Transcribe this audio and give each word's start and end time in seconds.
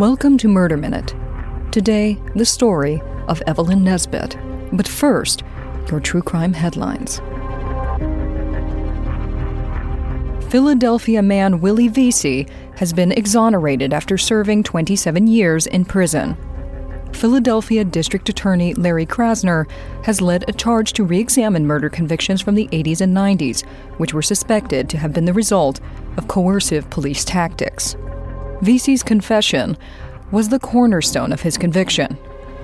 Welcome 0.00 0.38
to 0.38 0.48
Murder 0.48 0.78
Minute. 0.78 1.14
Today, 1.72 2.18
the 2.34 2.46
story 2.46 3.02
of 3.28 3.42
Evelyn 3.46 3.84
Nesbit. 3.84 4.34
But 4.72 4.88
first, 4.88 5.42
your 5.90 6.00
true 6.00 6.22
crime 6.22 6.54
headlines. 6.54 7.18
Philadelphia 10.50 11.20
man 11.20 11.60
Willie 11.60 11.90
Veasy 11.90 12.48
has 12.78 12.94
been 12.94 13.12
exonerated 13.12 13.92
after 13.92 14.16
serving 14.16 14.62
27 14.62 15.26
years 15.26 15.66
in 15.66 15.84
prison. 15.84 16.34
Philadelphia 17.12 17.84
District 17.84 18.26
Attorney 18.30 18.72
Larry 18.72 19.04
Krasner 19.04 19.70
has 20.06 20.22
led 20.22 20.48
a 20.48 20.54
charge 20.54 20.94
to 20.94 21.04
re 21.04 21.20
examine 21.20 21.66
murder 21.66 21.90
convictions 21.90 22.40
from 22.40 22.54
the 22.54 22.68
80s 22.68 23.02
and 23.02 23.14
90s, 23.14 23.66
which 23.98 24.14
were 24.14 24.22
suspected 24.22 24.88
to 24.88 24.96
have 24.96 25.12
been 25.12 25.26
the 25.26 25.34
result 25.34 25.78
of 26.16 26.26
coercive 26.26 26.88
police 26.88 27.22
tactics. 27.22 27.96
Veasy's 28.62 29.02
confession 29.02 29.76
was 30.30 30.48
the 30.48 30.58
cornerstone 30.58 31.32
of 31.32 31.42
his 31.42 31.56
conviction. 31.56 32.18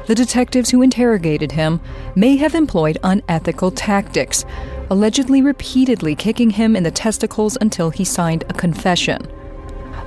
The 0.06 0.14
detectives 0.14 0.70
who 0.70 0.82
interrogated 0.82 1.52
him 1.52 1.80
may 2.14 2.36
have 2.36 2.54
employed 2.54 2.98
unethical 3.02 3.70
tactics, 3.72 4.44
allegedly 4.90 5.42
repeatedly 5.42 6.14
kicking 6.14 6.50
him 6.50 6.76
in 6.76 6.84
the 6.84 6.90
testicles 6.90 7.58
until 7.60 7.90
he 7.90 8.04
signed 8.04 8.44
a 8.48 8.54
confession. 8.54 9.18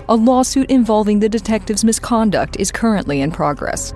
A 0.08 0.16
lawsuit 0.16 0.70
involving 0.70 1.20
the 1.20 1.30
detective's 1.30 1.84
misconduct 1.84 2.56
is 2.58 2.72
currently 2.72 3.22
in 3.22 3.32
progress. 3.32 3.94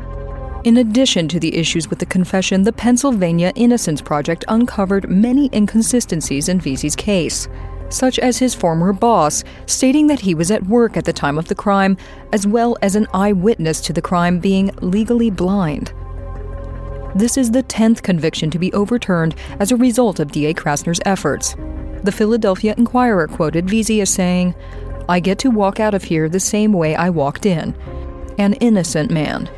In 0.63 0.77
addition 0.77 1.27
to 1.29 1.39
the 1.39 1.55
issues 1.55 1.89
with 1.89 1.99
the 1.99 2.05
confession, 2.05 2.63
the 2.63 2.73
Pennsylvania 2.73 3.51
Innocence 3.55 4.01
Project 4.01 4.45
uncovered 4.47 5.09
many 5.09 5.49
inconsistencies 5.53 6.49
in 6.49 6.59
Veasy's 6.59 6.95
case 6.95 7.47
such 7.89 8.19
as 8.19 8.37
his 8.37 8.55
former 8.55 8.93
boss, 8.93 9.43
stating 9.65 10.07
that 10.07 10.21
he 10.21 10.35
was 10.35 10.51
at 10.51 10.65
work 10.67 10.97
at 10.97 11.05
the 11.05 11.13
time 11.13 11.37
of 11.37 11.47
the 11.47 11.55
crime, 11.55 11.97
as 12.31 12.47
well 12.47 12.77
as 12.81 12.95
an 12.95 13.07
eyewitness 13.13 13.81
to 13.81 13.93
the 13.93 14.01
crime 14.01 14.39
being 14.39 14.71
legally 14.81 15.29
blind. 15.29 15.93
This 17.15 17.37
is 17.37 17.51
the 17.51 17.63
10th 17.63 18.01
conviction 18.01 18.49
to 18.49 18.59
be 18.59 18.73
overturned 18.73 19.35
as 19.59 19.71
a 19.71 19.77
result 19.77 20.19
of 20.19 20.31
D.A. 20.31 20.53
Krasner's 20.53 21.01
efforts. 21.05 21.55
The 22.03 22.11
Philadelphia 22.11 22.73
Inquirer 22.75 23.27
quoted 23.27 23.67
Veasy 23.67 24.01
as 24.01 24.09
saying, 24.09 24.55
I 25.07 25.19
get 25.19 25.37
to 25.39 25.51
walk 25.51 25.79
out 25.79 25.93
of 25.93 26.05
here 26.05 26.27
the 26.27 26.39
same 26.39 26.73
way 26.73 26.95
I 26.95 27.09
walked 27.09 27.45
in 27.45 27.75
an 28.37 28.53
innocent 28.53 29.11
man. 29.11 29.49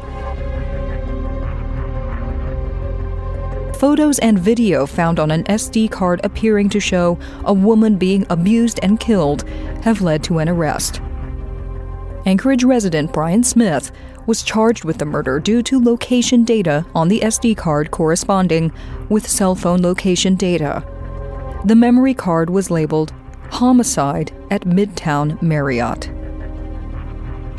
Photos 3.85 4.17
and 4.17 4.39
video 4.39 4.87
found 4.87 5.19
on 5.19 5.29
an 5.29 5.43
SD 5.43 5.91
card 5.91 6.19
appearing 6.23 6.69
to 6.69 6.79
show 6.79 7.19
a 7.43 7.53
woman 7.53 7.97
being 7.97 8.25
abused 8.31 8.79
and 8.81 8.99
killed 8.99 9.47
have 9.83 10.01
led 10.01 10.23
to 10.23 10.39
an 10.39 10.49
arrest. 10.49 11.01
Anchorage 12.25 12.63
resident 12.63 13.13
Brian 13.13 13.43
Smith 13.43 13.91
was 14.25 14.41
charged 14.41 14.85
with 14.85 14.97
the 14.97 15.05
murder 15.05 15.39
due 15.39 15.61
to 15.61 15.79
location 15.79 16.43
data 16.43 16.83
on 16.95 17.09
the 17.09 17.19
SD 17.19 17.55
card 17.55 17.91
corresponding 17.91 18.71
with 19.09 19.29
cell 19.29 19.53
phone 19.53 19.83
location 19.83 20.33
data. 20.33 20.83
The 21.65 21.75
memory 21.75 22.15
card 22.15 22.49
was 22.49 22.71
labeled 22.71 23.13
Homicide 23.51 24.31
at 24.49 24.61
Midtown 24.61 25.39
Marriott. 25.43 26.09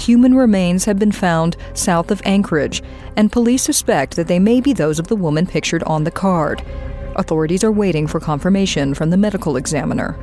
Human 0.06 0.36
remains 0.36 0.84
have 0.84 1.00
been 1.00 1.10
found 1.10 1.56
south 1.74 2.12
of 2.12 2.22
Anchorage, 2.24 2.80
and 3.16 3.32
police 3.32 3.64
suspect 3.64 4.14
that 4.14 4.28
they 4.28 4.38
may 4.38 4.60
be 4.60 4.72
those 4.72 5.00
of 5.00 5.08
the 5.08 5.16
woman 5.16 5.48
pictured 5.48 5.82
on 5.82 6.04
the 6.04 6.12
card. 6.12 6.62
Authorities 7.16 7.64
are 7.64 7.72
waiting 7.72 8.06
for 8.06 8.20
confirmation 8.20 8.94
from 8.94 9.10
the 9.10 9.16
medical 9.16 9.56
examiner. 9.56 10.16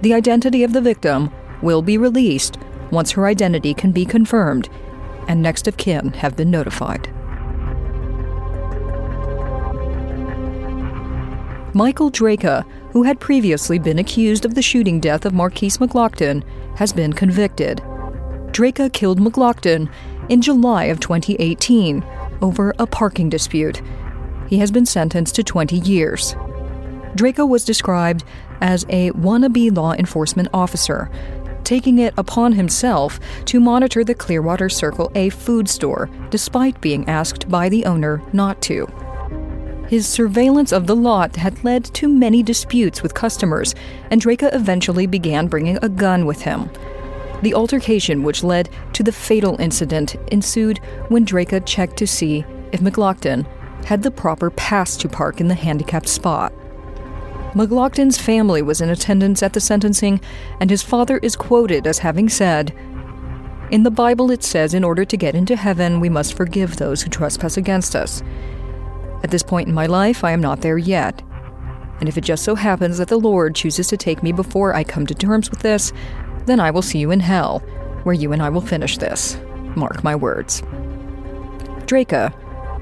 The 0.00 0.14
identity 0.14 0.64
of 0.64 0.72
the 0.72 0.80
victim 0.80 1.30
will 1.60 1.82
be 1.82 1.98
released 1.98 2.56
once 2.90 3.10
her 3.10 3.26
identity 3.26 3.74
can 3.74 3.92
be 3.92 4.06
confirmed, 4.06 4.70
and 5.28 5.42
next 5.42 5.68
of 5.68 5.76
kin 5.76 6.14
have 6.14 6.34
been 6.34 6.50
notified. 6.50 7.12
Michael 11.74 12.10
Drejka, 12.10 12.64
who 12.92 13.02
had 13.02 13.20
previously 13.20 13.78
been 13.78 13.98
accused 13.98 14.46
of 14.46 14.54
the 14.54 14.62
shooting 14.62 15.00
death 15.00 15.26
of 15.26 15.34
Markeis 15.34 15.76
McGlockton, 15.76 16.42
has 16.78 16.94
been 16.94 17.12
convicted. 17.12 17.82
Drejka 18.56 18.90
killed 18.90 19.20
McGlockton 19.20 19.90
in 20.30 20.40
July 20.40 20.84
of 20.84 20.98
2018 20.98 22.02
over 22.40 22.74
a 22.78 22.86
parking 22.86 23.28
dispute. 23.28 23.82
He 24.48 24.56
has 24.60 24.70
been 24.70 24.86
sentenced 24.86 25.34
to 25.34 25.42
20 25.42 25.76
years. 25.80 26.34
Drejka 27.16 27.46
was 27.46 27.66
described 27.66 28.24
as 28.62 28.86
a 28.88 29.10
wannabe 29.10 29.76
law 29.76 29.92
enforcement 29.92 30.48
officer, 30.54 31.10
taking 31.64 31.98
it 31.98 32.14
upon 32.16 32.52
himself 32.52 33.20
to 33.44 33.60
monitor 33.60 34.02
the 34.02 34.14
Clearwater 34.14 34.70
Circle 34.70 35.12
A 35.14 35.28
food 35.28 35.68
store, 35.68 36.08
despite 36.30 36.80
being 36.80 37.06
asked 37.10 37.50
by 37.50 37.68
the 37.68 37.84
owner 37.84 38.22
not 38.32 38.62
to. 38.62 38.86
His 39.90 40.08
surveillance 40.08 40.72
of 40.72 40.86
the 40.86 40.96
lot 40.96 41.36
had 41.36 41.62
led 41.62 41.84
to 41.92 42.08
many 42.08 42.42
disputes 42.42 43.02
with 43.02 43.12
customers, 43.12 43.74
and 44.10 44.22
Drejka 44.22 44.54
eventually 44.54 45.06
began 45.06 45.46
bringing 45.46 45.76
a 45.82 45.90
gun 45.90 46.24
with 46.24 46.40
him. 46.40 46.70
The 47.42 47.54
altercation, 47.54 48.22
which 48.22 48.42
led 48.42 48.70
to 48.94 49.02
the 49.02 49.12
fatal 49.12 49.60
incident, 49.60 50.16
ensued 50.32 50.78
when 51.08 51.26
Drejka 51.26 51.66
checked 51.66 51.96
to 51.98 52.06
see 52.06 52.44
if 52.72 52.80
McGlockton 52.80 53.46
had 53.84 54.02
the 54.02 54.10
proper 54.10 54.50
pass 54.50 54.96
to 54.96 55.08
park 55.08 55.40
in 55.40 55.48
the 55.48 55.54
handicapped 55.54 56.08
spot. 56.08 56.52
McGlockton's 57.52 58.18
family 58.18 58.60
was 58.60 58.80
in 58.80 58.90
attendance 58.90 59.42
at 59.42 59.52
the 59.52 59.60
sentencing, 59.60 60.20
and 60.60 60.68
his 60.68 60.82
father 60.82 61.18
is 61.18 61.36
quoted 61.36 61.86
as 61.86 61.98
having 61.98 62.28
said, 62.28 62.74
In 63.70 63.82
the 63.82 63.90
Bible 63.90 64.30
it 64.30 64.42
says, 64.42 64.74
in 64.74 64.84
order 64.84 65.04
to 65.04 65.16
get 65.16 65.34
into 65.34 65.56
heaven, 65.56 66.00
we 66.00 66.08
must 66.08 66.34
forgive 66.34 66.76
those 66.76 67.02
who 67.02 67.10
trespass 67.10 67.56
against 67.56 67.96
us. 67.96 68.22
At 69.22 69.30
this 69.30 69.42
point 69.42 69.68
in 69.68 69.74
my 69.74 69.86
life, 69.86 70.22
I 70.22 70.32
am 70.32 70.40
not 70.40 70.60
there 70.60 70.78
yet. 70.78 71.22
And 72.00 72.08
if 72.08 72.18
it 72.18 72.24
just 72.24 72.44
so 72.44 72.54
happens 72.54 72.98
that 72.98 73.08
the 73.08 73.18
Lord 73.18 73.54
chooses 73.54 73.88
to 73.88 73.96
take 73.96 74.22
me 74.22 74.32
before 74.32 74.74
I 74.74 74.84
come 74.84 75.06
to 75.06 75.14
terms 75.14 75.50
with 75.50 75.60
this, 75.60 75.92
then 76.46 76.60
I 76.60 76.70
will 76.70 76.82
see 76.82 76.98
you 76.98 77.10
in 77.10 77.20
hell, 77.20 77.60
where 78.04 78.14
you 78.14 78.32
and 78.32 78.42
I 78.42 78.48
will 78.48 78.60
finish 78.60 78.98
this. 78.98 79.38
Mark 79.76 80.02
my 80.02 80.14
words. 80.16 80.62
Drejka 81.86 82.32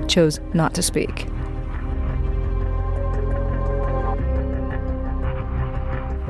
chose 0.08 0.40
not 0.52 0.74
to 0.74 0.82
speak. 0.82 1.26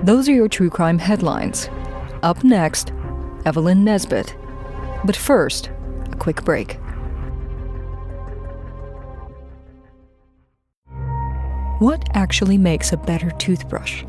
Those 0.04 0.28
are 0.28 0.34
your 0.34 0.48
true 0.48 0.70
crime 0.70 0.98
headlines. 0.98 1.68
Up 2.22 2.44
next, 2.44 2.92
Evelyn 3.46 3.84
Nesbit. 3.84 4.36
But 5.04 5.16
first, 5.16 5.70
a 6.12 6.16
quick 6.16 6.44
break. 6.44 6.78
What 11.80 12.08
actually 12.14 12.58
makes 12.58 12.92
a 12.92 12.96
better 12.96 13.30
toothbrush? 13.32 14.04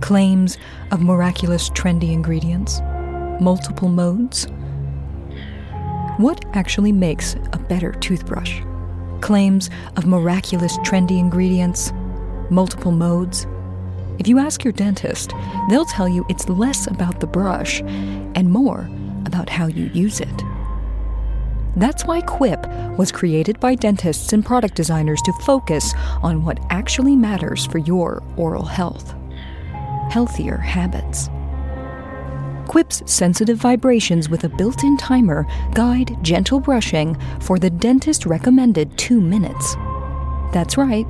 Claims 0.00 0.58
of 0.90 1.00
miraculous 1.00 1.70
trendy 1.70 2.12
ingredients, 2.12 2.80
multiple 3.40 3.88
modes. 3.88 4.46
What 6.18 6.44
actually 6.54 6.92
makes 6.92 7.34
a 7.52 7.58
better 7.58 7.92
toothbrush? 7.92 8.62
Claims 9.20 9.70
of 9.96 10.06
miraculous 10.06 10.76
trendy 10.78 11.18
ingredients, 11.18 11.92
multiple 12.50 12.92
modes. 12.92 13.46
If 14.18 14.28
you 14.28 14.38
ask 14.38 14.62
your 14.62 14.72
dentist, 14.72 15.32
they'll 15.68 15.84
tell 15.84 16.08
you 16.08 16.24
it's 16.28 16.48
less 16.48 16.86
about 16.86 17.20
the 17.20 17.26
brush 17.26 17.80
and 17.80 18.50
more 18.50 18.88
about 19.26 19.48
how 19.48 19.66
you 19.66 19.86
use 19.86 20.20
it. 20.20 20.42
That's 21.76 22.04
why 22.04 22.20
Quip 22.20 22.64
was 22.96 23.10
created 23.10 23.58
by 23.58 23.74
dentists 23.74 24.32
and 24.32 24.44
product 24.44 24.76
designers 24.76 25.20
to 25.22 25.32
focus 25.32 25.92
on 26.22 26.44
what 26.44 26.60
actually 26.70 27.16
matters 27.16 27.66
for 27.66 27.78
your 27.78 28.22
oral 28.36 28.64
health 28.64 29.14
healthier 30.14 30.58
habits. 30.58 31.28
Quip's 32.68 33.02
sensitive 33.04 33.58
vibrations 33.58 34.28
with 34.28 34.44
a 34.44 34.48
built 34.48 34.84
in 34.84 34.96
timer 34.96 35.44
guide 35.72 36.16
gentle 36.22 36.60
brushing 36.60 37.16
for 37.40 37.58
the 37.58 37.68
dentist 37.68 38.24
recommended 38.24 38.96
two 38.96 39.20
minutes. 39.20 39.74
That's 40.52 40.76
right, 40.78 41.04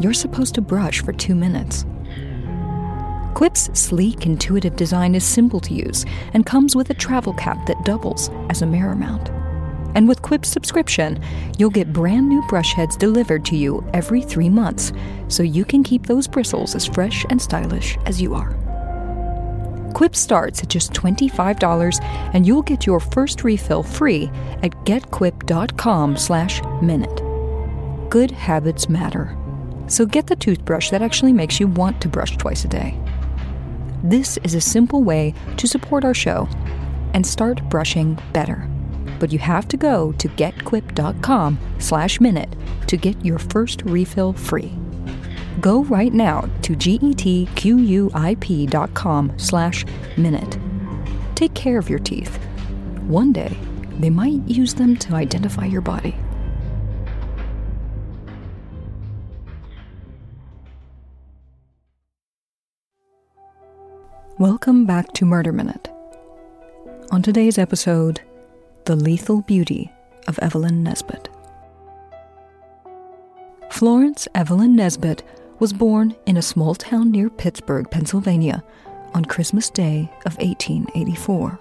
you're 0.00 0.14
supposed 0.14 0.54
to 0.54 0.62
brush 0.62 1.02
for 1.02 1.12
two 1.12 1.34
minutes. 1.34 1.84
Quip's 3.34 3.68
sleek, 3.78 4.24
intuitive 4.24 4.76
design 4.76 5.14
is 5.14 5.24
simple 5.24 5.60
to 5.60 5.74
use 5.74 6.06
and 6.32 6.46
comes 6.46 6.74
with 6.74 6.88
a 6.88 6.94
travel 6.94 7.34
cap 7.34 7.66
that 7.66 7.84
doubles 7.84 8.30
as 8.48 8.62
a 8.62 8.66
mirror 8.66 8.94
mount. 8.94 9.30
And 9.94 10.08
with 10.08 10.22
Quip's 10.22 10.48
subscription, 10.48 11.22
you'll 11.58 11.70
get 11.70 11.92
brand 11.92 12.28
new 12.28 12.42
brush 12.48 12.72
heads 12.72 12.96
delivered 12.96 13.44
to 13.46 13.56
you 13.56 13.88
every 13.92 14.22
three 14.22 14.48
months, 14.48 14.92
so 15.28 15.42
you 15.42 15.64
can 15.64 15.82
keep 15.82 16.06
those 16.06 16.28
bristles 16.28 16.74
as 16.74 16.86
fresh 16.86 17.24
and 17.30 17.40
stylish 17.40 17.96
as 18.06 18.20
you 18.20 18.34
are. 18.34 18.54
Quip 19.94 20.14
starts 20.14 20.62
at 20.62 20.68
just 20.68 20.92
$25 20.92 21.98
and 22.32 22.46
you'll 22.46 22.62
get 22.62 22.86
your 22.86 23.00
first 23.00 23.42
refill 23.42 23.82
free 23.82 24.30
at 24.62 24.70
getquip.com 24.84 26.16
slash 26.16 26.62
minute. 26.82 27.22
Good 28.10 28.30
habits 28.30 28.88
matter. 28.88 29.36
So 29.88 30.06
get 30.06 30.26
the 30.26 30.36
toothbrush 30.36 30.90
that 30.90 31.02
actually 31.02 31.32
makes 31.32 31.58
you 31.58 31.66
want 31.66 32.00
to 32.02 32.08
brush 32.08 32.36
twice 32.36 32.64
a 32.64 32.68
day. 32.68 32.98
This 34.04 34.38
is 34.44 34.54
a 34.54 34.60
simple 34.60 35.02
way 35.02 35.34
to 35.56 35.66
support 35.66 36.04
our 36.04 36.14
show 36.14 36.48
and 37.14 37.26
start 37.26 37.68
brushing 37.68 38.18
better. 38.32 38.68
But 39.18 39.32
you 39.32 39.38
have 39.38 39.68
to 39.68 39.76
go 39.76 40.12
to 40.12 40.28
getquip.com 40.28 41.58
slash 41.78 42.20
minute 42.20 42.54
to 42.86 42.96
get 42.96 43.24
your 43.24 43.38
first 43.38 43.82
refill 43.82 44.32
free. 44.32 44.72
Go 45.60 45.82
right 45.84 46.12
now 46.12 46.42
to 46.62 46.74
getquip.com 46.76 47.38
slash 49.36 49.84
minute. 50.16 50.58
Take 51.34 51.54
care 51.54 51.78
of 51.78 51.90
your 51.90 51.98
teeth. 51.98 52.36
One 53.06 53.32
day, 53.32 53.56
they 53.98 54.10
might 54.10 54.46
use 54.46 54.74
them 54.74 54.96
to 54.98 55.14
identify 55.14 55.64
your 55.64 55.80
body. 55.80 56.14
Welcome 64.38 64.86
back 64.86 65.12
to 65.14 65.24
Murder 65.24 65.52
Minute. 65.52 65.88
On 67.10 67.22
today's 67.22 67.58
episode, 67.58 68.20
The 68.88 68.96
Lethal 68.96 69.42
Beauty 69.42 69.92
of 70.28 70.38
Evelyn 70.38 70.82
Nesbit. 70.82 71.28
Florence 73.70 74.26
Evelyn 74.34 74.76
Nesbit 74.76 75.22
was 75.58 75.74
born 75.74 76.16
in 76.24 76.38
a 76.38 76.40
small 76.40 76.74
town 76.74 77.10
near 77.10 77.28
Pittsburgh, 77.28 77.90
Pennsylvania, 77.90 78.64
on 79.12 79.26
Christmas 79.26 79.68
Day 79.68 80.10
of 80.24 80.38
1884. 80.38 81.60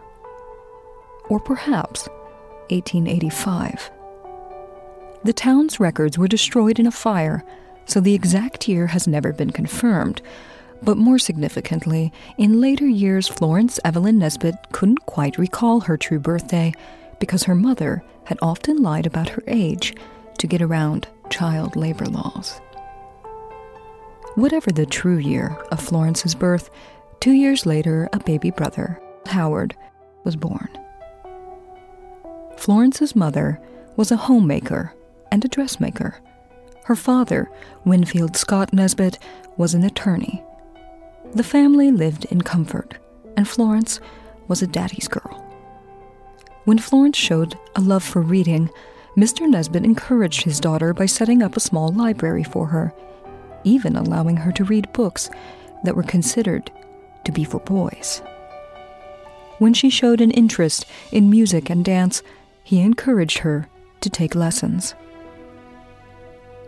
Or 1.27 1.39
perhaps 1.41 2.07
1885. 2.69 3.91
The 5.25 5.33
town's 5.33 5.81
records 5.81 6.17
were 6.17 6.29
destroyed 6.29 6.79
in 6.79 6.87
a 6.87 6.91
fire, 6.91 7.43
so 7.83 7.99
the 7.99 8.15
exact 8.15 8.69
year 8.69 8.87
has 8.87 9.05
never 9.05 9.33
been 9.33 9.51
confirmed, 9.51 10.21
but 10.81 10.95
more 10.95 11.19
significantly, 11.19 12.13
in 12.37 12.61
later 12.61 12.87
years, 12.87 13.27
Florence 13.27 13.81
Evelyn 13.83 14.17
Nesbit 14.17 14.55
couldn't 14.71 15.05
quite 15.05 15.37
recall 15.37 15.81
her 15.81 15.97
true 15.97 16.19
birthday 16.19 16.71
because 17.19 17.43
her 17.43 17.55
mother 17.55 18.03
had 18.25 18.37
often 18.41 18.81
lied 18.81 19.05
about 19.05 19.29
her 19.29 19.43
age 19.47 19.95
to 20.37 20.47
get 20.47 20.61
around 20.61 21.07
child 21.29 21.75
labor 21.75 22.05
laws. 22.05 22.59
Whatever 24.35 24.71
the 24.71 24.85
true 24.85 25.17
year 25.17 25.57
of 25.71 25.79
Florence's 25.79 26.35
birth, 26.35 26.69
two 27.19 27.31
years 27.31 27.65
later, 27.65 28.07
a 28.13 28.19
baby 28.19 28.51
brother, 28.51 29.01
Howard, 29.27 29.75
was 30.23 30.35
born. 30.35 30.69
Florence's 32.57 33.15
mother 33.15 33.59
was 33.95 34.11
a 34.11 34.17
homemaker 34.17 34.93
and 35.31 35.43
a 35.43 35.47
dressmaker. 35.47 36.21
Her 36.85 36.95
father, 36.95 37.49
Winfield 37.85 38.37
Scott 38.37 38.73
Nesbit, 38.73 39.17
was 39.57 39.73
an 39.73 39.83
attorney 39.83 40.43
the 41.33 41.43
family 41.43 41.91
lived 41.91 42.25
in 42.25 42.41
comfort, 42.41 42.97
and 43.35 43.47
Florence 43.47 43.99
was 44.47 44.61
a 44.61 44.67
daddy's 44.67 45.07
girl. 45.07 45.43
When 46.67 46.79
Florence 46.79 47.15
showed 47.15 47.57
a 47.77 47.79
love 47.79 48.03
for 48.03 48.21
reading, 48.21 48.69
Mr. 49.15 49.47
Nesbit 49.47 49.85
encouraged 49.85 50.41
his 50.41 50.59
daughter 50.59 50.93
by 50.93 51.05
setting 51.05 51.41
up 51.41 51.55
a 51.55 51.61
small 51.61 51.93
library 51.93 52.43
for 52.43 52.67
her, 52.67 52.93
even 53.63 53.95
allowing 53.95 54.35
her 54.35 54.51
to 54.51 54.65
read 54.65 54.91
books 54.91 55.29
that 55.85 55.95
were 55.95 56.03
considered 56.03 56.69
to 57.23 57.31
be 57.31 57.45
for 57.45 57.61
boys. 57.61 58.21
When 59.59 59.73
she 59.73 59.89
showed 59.89 60.19
an 60.19 60.31
interest 60.31 60.85
in 61.09 61.29
music 61.29 61.69
and 61.69 61.85
dance, 61.85 62.21
he 62.65 62.81
encouraged 62.81 63.37
her 63.37 63.69
to 64.01 64.09
take 64.09 64.35
lessons. 64.35 64.93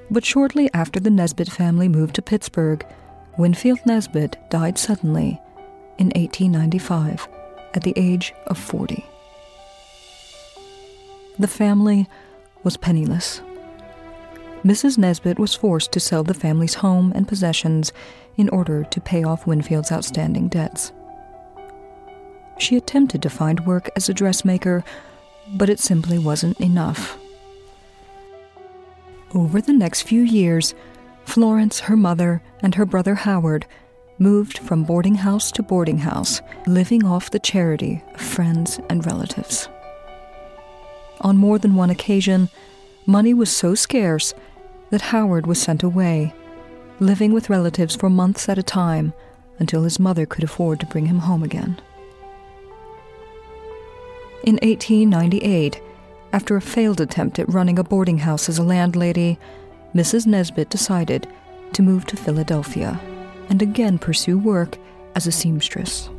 But 0.10 0.24
shortly 0.24 0.70
after 0.74 1.02
the 1.02 1.10
Nesbit 1.10 1.52
family 1.52 1.90
moved 1.90 2.16
to 2.16 2.22
Pittsburgh, 2.22 2.86
Winfield 3.38 3.80
Nesbit 3.86 4.38
died 4.50 4.78
suddenly 4.78 5.42
in 5.98 6.08
1895 6.16 7.28
at 7.74 7.84
the 7.84 7.94
age 7.98 8.34
of 8.48 8.58
40. 8.58 9.09
The 11.40 11.48
family 11.48 12.08
was 12.64 12.76
penniless. 12.76 13.42
Mrs. 14.64 14.98
Nesbit 14.98 15.40
was 15.40 15.56
forced 15.56 15.94
to 15.94 16.00
sell 16.00 16.22
the 16.24 16.34
family's 16.34 16.76
home 16.76 17.14
and 17.16 17.30
possessions 17.30 17.94
in 18.36 18.50
order 18.50 18.84
to 18.84 19.00
pay 19.00 19.24
off 19.24 19.48
Winfield's 19.48 19.92
outstanding 19.92 20.50
debts. 20.50 20.92
She 22.58 22.76
attempted 22.76 23.22
to 23.22 23.30
find 23.30 23.66
work 23.66 23.90
as 23.96 24.10
a 24.10 24.14
dressmaker, 24.14 24.84
but 25.54 25.70
it 25.70 25.80
simply 25.80 26.18
wasn't 26.18 26.60
enough. 26.60 27.18
Over 29.34 29.62
the 29.62 29.74
next 29.74 30.02
few 30.02 30.24
years, 30.24 30.76
Florence, 31.24 31.80
her 31.82 31.96
mother, 31.96 32.42
and 32.62 32.76
her 32.76 32.86
brother 32.86 33.16
Howard 33.16 33.66
moved 34.18 34.58
from 34.58 34.84
boarding 34.84 35.16
house 35.16 35.54
to 35.54 35.64
boarding 35.64 36.00
house, 36.00 36.42
living 36.68 37.06
off 37.06 37.32
the 37.32 37.40
charity 37.40 38.04
of 38.14 38.20
friends 38.20 38.82
and 38.90 39.06
relatives. 39.06 39.70
On 41.22 41.38
more 41.38 41.60
than 41.60 41.76
one 41.76 41.90
occasion, 41.90 42.50
money 43.06 43.34
was 43.34 43.50
so 43.50 43.76
scarce 43.76 44.34
that 44.90 45.02
Howard 45.02 45.46
was 45.46 45.62
sent 45.62 45.84
away, 45.84 46.34
living 47.00 47.34
with 47.34 47.50
relatives 47.50 47.96
for 47.96 48.10
months 48.10 48.48
at 48.50 48.58
a 48.58 48.64
time 48.64 49.14
until 49.60 49.84
his 49.84 50.00
mother 50.00 50.26
could 50.26 50.44
afford 50.44 50.80
to 50.80 50.86
bring 50.86 51.08
him 51.08 51.20
home 51.20 51.44
again. 51.44 51.80
In 54.44 54.56
1898, 54.62 55.82
after 56.32 56.56
a 56.56 56.62
failed 56.62 57.02
attempt 57.02 57.40
at 57.40 57.54
running 57.54 57.78
a 57.78 57.84
boarding 57.84 58.20
house 58.20 58.48
as 58.48 58.58
a 58.58 58.64
landlady, 58.64 59.38
Mrs. 59.94 60.26
Nesbit 60.26 60.70
decided 60.70 61.28
to 61.74 61.82
move 61.82 62.06
to 62.06 62.16
Philadelphia 62.16 63.00
and 63.50 63.62
again 63.62 63.98
pursue 64.00 64.38
work 64.38 64.78
as 65.16 65.28
a 65.28 65.32
seamstress. 65.32 66.10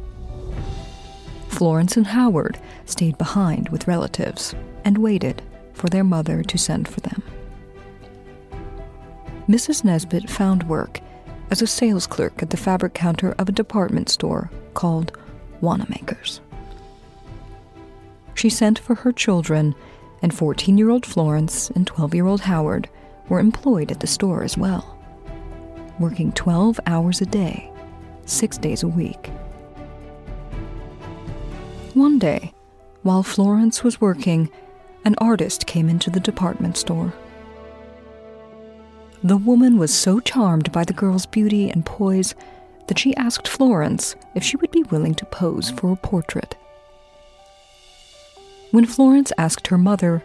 Florence 1.50 1.96
and 1.96 2.06
Howard 2.06 2.58
stayed 2.86 3.18
behind 3.18 3.68
with 3.68 3.88
relatives 3.88 4.54
and 4.84 4.96
waited 4.96 5.42
for 5.74 5.88
their 5.88 6.04
mother 6.04 6.42
to 6.42 6.56
send 6.56 6.88
for 6.88 7.00
them. 7.00 7.22
Mrs. 9.48 9.84
Nesbit 9.84 10.30
found 10.30 10.62
work 10.62 11.00
as 11.50 11.60
a 11.60 11.66
sales 11.66 12.06
clerk 12.06 12.40
at 12.40 12.50
the 12.50 12.56
fabric 12.56 12.94
counter 12.94 13.34
of 13.36 13.48
a 13.48 13.52
department 13.52 14.08
store 14.08 14.50
called 14.74 15.18
Wanamaker's. 15.60 16.40
She 18.34 18.48
sent 18.48 18.78
for 18.78 18.94
her 18.94 19.12
children, 19.12 19.74
and 20.22 20.32
14 20.32 20.78
year 20.78 20.88
old 20.88 21.04
Florence 21.04 21.68
and 21.70 21.86
12 21.86 22.14
year 22.14 22.26
old 22.26 22.42
Howard 22.42 22.88
were 23.28 23.40
employed 23.40 23.90
at 23.90 24.00
the 24.00 24.06
store 24.06 24.44
as 24.44 24.56
well, 24.56 24.96
working 25.98 26.32
12 26.32 26.78
hours 26.86 27.20
a 27.20 27.26
day, 27.26 27.70
six 28.24 28.56
days 28.56 28.84
a 28.84 28.88
week. 28.88 29.30
One 31.94 32.20
day, 32.20 32.52
while 33.02 33.24
Florence 33.24 33.82
was 33.82 34.00
working, 34.00 34.48
an 35.04 35.16
artist 35.18 35.66
came 35.66 35.88
into 35.88 36.08
the 36.08 36.20
department 36.20 36.76
store. 36.76 37.12
The 39.24 39.36
woman 39.36 39.76
was 39.76 39.92
so 39.92 40.20
charmed 40.20 40.70
by 40.70 40.84
the 40.84 40.92
girl's 40.92 41.26
beauty 41.26 41.68
and 41.68 41.84
poise 41.84 42.36
that 42.86 42.98
she 42.98 43.16
asked 43.16 43.48
Florence 43.48 44.14
if 44.36 44.44
she 44.44 44.56
would 44.56 44.70
be 44.70 44.84
willing 44.84 45.14
to 45.16 45.26
pose 45.26 45.70
for 45.70 45.92
a 45.92 45.96
portrait. 45.96 46.56
When 48.70 48.86
Florence 48.86 49.32
asked 49.36 49.66
her 49.66 49.78
mother, 49.78 50.22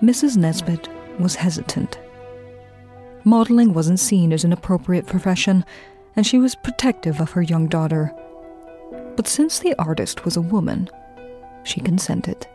Mrs. 0.00 0.38
Nesbit 0.38 0.88
was 1.18 1.34
hesitant. 1.34 1.98
Modeling 3.22 3.74
wasn't 3.74 4.00
seen 4.00 4.32
as 4.32 4.44
an 4.44 4.52
appropriate 4.54 5.06
profession, 5.06 5.64
and 6.16 6.26
she 6.26 6.38
was 6.38 6.54
protective 6.54 7.20
of 7.20 7.32
her 7.32 7.42
young 7.42 7.66
daughter. 7.66 8.14
But 9.18 9.26
since 9.26 9.58
the 9.58 9.74
artist 9.80 10.24
was 10.24 10.36
a 10.36 10.40
woman, 10.40 10.88
she 11.64 11.80
consented. 11.80 12.46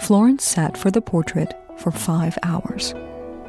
Florence 0.00 0.42
sat 0.42 0.74
for 0.78 0.90
the 0.90 1.02
portrait 1.02 1.52
for 1.76 1.90
five 1.90 2.38
hours 2.42 2.94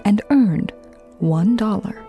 and 0.04 0.22
earned 0.30 0.74
one 1.20 1.56
dollar, 1.56 2.06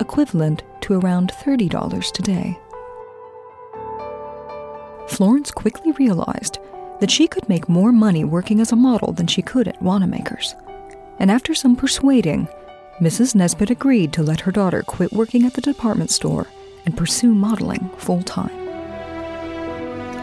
equivalent 0.00 0.62
to 0.80 0.94
around 0.94 1.30
$30 1.44 2.10
today. 2.12 2.58
Florence 5.06 5.50
quickly 5.50 5.92
realized 5.92 6.58
that 7.00 7.10
she 7.10 7.28
could 7.28 7.46
make 7.50 7.68
more 7.68 7.92
money 7.92 8.24
working 8.24 8.60
as 8.60 8.72
a 8.72 8.76
model 8.76 9.12
than 9.12 9.26
she 9.26 9.42
could 9.42 9.68
at 9.68 9.82
Wanamaker's. 9.82 10.56
And 11.18 11.30
after 11.30 11.52
some 11.52 11.76
persuading, 11.76 12.48
Mrs. 12.98 13.34
Nesbit 13.34 13.68
agreed 13.68 14.14
to 14.14 14.22
let 14.22 14.40
her 14.40 14.52
daughter 14.52 14.82
quit 14.82 15.12
working 15.12 15.44
at 15.44 15.52
the 15.52 15.60
department 15.60 16.10
store 16.10 16.46
and 16.84 16.96
pursue 16.96 17.34
modeling 17.34 17.90
full 17.96 18.22
time. 18.22 18.56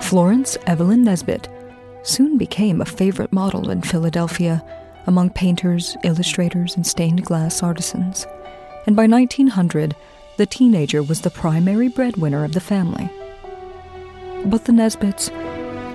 Florence 0.01 0.57
Evelyn 0.67 1.03
Nesbit 1.03 1.49
soon 2.03 2.37
became 2.37 2.79
a 2.79 2.85
favorite 2.85 3.33
model 3.33 3.69
in 3.69 3.81
Philadelphia 3.81 4.63
among 5.05 5.29
painters, 5.29 5.97
illustrators, 6.03 6.75
and 6.75 6.85
stained 6.85 7.25
glass 7.25 7.63
artisans. 7.63 8.25
And 8.85 8.95
by 8.95 9.07
1900, 9.07 9.95
the 10.37 10.45
teenager 10.45 11.01
was 11.03 11.21
the 11.21 11.29
primary 11.29 11.87
breadwinner 11.87 12.43
of 12.43 12.53
the 12.53 12.59
family. 12.59 13.09
But 14.45 14.65
the 14.65 14.71
Nesbits 14.71 15.29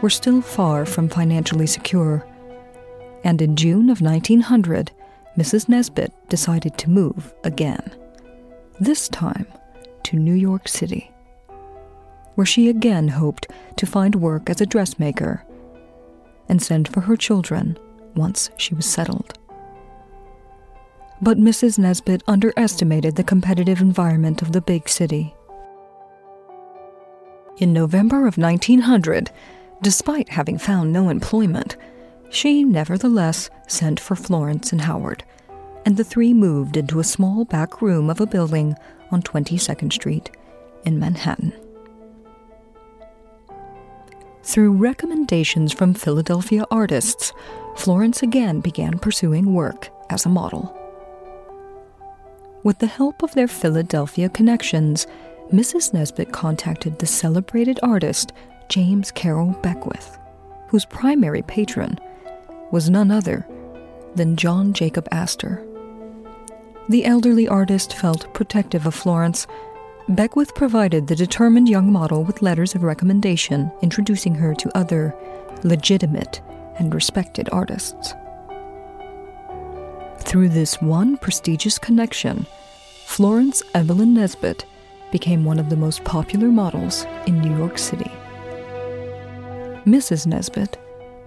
were 0.02 0.10
still 0.10 0.42
far 0.42 0.84
from 0.84 1.08
financially 1.08 1.66
secure. 1.66 2.26
And 3.24 3.40
in 3.40 3.56
June 3.56 3.88
of 3.88 4.00
1900, 4.00 4.90
Mrs. 5.38 5.68
Nesbit 5.68 6.12
decided 6.28 6.76
to 6.78 6.90
move 6.90 7.32
again. 7.44 7.92
This 8.80 9.08
time 9.08 9.46
to 10.04 10.16
New 10.16 10.34
York 10.34 10.68
City, 10.68 11.10
where 12.34 12.46
she 12.46 12.68
again 12.68 13.08
hoped 13.08 13.48
to 13.76 13.86
find 13.86 14.14
work 14.14 14.48
as 14.48 14.60
a 14.60 14.66
dressmaker 14.66 15.44
and 16.48 16.62
send 16.62 16.88
for 16.88 17.02
her 17.02 17.16
children 17.16 17.78
once 18.14 18.50
she 18.56 18.74
was 18.74 18.86
settled. 18.86 19.38
But 21.20 21.38
Mrs. 21.38 21.78
Nesbit 21.78 22.22
underestimated 22.26 23.16
the 23.16 23.24
competitive 23.24 23.80
environment 23.80 24.42
of 24.42 24.52
the 24.52 24.60
big 24.60 24.88
city. 24.88 25.34
In 27.58 27.72
November 27.72 28.26
of 28.26 28.38
1900, 28.38 29.30
despite 29.82 30.30
having 30.30 30.58
found 30.58 30.92
no 30.92 31.08
employment, 31.08 31.76
she 32.28 32.64
nevertheless 32.64 33.50
sent 33.68 34.00
for 34.00 34.16
Florence 34.16 34.72
and 34.72 34.80
Howard, 34.80 35.22
and 35.84 35.96
the 35.96 36.04
three 36.04 36.32
moved 36.32 36.76
into 36.76 36.98
a 36.98 37.04
small 37.04 37.44
back 37.44 37.82
room 37.82 38.08
of 38.08 38.20
a 38.20 38.26
building 38.26 38.74
on 39.12 39.22
22nd 39.22 39.92
Street 39.92 40.30
in 40.84 40.98
Manhattan. 40.98 41.52
Through 44.42 44.72
recommendations 44.72 45.72
from 45.72 45.94
Philadelphia 45.94 46.64
artists, 46.70 47.32
Florence 47.76 48.22
again 48.22 48.60
began 48.60 48.98
pursuing 48.98 49.54
work 49.54 49.90
as 50.10 50.26
a 50.26 50.28
model. 50.28 50.76
With 52.64 52.78
the 52.78 52.86
help 52.86 53.22
of 53.22 53.34
their 53.34 53.48
Philadelphia 53.48 54.28
connections, 54.28 55.06
Mrs. 55.52 55.92
Nesbit 55.92 56.32
contacted 56.32 56.98
the 56.98 57.06
celebrated 57.06 57.78
artist 57.82 58.32
James 58.68 59.10
Carroll 59.10 59.52
Beckwith, 59.62 60.18
whose 60.68 60.84
primary 60.84 61.42
patron 61.42 61.98
was 62.70 62.88
none 62.88 63.10
other 63.10 63.46
than 64.14 64.36
John 64.36 64.72
Jacob 64.72 65.06
Astor. 65.12 65.64
The 66.88 67.04
elderly 67.04 67.46
artist 67.46 67.94
felt 67.94 68.32
protective 68.34 68.86
of 68.86 68.94
Florence. 68.94 69.46
Beckwith 70.08 70.54
provided 70.54 71.06
the 71.06 71.14
determined 71.14 71.68
young 71.68 71.92
model 71.92 72.24
with 72.24 72.42
letters 72.42 72.74
of 72.74 72.82
recommendation 72.82 73.70
introducing 73.82 74.34
her 74.34 74.52
to 74.54 74.76
other 74.76 75.14
legitimate 75.62 76.40
and 76.78 76.92
respected 76.92 77.48
artists. 77.52 78.14
Through 80.18 80.48
this 80.48 80.80
one 80.82 81.16
prestigious 81.18 81.78
connection, 81.78 82.46
Florence 83.04 83.62
Evelyn 83.74 84.14
Nesbit 84.14 84.64
became 85.12 85.44
one 85.44 85.58
of 85.58 85.70
the 85.70 85.76
most 85.76 86.02
popular 86.04 86.48
models 86.48 87.06
in 87.26 87.40
New 87.40 87.56
York 87.56 87.78
City. 87.78 88.10
Mrs. 89.84 90.26
Nesbit 90.26 90.78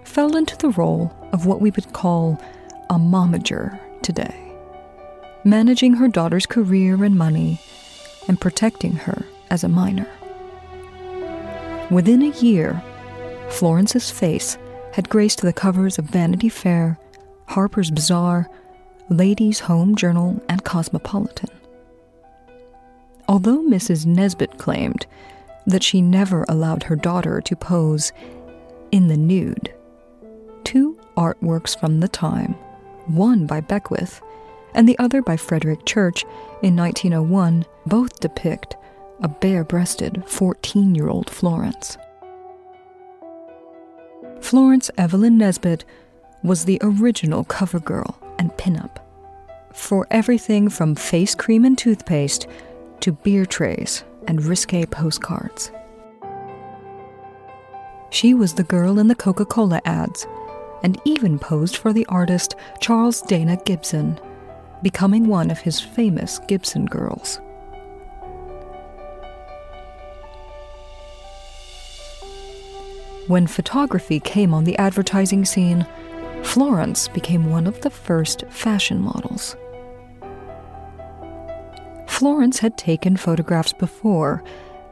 fell 0.04 0.36
into 0.36 0.58
the 0.58 0.70
role 0.72 1.14
of 1.32 1.46
what 1.46 1.62
we 1.62 1.72
would 1.72 1.94
call 1.94 2.42
a 2.90 2.96
momager 2.96 3.80
today, 4.02 4.45
managing 5.46 5.94
her 5.94 6.08
daughter's 6.08 6.48
career 6.48 7.04
and 7.04 7.16
money 7.16 7.62
and 8.28 8.42
protecting 8.42 8.94
her 8.94 9.26
as 9.52 9.64
a 9.64 9.70
minor. 9.70 10.08
Within 11.92 12.24
a 12.24 12.38
year, 12.40 12.84
Florence's 13.50 14.10
face 14.10 14.58
had 14.94 15.08
graced 15.08 15.42
the 15.42 15.54
covers 15.54 16.00
of 16.00 16.06
Vanity 16.06 16.50
Fair, 16.50 16.98
Harper's 17.48 17.92
Bazaar, 17.92 18.50
Ladies' 19.10 19.60
Home 19.62 19.96
Journal, 19.96 20.44
and 20.50 20.64
Cosmopolitan. 20.64 21.52
Although 23.28 23.62
Mrs. 23.62 24.08
Nesbit 24.08 24.58
claimed 24.58 25.06
that 25.68 25.84
she 25.84 26.02
never 26.02 26.44
allowed 26.50 26.84
her 26.84 26.96
daughter 26.96 27.40
to 27.42 27.56
pose 27.56 28.12
in 28.92 29.10
the 29.10 29.18
nude, 29.18 29.72
two 30.64 31.00
artworks 31.16 31.80
from 31.80 32.00
the 32.00 32.08
time, 32.08 32.54
one 33.06 33.46
by 33.46 33.62
Beckwith 33.62 34.22
and 34.76 34.88
the 34.88 34.98
other 35.00 35.22
by 35.22 35.38
Frederick 35.38 35.86
Church 35.86 36.24
in 36.62 36.76
1901, 36.76 37.66
both 37.86 38.20
depict 38.20 38.76
a 39.22 39.28
bare 39.28 39.64
breasted 39.64 40.24
14 40.28 40.94
year 40.94 41.08
old 41.08 41.30
Florence. 41.30 41.98
Florence 44.42 44.92
Evelyn 44.98 45.38
Nesbit 45.38 45.86
was 46.44 46.66
the 46.66 46.78
original 46.84 47.44
cover 47.44 47.80
girl 47.80 48.20
and 48.38 48.52
pinup. 48.52 48.98
For 49.74 50.06
everything 50.12 50.70
from 50.70 50.96
face 50.96 51.34
cream 51.34 51.66
and 51.66 51.78
toothpaste 51.78 52.48
to 53.00 53.12
beer 53.12 53.46
trays 53.46 54.04
and 54.28 54.44
risque 54.44 54.86
postcards. 54.86 55.72
She 58.12 58.34
was 58.34 58.54
the 58.54 58.64
girl 58.64 59.00
in 59.00 59.08
the 59.08 59.16
Coca 59.16 59.46
Cola 59.46 59.82
ads 59.86 60.28
and 60.84 61.02
even 61.06 61.40
posed 61.40 61.78
for 61.78 61.92
the 61.92 62.06
artist 62.06 62.56
Charles 62.80 63.22
Dana 63.22 63.58
Gibson, 63.66 64.20
becoming 64.86 65.26
one 65.26 65.50
of 65.50 65.58
his 65.58 65.82
famous 65.82 66.38
Gibson 66.48 66.86
girls. 66.86 67.42
When 73.26 73.48
photography 73.48 74.20
came 74.20 74.54
on 74.54 74.64
the 74.64 74.78
advertising 74.78 75.44
scene, 75.44 75.88
Florence 76.44 77.08
became 77.08 77.50
one 77.50 77.66
of 77.66 77.82
the 77.82 77.90
first 77.90 78.44
fashion 78.52 79.02
models. 79.02 79.56
Florence 82.06 82.60
had 82.60 82.78
taken 82.78 83.18
photographs 83.18 83.74
before 83.74 84.44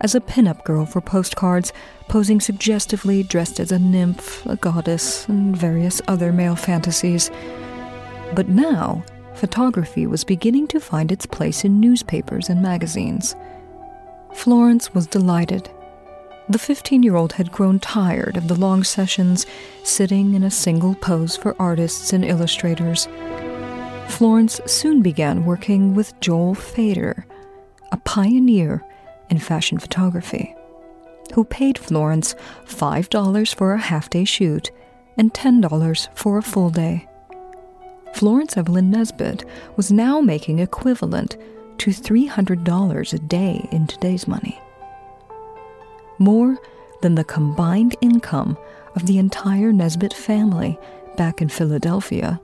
as 0.01 0.15
a 0.15 0.21
pinup 0.21 0.63
girl 0.63 0.87
for 0.87 1.01
postcards, 1.01 1.71
posing 2.07 2.41
suggestively 2.41 3.21
dressed 3.21 3.59
as 3.59 3.71
a 3.71 3.77
nymph, 3.77 4.43
a 4.47 4.55
goddess, 4.55 5.27
and 5.27 5.55
various 5.55 6.01
other 6.07 6.33
male 6.33 6.55
fantasies. 6.55 7.29
But 8.33 8.49
now, 8.49 9.03
photography 9.43 10.07
was 10.07 10.23
beginning 10.23 10.67
to 10.67 10.79
find 10.79 11.11
its 11.11 11.25
place 11.25 11.65
in 11.65 11.81
newspapers 11.81 12.47
and 12.47 12.61
magazines. 12.61 13.35
Florence 14.33 14.93
was 14.93 15.05
delighted. 15.05 15.69
The 16.47 16.59
15 16.59 17.03
year 17.03 17.17
old 17.17 17.33
had 17.33 17.51
grown 17.51 17.79
tired 17.79 18.37
of 18.37 18.47
the 18.47 18.55
long 18.55 18.85
sessions 18.85 19.45
sitting 19.83 20.33
in 20.33 20.43
a 20.43 20.49
single 20.65 20.95
pose 20.95 21.35
for 21.35 21.55
artists 21.59 22.13
and 22.13 22.23
illustrators 22.23 23.07
Florence 24.07 24.61
soon 24.67 25.01
began 25.01 25.43
working 25.43 25.95
with 25.95 26.17
Joel 26.21 26.53
Feder, 26.53 27.25
a 27.91 27.97
pioneer 27.97 28.81
in 29.29 29.39
fashion 29.39 29.79
photography, 29.79 30.55
who 31.33 31.43
paid 31.43 31.77
Florence 31.77 32.35
$5 32.65 33.55
for 33.55 33.73
a 33.73 33.79
half 33.79 34.09
day 34.09 34.23
shoot 34.23 34.71
and 35.17 35.33
$10 35.33 36.07
for 36.15 36.37
a 36.37 36.43
full 36.43 36.69
day. 36.69 37.07
Florence 38.13 38.57
Evelyn 38.57 38.89
Nesbit 38.89 39.45
was 39.75 39.91
now 39.91 40.21
making 40.21 40.59
equivalent 40.59 41.37
to 41.79 41.91
$300 41.91 43.13
a 43.13 43.19
day 43.19 43.67
in 43.71 43.87
today's 43.87 44.27
money. 44.27 44.59
More 46.19 46.57
than 47.01 47.15
the 47.15 47.23
combined 47.23 47.95
income 48.01 48.57
of 48.95 49.05
the 49.05 49.17
entire 49.17 49.73
Nesbit 49.73 50.13
family 50.13 50.77
back 51.17 51.41
in 51.41 51.49
Philadelphia 51.49 52.39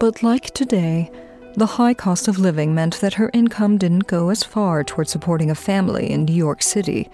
but 0.00 0.22
like 0.22 0.52
today, 0.52 1.10
the 1.56 1.66
high 1.66 1.92
cost 1.92 2.26
of 2.26 2.38
living 2.38 2.74
meant 2.74 2.98
that 3.02 3.14
her 3.14 3.30
income 3.34 3.76
didn't 3.76 4.06
go 4.06 4.30
as 4.30 4.42
far 4.42 4.82
toward 4.82 5.08
supporting 5.08 5.50
a 5.50 5.54
family 5.54 6.10
in 6.10 6.24
New 6.24 6.32
York 6.32 6.62
City 6.62 7.10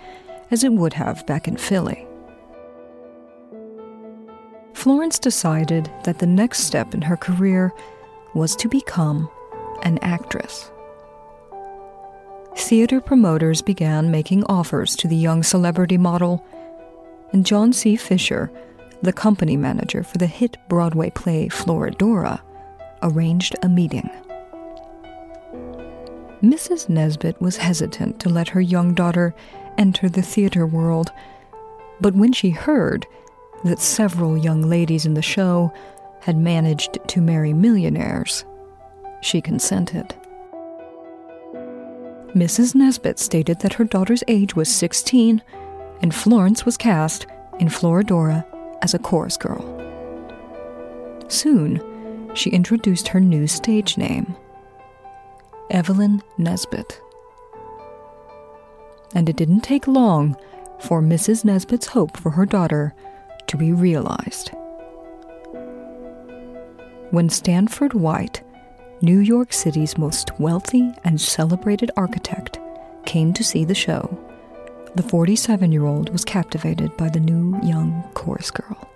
as 0.53 0.63
it 0.63 0.71
would 0.71 0.93
have 0.93 1.27
back 1.27 1.49
in 1.49 1.57
Philly. 1.57 2.07
Florence 4.87 5.19
decided 5.19 5.91
that 6.05 6.21
the 6.21 6.29
next 6.29 6.61
step 6.61 6.95
in 6.95 7.03
her 7.03 7.17
career 7.17 7.75
was 8.35 8.55
to 8.55 8.69
become 8.69 9.29
an 9.83 9.99
actress. 9.99 10.71
Theater 12.55 13.01
promoters 13.01 13.63
began 13.63 14.13
making 14.13 14.45
offers 14.45 14.95
to 14.95 15.09
the 15.09 15.17
young 15.17 15.43
celebrity 15.43 15.99
model, 15.99 16.47
and 17.33 17.45
John 17.45 17.73
C. 17.73 17.97
Fisher, 17.97 18.49
the 19.03 19.13
company 19.13 19.57
manager 19.57 20.05
for 20.05 20.19
the 20.19 20.29
hit 20.29 20.57
Broadway 20.69 21.11
play 21.11 21.49
Florodora, 21.49 22.41
arranged 23.03 23.57
a 23.65 23.69
meeting. 23.69 24.09
Mrs. 26.45 26.89
Nesbit 26.89 27.43
was 27.43 27.57
hesitant 27.57 28.21
to 28.21 28.29
let 28.29 28.51
her 28.51 28.61
young 28.61 28.95
daughter 28.95 29.35
enter 29.77 30.09
the 30.09 30.23
theater 30.23 30.65
world, 30.65 31.11
but 32.01 32.15
when 32.15 32.33
she 32.33 32.51
heard 32.51 33.05
that 33.67 33.81
several 33.81 34.37
young 34.37 34.63
ladies 34.63 35.07
in 35.07 35.15
the 35.15 35.23
show 35.23 35.73
had 36.21 36.37
managed 36.37 36.99
to 37.09 37.21
marry 37.21 37.53
millionaires, 37.53 38.45
she 39.21 39.41
consented. 39.41 40.15
Mrs. 42.35 42.75
Nesbit 42.75 43.19
stated 43.19 43.61
that 43.61 43.75
her 43.75 43.85
daughter's 43.85 44.23
age 44.29 44.55
was 44.55 44.69
16 44.69 45.43
and 46.03 46.15
Florence 46.15 46.67
was 46.67 46.77
cast 46.77 47.27
in 47.59 47.69
Florodora 47.69 48.45
as 48.83 48.93
a 48.93 48.99
chorus 48.99 49.37
girl. 49.37 49.65
Soon, 51.29 51.81
she 52.35 52.51
introduced 52.51 53.09
her 53.09 53.21
new 53.21 53.47
stage 53.47 53.97
name, 53.97 54.37
Evelyn 55.71 56.23
Nesbit. 56.37 57.01
And 59.15 59.29
it 59.29 59.37
didn't 59.37 59.63
take 59.63 59.87
long 59.87 60.37
for 60.79 61.01
Mrs. 61.01 61.45
Nesbit's 61.45 61.87
hope 61.87 62.17
for 62.17 62.31
her 62.31 62.45
daughter 62.45 62.95
to 63.49 63.57
be 63.57 63.73
realized. 63.73 64.51
When 67.11 67.29
Stanford 67.29 67.95
White, 67.95 68.43
New 69.01 69.19
York 69.19 69.53
City's 69.53 69.97
most 69.97 70.31
wealthy 70.41 70.93
and 71.05 71.21
celebrated 71.21 71.91
architect, 71.97 72.59
came 73.05 73.33
to 73.35 73.45
see 73.45 73.65
the 73.65 73.75
show, 73.75 74.19
the 74.97 75.03
47 75.03 75.71
year 75.73 75.85
old 75.85 76.11
was 76.11 76.25
captivated 76.25 76.97
by 76.97 77.09
the 77.09 77.21
new 77.21 77.61
young 77.63 78.03
chorus 78.15 78.51
girl. 78.51 78.91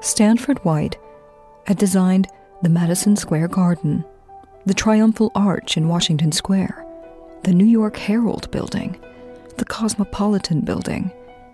Stanford 0.00 0.58
White 0.64 0.96
had 1.66 1.76
designed 1.76 2.26
the 2.62 2.68
Madison 2.68 3.16
Square 3.16 3.48
Garden, 3.48 4.04
the 4.66 4.74
Triumphal 4.74 5.30
Arch 5.34 5.76
in 5.76 5.88
Washington 5.88 6.32
Square, 6.32 6.84
the 7.44 7.52
New 7.52 7.66
York 7.66 7.96
Herald 7.96 8.50
Building, 8.50 8.98
the 9.58 9.64
Cosmopolitan 9.64 10.62
Building, 10.62 11.10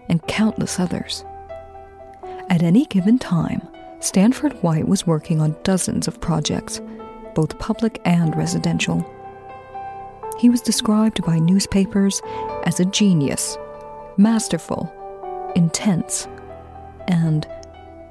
and 0.09 0.27
countless 0.27 0.79
others. 0.79 1.25
At 2.49 2.63
any 2.63 2.87
given 2.87 3.19
time, 3.19 3.67
Stanford 4.01 4.53
White 4.63 4.87
was 4.87 5.07
working 5.07 5.41
on 5.41 5.57
dozens 5.63 6.07
of 6.07 6.21
projects, 6.21 6.81
both 7.35 7.59
public 7.59 8.01
and 8.05 8.37
residential. 8.37 9.05
He 10.39 10.49
was 10.49 10.61
described 10.61 11.25
by 11.25 11.39
newspapers 11.39 12.21
as 12.65 12.79
a 12.79 12.85
genius, 12.85 13.57
masterful, 14.17 14.93
intense, 15.57 16.29
and 17.09 17.47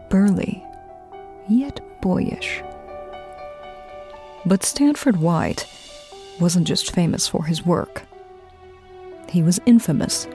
burly, 0.10 0.64
yet 1.48 1.80
boyish. 2.02 2.62
But 4.46 4.64
Stanford 4.64 5.18
White 5.18 5.66
wasn't 6.40 6.68
just 6.68 6.92
famous 6.92 7.28
for 7.28 7.46
his 7.46 7.66
work. 7.66 8.04
He 9.30 9.42
was 9.42 9.60
infamous 9.66 10.28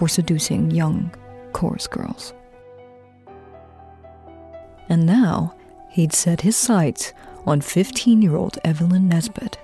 for 0.00 0.08
seducing 0.08 0.70
young 0.70 1.14
chorus 1.52 1.86
girls. 1.86 2.32
And 4.88 5.04
now 5.04 5.54
he'd 5.90 6.14
set 6.14 6.40
his 6.40 6.56
sights 6.56 7.12
on 7.44 7.60
15 7.60 8.22
year 8.22 8.34
old 8.34 8.58
Evelyn 8.64 9.10
Nesbit. 9.10 9.58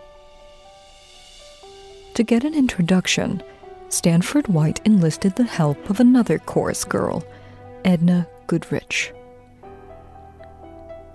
To 2.13 2.23
get 2.23 2.45
an 2.45 2.53
introduction, 2.53 3.43
Stanford 3.89 4.47
White 4.49 4.83
enlisted 4.85 5.37
the 5.37 5.45
help 5.45 5.89
of 5.89 6.01
another 6.01 6.39
chorus 6.39 6.85
girl, 6.85 7.25
Edna 7.87 8.29
Goodrich. 8.47 9.15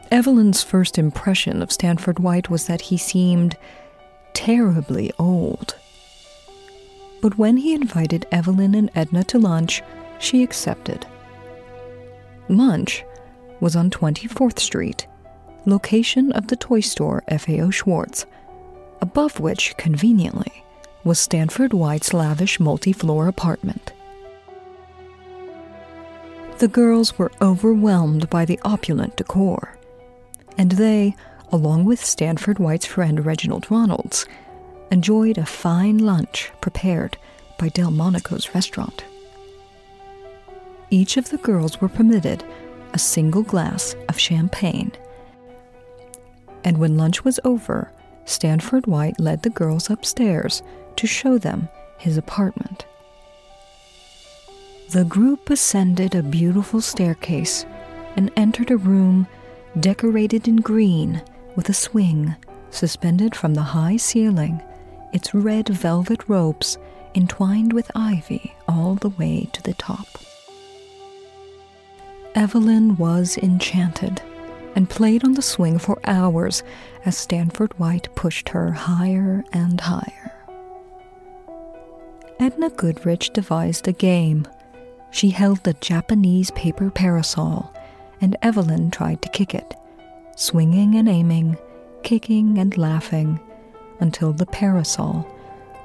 Evelyn's 0.10 0.63
first 0.63 0.98
impression 0.98 1.62
of 1.62 1.72
Stanford 1.72 2.18
White 2.18 2.50
was 2.50 2.66
that 2.66 2.82
he 2.82 2.98
seemed 2.98 3.56
terribly 4.34 5.12
old. 5.20 5.75
But 7.22 7.38
when 7.38 7.58
he 7.58 7.74
invited 7.74 8.28
Evelyn 8.32 8.74
and 8.74 8.90
Edna 8.96 9.24
to 9.25 9.38
lunch, 9.38 9.82
she 10.20 10.44
accepted. 10.44 11.06
Lunch 12.50 13.04
was 13.60 13.75
on 13.75 13.90
24th 13.90 14.60
Street, 14.60 15.08
location 15.66 16.32
of 16.32 16.48
the 16.48 16.56
toy 16.56 16.80
store 16.80 17.24
FAO 17.30 17.70
Schwarz, 17.70 18.25
above 19.01 19.40
which, 19.40 19.75
conveniently, 19.78 20.63
was 21.04 21.20
Stanford 21.20 21.74
White's 21.74 22.13
lavish 22.13 22.60
multi 22.60 22.92
floor 22.92 23.28
apartment. 23.28 23.94
The 26.58 26.68
girls 26.68 27.18
were 27.18 27.32
overwhelmed 27.42 28.30
by 28.30 28.46
the 28.46 28.60
opulent 28.63 29.18
decor, 29.18 29.78
and 30.58 30.74
they, 30.74 31.16
along 31.51 31.86
with 31.86 32.04
Stanford 32.04 32.60
White's 32.60 32.86
friend 32.86 33.25
Reginald 33.25 33.68
Ronalds, 33.68 34.28
enjoyed 34.92 35.38
a 35.38 35.46
fine 35.46 35.98
lunch 35.98 36.52
prepared 36.62 37.18
by 37.58 37.70
Delmonico's 37.70 38.54
restaurant. 38.54 39.06
Each 40.90 41.16
of 41.16 41.30
the 41.30 41.38
girls 41.38 41.80
were 41.80 41.90
permitted 41.90 42.44
a 42.94 43.00
single 43.00 43.44
glass 43.44 43.96
of 44.10 44.20
champagne. 44.20 44.92
And 46.64 46.78
when 46.78 46.98
lunch 46.98 47.24
was 47.24 47.40
over, 47.46 47.92
Stanford 48.26 48.86
White 48.86 49.20
led 49.20 49.44
the 49.44 49.50
girls 49.50 49.90
upstairs 49.90 50.62
to 50.98 51.08
show 51.08 51.38
them 51.38 51.70
his 51.98 52.18
apartment. 52.18 52.86
The 54.90 55.06
group 55.06 55.50
ascended 55.50 56.16
a 56.16 56.22
beautiful 56.22 56.82
staircase 56.82 57.66
and 58.18 58.30
entered 58.36 58.72
a 58.72 58.77
room 58.77 59.25
decorated 59.80 60.50
in 60.50 60.58
green 60.58 61.22
with 61.56 61.70
a 61.70 61.74
swing 61.74 62.36
suspended 62.72 63.36
from 63.36 63.54
the 63.54 63.62
high 63.62 63.98
ceiling, 63.98 64.62
its 65.14 65.34
red 65.34 65.70
velvet 65.70 66.28
ropes 66.28 66.78
entwined 67.16 67.74
with 67.74 67.92
ivy 67.96 68.54
all 68.68 68.96
the 68.96 69.10
way 69.10 69.50
to 69.54 69.62
the 69.64 69.74
top. 69.74 70.08
Evelyn 72.34 72.96
was 72.96 73.38
enchanted 73.38 74.22
and 74.76 74.90
played 74.90 75.24
on 75.26 75.34
the 75.34 75.42
swing 75.42 75.78
for 75.78 76.00
hours 76.06 76.64
as 77.06 77.18
Stanford 77.18 77.78
White 77.78 78.14
pushed 78.16 78.50
her 78.50 78.72
higher 78.72 79.44
and 79.52 79.82
higher. 79.82 80.34
Edna 82.40 82.70
Goodrich 82.70 83.32
devised 83.32 83.88
a 83.88 83.92
game. 83.92 84.48
She 85.12 85.30
held 85.30 85.64
the 85.64 85.74
Japanese 85.74 86.52
paper 86.52 86.90
parasol, 86.90 87.74
and 88.22 88.38
Evelyn 88.42 88.92
tried 88.92 89.22
to 89.22 89.30
kick 89.30 89.54
it, 89.54 89.76
swinging 90.38 90.96
and 90.96 91.10
aiming, 91.10 91.58
kicking 92.02 92.58
and 92.58 92.78
laughing, 92.78 93.40
until 94.01 94.33
the 94.33 94.46
parasol 94.46 95.25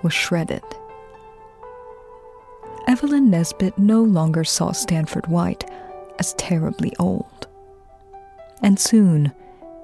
was 0.02 0.12
shredded. 0.12 0.64
Evelyn 2.88 3.31
Nesbit 3.31 3.79
no 3.79 4.02
longer 4.02 4.44
saw 4.44 4.72
Stanford 4.72 5.26
White 5.26 5.68
as 6.18 6.35
terribly 6.35 6.92
old. 6.98 7.46
And 8.62 8.79
soon, 8.79 9.33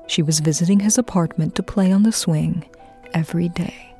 she 0.07 0.23
was 0.23 0.41
visiting 0.41 0.81
his 0.81 0.99
apartment 0.99 1.55
to 1.57 1.63
play 1.63 1.93
on 1.93 2.03
the 2.03 2.13
swing 2.13 2.65
every 3.13 3.49
day. 3.49 3.95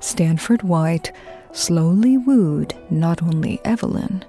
Stanford 0.00 0.62
White 0.62 1.12
slowly 1.52 2.18
wooed 2.18 2.74
not 2.90 3.22
only 3.22 3.60
Evelyn, 3.64 4.24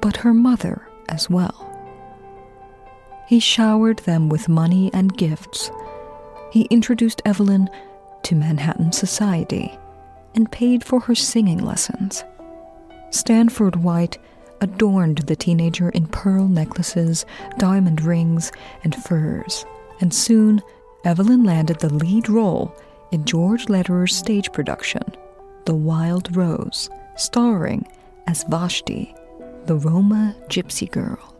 but 0.00 0.16
her 0.16 0.34
mother 0.34 0.88
as 1.08 1.30
well. 1.30 1.70
He 3.28 3.40
showered 3.40 4.00
them 4.00 4.28
with 4.28 4.48
money 4.48 4.90
and 4.92 5.16
gifts. 5.16 5.70
He 6.54 6.68
introduced 6.70 7.20
Evelyn 7.24 7.68
to 8.22 8.36
Manhattan 8.36 8.92
society 8.92 9.76
and 10.36 10.52
paid 10.52 10.84
for 10.84 11.00
her 11.00 11.14
singing 11.16 11.58
lessons. 11.58 12.22
Stanford 13.10 13.82
White 13.82 14.18
adorned 14.60 15.18
the 15.18 15.34
teenager 15.34 15.88
in 15.88 16.06
pearl 16.06 16.46
necklaces, 16.46 17.26
diamond 17.58 18.02
rings, 18.02 18.52
and 18.84 18.94
furs. 18.94 19.66
And 20.00 20.14
soon, 20.14 20.62
Evelyn 21.04 21.42
landed 21.42 21.80
the 21.80 21.92
lead 21.92 22.28
role 22.28 22.72
in 23.10 23.24
George 23.24 23.66
Lederer's 23.66 24.14
stage 24.14 24.52
production, 24.52 25.02
The 25.64 25.74
Wild 25.74 26.36
Rose, 26.36 26.88
starring 27.16 27.84
as 28.28 28.44
Vashti, 28.44 29.12
the 29.64 29.74
Roma 29.74 30.36
gypsy 30.48 30.88
girl. 30.88 31.34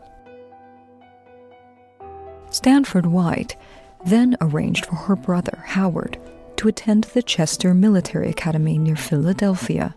Stanford 2.49 3.05
White 3.05 3.55
then 4.05 4.37
arranged 4.41 4.85
for 4.85 4.95
her 4.95 5.15
brother, 5.15 5.63
Howard, 5.65 6.17
to 6.57 6.67
attend 6.67 7.05
the 7.05 7.23
Chester 7.23 7.73
Military 7.73 8.29
Academy 8.29 8.77
near 8.77 8.95
Philadelphia 8.95 9.95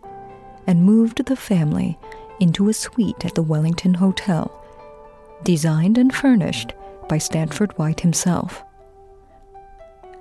and 0.67 0.85
moved 0.85 1.25
the 1.25 1.37
family 1.37 1.99
into 2.41 2.69
a 2.69 2.75
suite 2.75 3.25
at 3.25 3.35
the 3.35 3.43
Wellington 3.43 3.95
Hotel, 3.95 4.53
designed 5.45 5.99
and 5.99 6.15
furnished 6.15 6.73
by 7.09 7.19
Stanford 7.19 7.77
White 7.79 8.01
himself. 8.01 8.65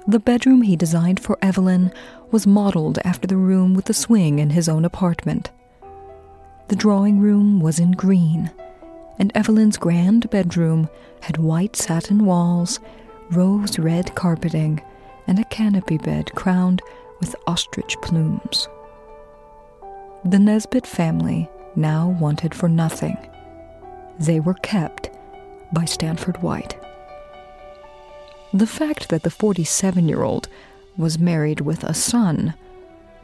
The 0.08 0.20
bedroom 0.20 0.62
he 0.62 0.76
designed 0.76 1.20
for 1.20 1.38
Evelyn 1.42 1.92
was 2.32 2.48
modeled 2.48 3.00
after 3.04 3.28
the 3.28 3.38
room 3.38 3.74
with 3.74 3.86
the 3.86 3.94
swing 3.94 4.40
in 4.40 4.52
his 4.52 4.70
own 4.70 4.86
apartment. 4.86 5.52
The 6.70 6.76
drawing 6.76 7.20
room 7.20 7.60
was 7.60 7.80
in 7.80 7.92
green, 7.92 8.52
and 9.20 9.32
Evelyn's 9.36 9.78
grand 9.78 10.30
bedroom 10.30 10.90
had 11.22 11.38
white 11.38 11.76
satin 11.76 12.26
walls, 12.26 12.80
rose 13.32 13.78
red 13.80 14.16
carpeting, 14.16 14.82
and 15.28 15.40
a 15.40 15.46
canopy 15.46 15.98
bed 15.98 16.32
crowned 16.36 16.82
with 17.20 17.36
ostrich 17.46 17.98
plumes. 18.02 18.68
The 20.24 20.40
Nesbit 20.40 20.88
family 20.88 21.50
now 21.76 22.10
wanted 22.20 22.56
for 22.56 22.70
nothing. 22.70 23.18
They 24.20 24.40
were 24.40 24.56
kept 24.56 25.10
by 25.72 25.86
Stanford 25.86 26.42
White. 26.42 26.76
The 28.54 28.68
fact 28.68 29.10
that 29.10 29.24
the 29.24 29.30
47 29.30 30.08
year 30.08 30.24
old 30.24 30.48
was 30.98 31.20
married 31.20 31.62
with 31.62 31.84
a 31.84 31.94
son 31.94 32.56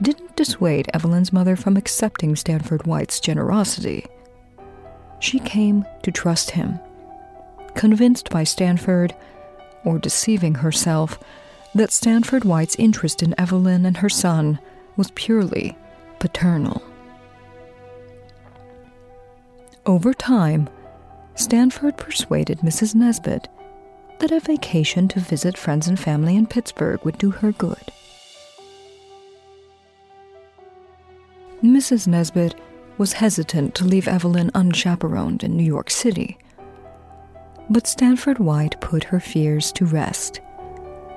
didn't 0.01 0.35
dissuade 0.35 0.89
Evelyn's 0.93 1.31
mother 1.33 1.55
from 1.55 1.77
accepting 1.77 2.35
Stanford 2.35 2.85
White's 2.85 3.19
generosity. 3.19 4.05
She 5.19 5.39
came 5.39 5.85
to 6.03 6.11
trust 6.11 6.51
him, 6.51 6.79
convinced 7.75 8.29
by 8.29 8.43
Stanford, 8.43 9.15
or 9.85 9.99
deceiving 9.99 10.55
herself, 10.55 11.19
that 11.75 11.91
Stanford 11.91 12.43
White's 12.43 12.75
interest 12.75 13.23
in 13.23 13.39
Evelyn 13.39 13.85
and 13.85 13.97
her 13.97 14.09
son 14.09 14.59
was 14.95 15.11
purely 15.11 15.77
paternal. 16.19 16.83
Over 19.85 20.13
time, 20.13 20.69
Stanford 21.35 21.97
persuaded 21.97 22.59
Mrs. 22.59 22.95
Nesbit 22.95 23.49
that 24.19 24.31
a 24.31 24.39
vacation 24.39 25.07
to 25.09 25.19
visit 25.19 25.57
friends 25.57 25.87
and 25.87 25.99
family 25.99 26.35
in 26.35 26.47
Pittsburgh 26.47 27.03
would 27.03 27.17
do 27.17 27.31
her 27.31 27.51
good. 27.51 27.91
Mrs. 31.61 32.07
Nesbit 32.07 32.55
was 32.97 33.13
hesitant 33.13 33.73
to 33.75 33.85
leave 33.85 34.07
Evelyn 34.07 34.51
unchaperoned 34.53 35.43
in 35.43 35.57
New 35.57 35.63
York 35.63 35.89
City. 35.89 36.37
But 37.73 37.87
Stanford 37.87 38.37
White 38.37 38.79
put 38.81 39.05
her 39.05 39.19
fears 39.19 39.71
to 39.71 39.85
rest. 39.85 40.41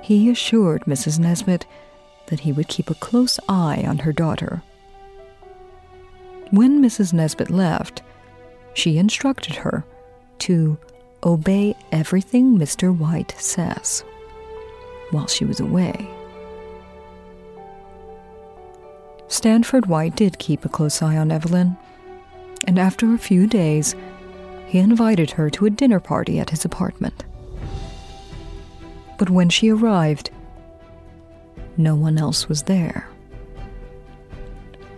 He 0.01 0.31
assured 0.31 0.85
Mrs. 0.85 1.19
Nesbit 1.19 1.67
that 2.25 2.39
he 2.39 2.51
would 2.51 2.67
keep 2.67 2.89
a 2.89 2.95
close 2.95 3.39
eye 3.47 3.85
on 3.87 3.99
her 3.99 4.11
daughter. 4.11 4.63
When 6.49 6.81
Mrs. 6.81 7.13
Nesbit 7.13 7.51
left, 7.51 8.01
she 8.73 8.97
instructed 8.97 9.57
her 9.57 9.85
to 10.39 10.79
obey 11.23 11.75
everything 11.91 12.57
Mr. 12.57 12.95
White 12.97 13.35
says 13.37 14.03
while 15.11 15.27
she 15.27 15.45
was 15.45 15.59
away. 15.59 16.09
Stanford 19.27 19.85
White 19.85 20.15
did 20.15 20.39
keep 20.39 20.65
a 20.65 20.69
close 20.69 21.03
eye 21.03 21.17
on 21.17 21.31
Evelyn, 21.31 21.77
and 22.63 22.79
after 22.79 23.13
a 23.13 23.19
few 23.19 23.45
days, 23.45 23.95
he 24.67 24.79
invited 24.79 25.31
her 25.31 25.49
to 25.49 25.65
a 25.65 25.69
dinner 25.69 25.99
party 25.99 26.39
at 26.39 26.49
his 26.49 26.65
apartment. 26.65 27.23
But 29.17 29.29
when 29.29 29.49
she 29.49 29.69
arrived, 29.69 30.29
no 31.77 31.95
one 31.95 32.17
else 32.17 32.49
was 32.49 32.63
there. 32.63 33.07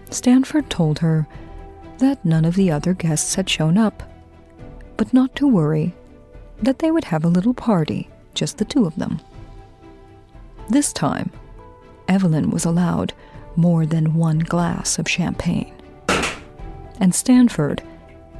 Stanford 0.09 0.69
told 0.69 0.99
her 0.99 1.27
that 1.99 2.25
none 2.25 2.45
of 2.45 2.55
the 2.55 2.71
other 2.71 2.93
guests 2.93 3.35
had 3.35 3.47
shown 3.47 3.77
up, 3.77 4.01
but 4.97 5.13
not 5.13 5.35
to 5.35 5.47
worry, 5.47 5.93
that 6.61 6.79
they 6.79 6.89
would 6.89 7.05
have 7.05 7.23
a 7.23 7.29
little 7.29 7.53
party, 7.53 8.09
just 8.33 8.57
the 8.57 8.65
two 8.65 8.85
of 8.85 8.95
them. 8.95 9.21
This 10.67 10.91
time, 10.91 11.31
Evelyn 12.07 12.49
was 12.49 12.65
allowed 12.65 13.13
more 13.55 13.85
than 13.85 14.15
one 14.15 14.39
glass 14.39 14.97
of 14.97 15.07
champagne. 15.07 15.73
And 16.99 17.13
Stanford 17.13 17.83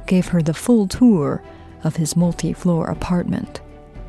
gave 0.06 0.28
her 0.28 0.42
the 0.42 0.54
full 0.54 0.86
tour 0.86 1.42
of 1.84 1.96
his 1.96 2.16
multi 2.16 2.52
floor 2.52 2.86
apartment, 2.88 3.60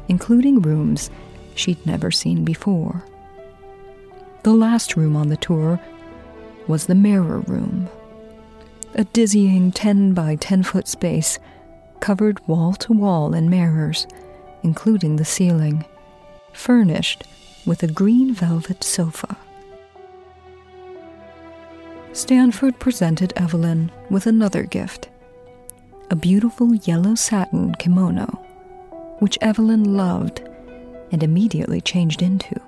including 0.08 0.62
rooms 0.62 1.10
she'd 1.56 1.86
never 1.86 2.12
seen 2.12 2.44
before. 2.44 3.04
The 4.44 4.54
last 4.54 4.96
room 4.98 5.16
on 5.16 5.30
the 5.30 5.38
tour 5.38 5.80
was 6.68 6.86
the 6.86 6.96
mirror 6.96 7.40
room, 7.40 7.90
a 8.96 9.04
dizzying 9.06 9.72
10 9.72 10.14
by 10.14 10.36
10 10.36 10.64
foot 10.64 10.88
space 10.88 11.40
covered 12.00 12.46
wall 12.48 12.74
to 12.74 12.94
wall 12.94 13.34
in 13.34 13.50
mirrors, 13.50 14.08
including 14.64 15.16
the 15.16 15.26
ceiling, 15.26 15.86
furnished 16.52 17.24
with 17.66 17.84
a 17.84 17.88
green 17.88 18.34
velvet 18.34 18.84
sofa. 18.84 19.38
Stanford 22.14 22.78
presented 22.80 23.32
Evelyn 23.36 23.92
with 24.10 24.28
another 24.28 24.64
gift 24.64 25.11
a 26.12 26.16
beautiful 26.16 26.76
yellow 26.76 27.16
satin 27.16 27.74
kimono, 27.76 28.26
which 29.20 29.38
Evelyn 29.40 29.96
loved 29.96 30.42
and 31.10 31.24
immediately 31.24 31.80
changed 31.80 32.22
into. 32.22 32.60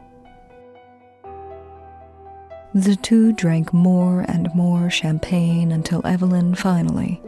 The 2.74 2.96
two 2.96 3.34
drank 3.34 3.74
more 3.74 4.22
and 4.30 4.50
more 4.56 4.90
champagne 4.90 5.74
until 5.74 6.02
Evelyn 6.08 6.56
finally 6.56 7.22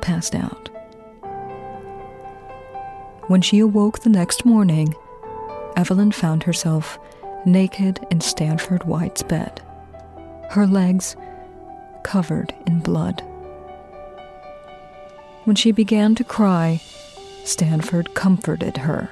passed 0.00 0.36
out. 0.36 0.70
When 3.26 3.42
she 3.42 3.58
awoke 3.58 3.98
the 3.98 4.10
next 4.10 4.44
morning, 4.44 4.94
Evelyn 5.76 6.12
found 6.12 6.44
herself 6.44 7.00
naked 7.44 7.98
in 8.12 8.20
Stanford 8.20 8.84
White's 8.84 9.24
bed. 9.24 9.60
Her 10.50 10.68
legs 10.68 11.16
covered 12.04 12.54
in 12.64 12.78
blood. 12.78 13.24
When 15.44 15.56
she 15.56 15.72
began 15.72 16.14
to 16.16 16.24
cry, 16.24 16.80
Stanford 17.44 18.14
comforted 18.14 18.76
her. 18.76 19.10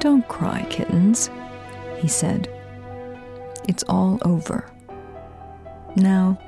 Don't 0.00 0.26
cry, 0.28 0.66
kittens, 0.70 1.30
he 1.98 2.08
said. 2.08 2.48
It's 3.68 3.84
all 3.84 4.18
over. 4.22 4.70
Now 5.96 6.38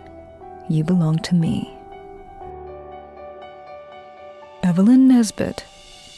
you 0.69 0.83
belong 0.83 1.19
to 1.21 1.35
me. 1.35 1.73
Evelyn 4.63 5.07
Nesbit 5.07 5.65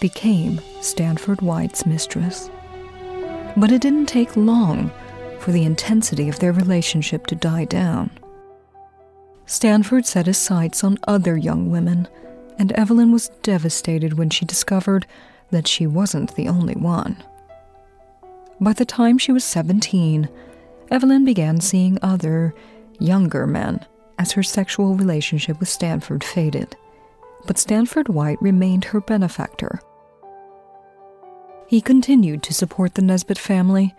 became 0.00 0.60
Stanford 0.80 1.42
White's 1.42 1.84
mistress. 1.84 2.50
But 3.56 3.72
it 3.72 3.82
didn't 3.82 4.06
take 4.06 4.36
long 4.36 4.90
for 5.38 5.52
the 5.52 5.64
intensity 5.64 6.28
of 6.28 6.38
their 6.38 6.52
relationship 6.52 7.26
to 7.26 7.34
die 7.34 7.66
down. 7.66 8.10
Stanford 9.44 10.06
set 10.06 10.26
his 10.26 10.38
sights 10.38 10.82
on 10.82 10.98
other 11.06 11.36
young 11.36 11.70
women, 11.70 12.08
and 12.58 12.72
Evelyn 12.72 13.12
was 13.12 13.30
devastated 13.42 14.14
when 14.14 14.30
she 14.30 14.44
discovered 14.44 15.06
that 15.50 15.66
she 15.66 15.86
wasn't 15.86 16.34
the 16.34 16.48
only 16.48 16.74
one. 16.74 17.22
By 18.60 18.72
the 18.72 18.84
time 18.84 19.18
she 19.18 19.32
was 19.32 19.44
17, 19.44 20.28
Evelyn 20.90 21.24
began 21.24 21.60
seeing 21.60 21.98
other, 22.02 22.54
younger 22.98 23.46
men 23.46 23.84
as 24.18 24.32
her 24.32 24.42
sexual 24.42 24.94
relationship 24.94 25.60
with 25.60 25.68
Stanford 25.68 26.24
faded. 26.24 26.76
But 27.46 27.58
Stanford 27.58 28.08
White 28.08 28.42
remained 28.42 28.86
her 28.86 29.00
benefactor. 29.00 29.80
He 31.68 31.80
continued 31.80 32.42
to 32.44 32.54
support 32.54 32.94
the 32.94 33.02
Nesbit 33.02 33.38
family, 33.38 33.94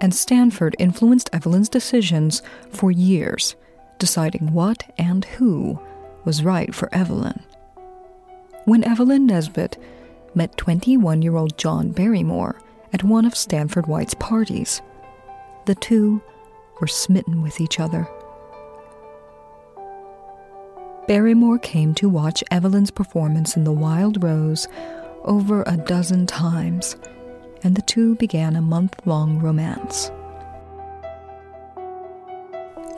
and 0.00 0.14
Stanford 0.14 0.76
influenced 0.78 1.30
Evelyn's 1.32 1.68
decisions 1.68 2.42
for 2.70 2.90
years 2.90 3.56
deciding 3.98 4.52
what 4.52 4.82
and 4.98 5.24
who 5.24 5.80
was 6.24 6.42
right 6.42 6.74
for 6.74 6.92
Evelyn. 6.92 7.40
When 8.64 8.84
Evelyn 8.84 9.26
Nesbit 9.26 9.76
met 10.36 10.56
21 10.56 11.20
year 11.20 11.36
old 11.36 11.58
John 11.58 11.90
Barrymore 11.90 12.60
at 12.92 13.02
one 13.02 13.24
of 13.24 13.36
Stanford 13.36 13.88
White's 13.88 14.14
parties, 14.14 14.80
the 15.66 15.74
two 15.74 16.22
were 16.80 16.86
smitten 16.86 17.42
with 17.42 17.60
each 17.60 17.80
other. 17.80 18.06
Barrymore 21.08 21.58
came 21.58 21.92
to 21.94 22.08
watch 22.08 22.44
Evelyn's 22.52 22.92
performance 22.92 23.56
in 23.56 23.64
The 23.64 23.72
Wild 23.72 24.22
Rose 24.22 24.68
over 25.24 25.64
a 25.66 25.76
dozen 25.76 26.28
times, 26.28 26.96
and 27.64 27.74
the 27.74 27.82
two 27.82 28.14
began 28.14 28.54
a 28.54 28.62
month 28.62 28.94
long 29.04 29.40
romance. 29.40 30.12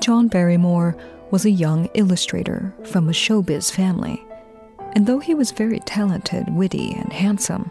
John 0.03 0.29
Barrymore 0.29 0.95
was 1.31 1.47
a 1.47 1.51
young 1.51 1.89
illustrator 1.95 2.75
from 2.85 3.09
a 3.09 3.13
showbiz 3.13 3.73
family, 3.73 4.23
and 4.95 5.07
though 5.07 5.19
he 5.19 5.35
was 5.35 5.51
very 5.51 5.81
talented, 5.81 6.55
witty, 6.55 6.93
and 6.95 7.13
handsome, 7.13 7.71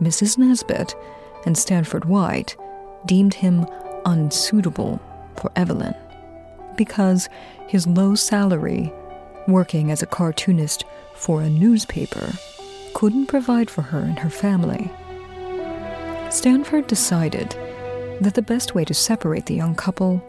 Mrs. 0.00 0.38
Nesbit 0.38 0.94
and 1.46 1.56
Stanford 1.56 2.04
White 2.04 2.56
deemed 3.06 3.34
him 3.34 3.66
unsuitable 4.04 5.00
for 5.36 5.50
Evelyn 5.56 5.94
because 6.76 7.28
his 7.68 7.86
low 7.86 8.14
salary, 8.14 8.92
working 9.46 9.90
as 9.90 10.02
a 10.02 10.06
cartoonist 10.06 10.84
for 11.14 11.42
a 11.42 11.48
newspaper, 11.48 12.32
couldn't 12.94 13.26
provide 13.26 13.70
for 13.70 13.82
her 13.82 14.00
and 14.00 14.18
her 14.18 14.30
family. 14.30 14.90
Stanford 16.30 16.86
decided 16.86 17.50
that 18.20 18.34
the 18.34 18.42
best 18.42 18.74
way 18.74 18.84
to 18.84 18.94
separate 18.94 19.46
the 19.46 19.54
young 19.54 19.74
couple 19.74 20.22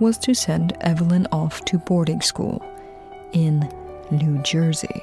was 0.00 0.18
to 0.18 0.34
send 0.34 0.76
Evelyn 0.80 1.26
off 1.32 1.64
to 1.66 1.78
boarding 1.78 2.20
school 2.20 2.64
in 3.32 3.70
New 4.10 4.38
Jersey. 4.42 5.02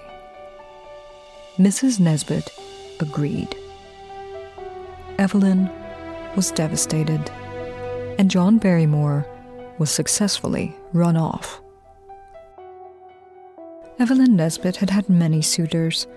Mrs. 1.58 2.00
Nesbit 2.00 2.50
agreed. 3.00 3.56
Evelyn 5.20 5.70
was 6.36 6.50
devastated, 6.50 7.30
and 8.18 8.32
John 8.32 8.58
Barrymore 8.58 9.28
was 9.78 9.92
successfully 9.92 10.76
run 10.94 11.16
off. 11.16 11.62
Evelyn 14.00 14.36
Nesbit 14.36 14.78
had 14.78 14.90
had 14.90 15.08
many 15.10 15.44
suitors 15.44 16.08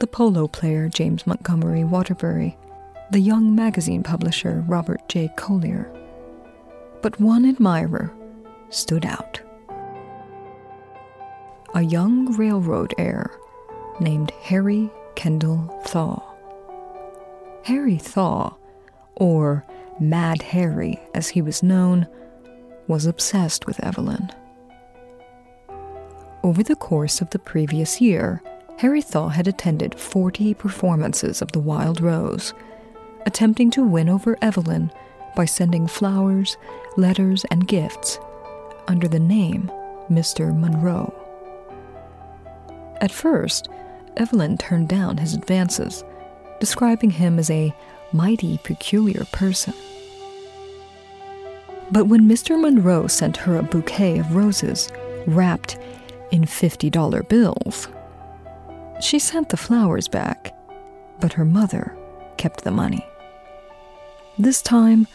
the 0.00 0.06
polo 0.06 0.48
player 0.48 0.88
James 0.88 1.26
Montgomery 1.26 1.84
Waterbury, 1.84 2.56
the 3.10 3.20
young 3.20 3.54
magazine 3.54 4.02
publisher 4.02 4.64
Robert 4.66 5.06
J. 5.10 5.30
Collier, 5.36 5.92
but 7.02 7.20
one 7.20 7.44
admirer 7.44 8.10
stood 8.70 9.04
out. 9.04 9.42
A 11.74 11.82
young 11.82 12.34
railroad 12.36 12.94
heir 12.96 13.30
named 14.00 14.32
Harry 14.42 14.90
Kendall 15.14 15.82
Thaw. 15.86 16.22
Harry 17.64 17.96
Thaw, 17.96 18.54
or 19.14 19.64
Mad 20.00 20.42
Harry 20.42 21.00
as 21.14 21.28
he 21.28 21.40
was 21.40 21.62
known, 21.62 22.06
was 22.86 23.06
obsessed 23.06 23.66
with 23.66 23.82
Evelyn. 23.82 24.30
Over 26.42 26.62
the 26.62 26.76
course 26.76 27.20
of 27.20 27.30
the 27.30 27.38
previous 27.38 28.00
year, 28.00 28.42
Harry 28.78 29.00
Thaw 29.00 29.28
had 29.28 29.48
attended 29.48 29.98
40 29.98 30.52
performances 30.54 31.40
of 31.40 31.52
The 31.52 31.60
Wild 31.60 32.00
Rose, 32.00 32.52
attempting 33.24 33.70
to 33.70 33.82
win 33.82 34.08
over 34.08 34.36
Evelyn 34.42 34.90
by 35.34 35.44
sending 35.46 35.86
flowers, 35.86 36.56
letters, 36.96 37.44
and 37.50 37.66
gifts 37.66 38.18
under 38.88 39.08
the 39.08 39.20
name 39.20 39.70
Mr. 40.10 40.54
Monroe. 40.54 41.14
At 43.00 43.10
first, 43.10 43.68
Evelyn 44.16 44.56
turned 44.58 44.88
down 44.88 45.16
his 45.16 45.34
advances, 45.34 46.04
describing 46.60 47.10
him 47.10 47.38
as 47.38 47.50
a 47.50 47.74
mighty 48.12 48.58
peculiar 48.58 49.24
person. 49.32 49.74
But 51.90 52.06
when 52.06 52.28
Mr. 52.28 52.60
Monroe 52.60 53.06
sent 53.06 53.36
her 53.38 53.56
a 53.58 53.62
bouquet 53.62 54.18
of 54.18 54.34
roses 54.34 54.90
wrapped 55.26 55.78
in 56.30 56.42
$50 56.42 57.28
bills, 57.28 57.88
she 59.00 59.18
sent 59.18 59.48
the 59.48 59.56
flowers 59.56 60.08
back, 60.08 60.54
but 61.20 61.32
her 61.34 61.44
mother 61.44 61.96
kept 62.36 62.64
the 62.64 62.70
money. 62.70 63.04
This 64.38 64.62
time, 64.62 65.06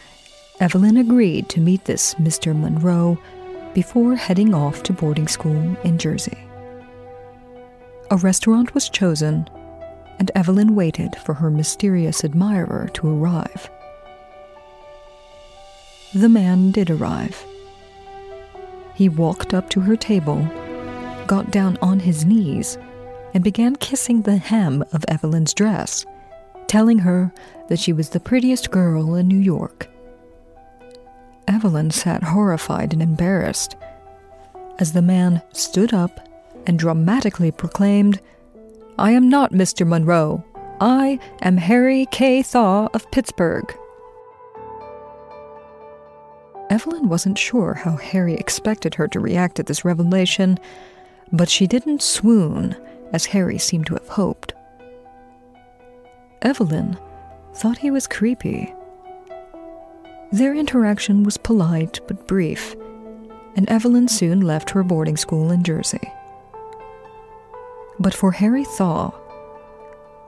Evelyn 0.60 0.96
agreed 0.96 1.48
to 1.50 1.60
meet 1.60 1.84
this 1.86 2.14
Mr. 2.14 2.58
Monroe 2.58 3.18
before 3.74 4.14
heading 4.14 4.54
off 4.54 4.82
to 4.84 4.92
boarding 4.92 5.28
school 5.28 5.76
in 5.84 5.98
Jersey. 5.98 6.38
A 8.12 8.16
restaurant 8.16 8.74
was 8.74 8.88
chosen, 8.88 9.48
and 10.18 10.32
Evelyn 10.34 10.74
waited 10.74 11.14
for 11.14 11.34
her 11.34 11.48
mysterious 11.48 12.24
admirer 12.24 12.88
to 12.94 13.08
arrive. 13.08 13.70
The 16.12 16.28
man 16.28 16.72
did 16.72 16.90
arrive. 16.90 17.44
He 18.94 19.08
walked 19.08 19.54
up 19.54 19.70
to 19.70 19.80
her 19.80 19.96
table, 19.96 20.42
got 21.28 21.52
down 21.52 21.78
on 21.80 22.00
his 22.00 22.24
knees, 22.24 22.78
and 23.32 23.44
began 23.44 23.76
kissing 23.76 24.22
the 24.22 24.38
hem 24.38 24.82
of 24.92 25.04
Evelyn's 25.06 25.54
dress, 25.54 26.04
telling 26.66 26.98
her 26.98 27.32
that 27.68 27.78
she 27.78 27.92
was 27.92 28.08
the 28.08 28.18
prettiest 28.18 28.72
girl 28.72 29.14
in 29.14 29.28
New 29.28 29.38
York. 29.38 29.88
Evelyn 31.46 31.92
sat 31.92 32.24
horrified 32.24 32.92
and 32.92 33.02
embarrassed 33.02 33.76
as 34.80 34.94
the 34.94 35.02
man 35.02 35.42
stood 35.52 35.94
up 35.94 36.28
and 36.66 36.78
dramatically 36.78 37.50
proclaimed, 37.50 38.20
I 38.98 39.12
am 39.12 39.28
not 39.28 39.52
Mr. 39.52 39.86
Monroe. 39.86 40.44
I 40.80 41.18
am 41.42 41.56
Harry 41.56 42.06
K. 42.10 42.42
Thaw 42.42 42.88
of 42.94 43.10
Pittsburgh. 43.10 43.74
Evelyn 46.70 47.08
wasn't 47.08 47.36
sure 47.36 47.74
how 47.74 47.96
Harry 47.96 48.34
expected 48.34 48.94
her 48.94 49.08
to 49.08 49.20
react 49.20 49.58
at 49.58 49.66
this 49.66 49.84
revelation, 49.84 50.58
but 51.32 51.48
she 51.48 51.66
didn't 51.66 52.02
swoon 52.02 52.76
as 53.12 53.26
Harry 53.26 53.58
seemed 53.58 53.86
to 53.86 53.94
have 53.94 54.08
hoped. 54.08 54.54
Evelyn 56.42 56.96
thought 57.54 57.78
he 57.78 57.90
was 57.90 58.06
creepy. 58.06 58.72
Their 60.32 60.54
interaction 60.54 61.24
was 61.24 61.36
polite 61.36 62.00
but 62.06 62.28
brief, 62.28 62.76
and 63.56 63.68
Evelyn 63.68 64.06
soon 64.06 64.40
left 64.40 64.70
her 64.70 64.84
boarding 64.84 65.16
school 65.16 65.50
in 65.50 65.64
Jersey. 65.64 66.00
But 68.00 68.14
for 68.14 68.32
Harry 68.32 68.64
Thaw, 68.64 69.12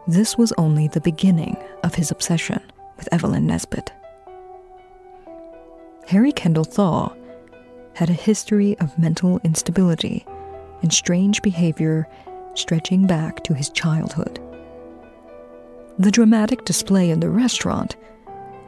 this 0.06 0.36
was 0.36 0.52
only 0.58 0.88
the 0.88 1.00
beginning 1.00 1.56
of 1.82 1.94
his 1.94 2.10
obsession 2.10 2.60
with 2.98 3.08
Evelyn 3.10 3.46
Nesbit. 3.46 3.90
Harry 6.06 6.32
Kendall 6.32 6.64
Thaw 6.64 7.14
had 7.94 8.10
a 8.10 8.14
history 8.14 8.76
of 8.78 8.98
mental 8.98 9.40
instability 9.42 10.26
and 10.82 10.92
strange 10.92 11.40
behavior 11.40 12.06
stretching 12.52 13.06
back 13.06 13.42
to 13.44 13.54
his 13.54 13.70
childhood. 13.70 14.38
The 15.98 16.10
dramatic 16.10 16.66
display 16.66 17.08
in 17.08 17.20
the 17.20 17.30
restaurant 17.30 17.96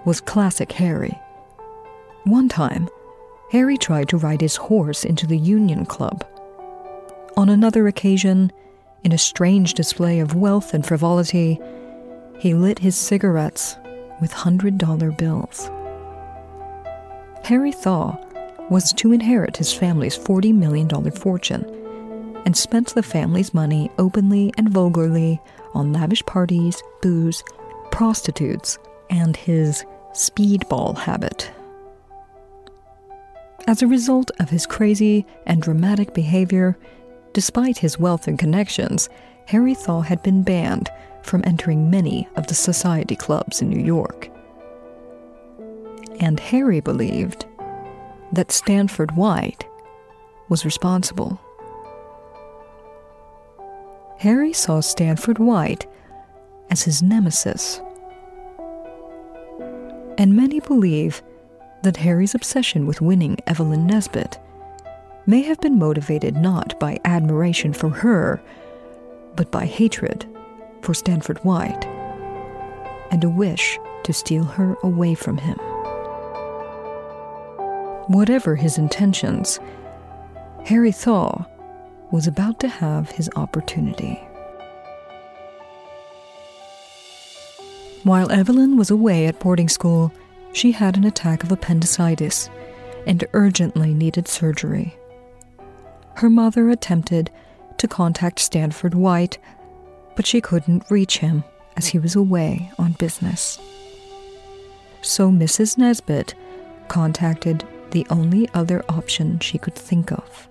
was 0.07 0.23
classic 0.23 0.73
Harry. 0.73 1.19
One 2.25 2.49
time, 2.49 2.88
Harry 3.51 3.77
tried 3.77 4.09
to 4.09 4.17
ride 4.17 4.40
his 4.40 4.57
horse 4.57 5.05
into 5.05 5.27
the 5.27 5.37
Union 5.38 5.85
Club. 5.85 6.27
On 7.37 7.51
another 7.51 7.87
occasion, 7.87 8.51
in 9.05 9.12
a 9.12 9.19
strange 9.19 9.75
display 9.75 10.19
of 10.19 10.35
wealth 10.35 10.75
and 10.75 10.85
frivolity, 10.85 11.61
he 12.38 12.55
lit 12.55 12.79
his 12.79 12.97
cigarettes 12.97 13.77
with 14.21 14.33
hundred 14.33 14.79
dollar 14.79 15.12
bills. 15.12 15.71
Harry 17.45 17.73
Thaw 17.73 18.17
was 18.71 18.93
to 18.95 19.12
inherit 19.12 19.59
his 19.59 19.73
family's 19.73 20.17
$40 20.17 20.55
million 20.55 20.88
fortune 21.11 21.64
and 22.47 22.57
spent 22.57 22.95
the 22.95 23.03
family's 23.03 23.53
money 23.53 23.90
openly 23.99 24.53
and 24.57 24.71
vulgarly 24.71 25.40
on 25.75 25.93
lavish 25.93 26.25
parties, 26.25 26.83
booze, 27.03 27.45
prostitutes, 27.90 28.79
and 29.11 29.37
his 29.37 29.85
speedball 30.12 30.97
habit. 30.97 31.51
As 33.67 33.83
a 33.83 33.87
result 33.87 34.31
of 34.40 34.51
his 34.51 34.67
crazy 34.67 35.27
and 35.47 35.61
dramatic 35.61 36.14
behavior, 36.14 36.77
despite 37.35 37.79
his 37.79 37.99
wealth 37.99 38.27
and 38.27 38.38
connections, 38.38 39.11
Harry 39.47 39.75
Thaw 39.75 40.01
had 40.01 40.23
been 40.23 40.42
banned 40.42 40.88
from 41.23 41.42
entering 41.44 41.90
many 41.90 42.27
of 42.37 42.47
the 42.47 42.55
society 42.55 43.16
clubs 43.16 43.61
in 43.61 43.68
New 43.68 43.85
York. 43.85 44.31
And 46.20 46.40
Harry 46.40 46.81
believed 46.81 47.44
that 48.33 48.53
Stanford 48.53 49.16
White 49.16 49.66
was 50.49 50.64
responsible. 50.64 51.40
Harry 54.18 54.53
saw 54.53 54.81
Stanford 54.81 55.38
White 55.38 55.87
as 56.70 56.83
his 56.83 57.03
nemesis. 57.03 57.81
And 60.16 60.37
many 60.37 60.61
believe 60.61 61.23
that 61.83 61.97
Harry's 61.97 62.35
obsession 62.35 62.87
with 62.87 63.01
winning 63.01 63.38
Evelyn 63.47 63.87
Nesbit 63.87 64.38
may 65.26 65.42
have 65.42 65.60
been 65.60 65.78
motivated 65.78 66.37
not 66.37 66.78
by 66.78 66.98
admiration 67.04 67.72
for 67.72 67.88
her, 67.88 68.42
but 69.37 69.50
by 69.50 69.64
hatred 69.64 70.26
for 70.82 70.94
Stanford 70.94 71.38
White 71.44 71.87
and 73.10 73.24
a 73.24 73.28
wish 73.28 73.78
to 74.04 74.12
steal 74.12 74.44
her 74.44 74.76
away 74.82 75.14
from 75.14 75.38
him. 75.38 75.56
Whatever 78.08 78.56
his 78.56 78.76
intentions, 78.76 79.58
Harry 80.66 80.92
Thaw 80.92 81.46
was 82.10 82.26
about 82.26 82.60
to 82.60 82.68
have 82.68 83.10
his 83.10 83.30
opportunity. 83.34 84.16
While 88.02 88.30
Evelyn 88.30 88.76
was 88.76 88.90
away 88.90 89.26
at 89.26 89.38
boarding 89.38 89.70
school, 89.70 90.12
she 90.52 90.72
had 90.72 90.98
an 90.98 91.04
attack 91.04 91.42
of 91.42 91.50
appendicitis 91.50 92.50
and 93.06 93.24
urgently 93.32 93.94
needed 93.94 94.28
surgery. 94.28 94.94
Her 96.16 96.31
mother 96.31 96.70
attempted 96.70 97.31
to 97.79 97.88
contact 97.88 98.38
Stanford 98.38 98.94
White, 98.94 99.38
but 100.16 100.27
she 100.27 100.40
couldn't 100.40 100.90
reach 100.90 101.18
him 101.18 101.44
as 101.77 101.88
he 101.88 101.98
was 101.98 102.14
away 102.14 102.70
on 102.79 102.92
business. 102.92 103.59
So 105.03 105.31
Mrs. 105.31 105.77
Nesbit 105.77 106.35
contacted 106.88 107.64
the 107.90 108.07
only 108.11 108.48
other 108.55 108.85
option 108.88 109.38
she 109.40 109.59
could 109.59 109.74
think 109.74 110.12
of 110.12 110.48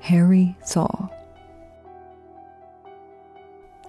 Harry 0.00 0.56
Thaw. 0.64 1.08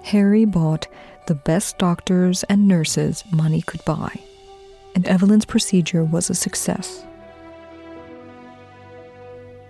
Harry 0.04 0.46
bought 0.46 0.88
the 1.28 1.36
best 1.36 1.78
doctors 1.78 2.44
and 2.44 2.68
nurses 2.68 3.24
money 3.32 3.62
could 3.62 3.84
buy, 3.86 4.20
and 4.96 5.08
Evelyn's 5.08 5.46
procedure 5.46 6.04
was 6.04 6.30
a 6.30 6.36
success. 6.36 7.06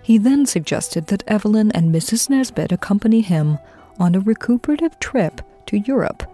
He 0.02 0.18
then 0.18 0.46
suggested 0.46 1.06
that 1.06 1.22
Evelyn 1.26 1.70
and 1.72 1.94
Mrs. 1.94 2.28
Nesbit 2.28 2.72
accompany 2.72 3.20
him 3.20 3.58
on 3.98 4.14
a 4.14 4.20
recuperative 4.20 4.98
trip 4.98 5.40
to 5.66 5.78
Europe 5.78 6.24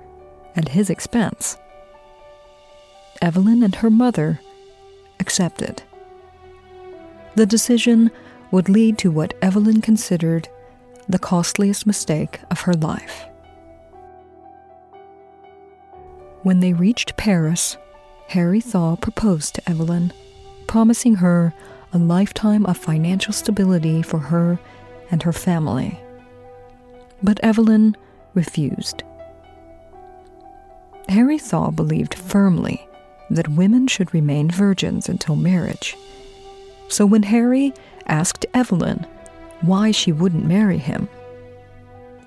at 0.57 0.69
his 0.69 0.89
expense. 0.91 1.59
Evelyn 3.21 3.63
and 3.63 3.75
her 3.77 3.91
mother 3.91 4.41
accepted. 5.21 5.83
The 7.35 7.47
decision 7.47 8.11
would 8.51 8.69
lead 8.69 8.97
to 8.99 9.11
what 9.11 9.35
Evelyn 9.43 9.83
considered 9.83 10.49
the 11.09 11.19
costliest 11.19 11.87
mistake 11.87 12.41
of 12.51 12.63
her 12.63 12.75
life. 12.75 13.27
When 16.43 16.61
they 16.61 16.73
reached 16.73 17.17
Paris, 17.17 17.77
Harry 18.29 18.61
Thaw 18.61 18.97
proposed 18.97 19.55
to 19.57 19.69
Evelyn, 19.69 20.13
promising 20.67 21.17
her 21.17 21.53
a 21.93 21.99
lifetime 21.99 22.67
of 22.67 22.77
financial 22.77 23.33
stability 23.33 24.03
for 24.03 24.19
her 24.19 24.59
and 25.11 25.23
her 25.23 25.33
family. 25.33 25.99
But 27.23 27.41
Evelyn 27.43 27.97
refused. 28.35 29.03
Harry 31.09 31.39
Thaw 31.39 31.71
believed 31.71 32.15
firmly 32.15 32.87
that 33.31 33.49
women 33.49 33.87
should 33.87 34.13
remain 34.13 34.51
virgins 34.51 35.09
until 35.09 35.37
marriage. 35.37 35.97
So 36.89 37.07
when 37.07 37.25
Harry 37.25 37.73
asked 38.07 38.47
Evelyn 38.55 39.07
why 39.63 39.91
she 39.91 40.13
wouldn't 40.13 40.45
marry 40.45 40.79
him, 40.79 41.09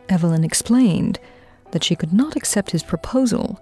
Evelyn 0.10 0.44
explained 0.44 1.20
that 1.72 1.84
she 1.84 1.96
could 1.96 2.12
not 2.12 2.36
accept 2.36 2.72
his 2.72 2.84
proposal 2.84 3.60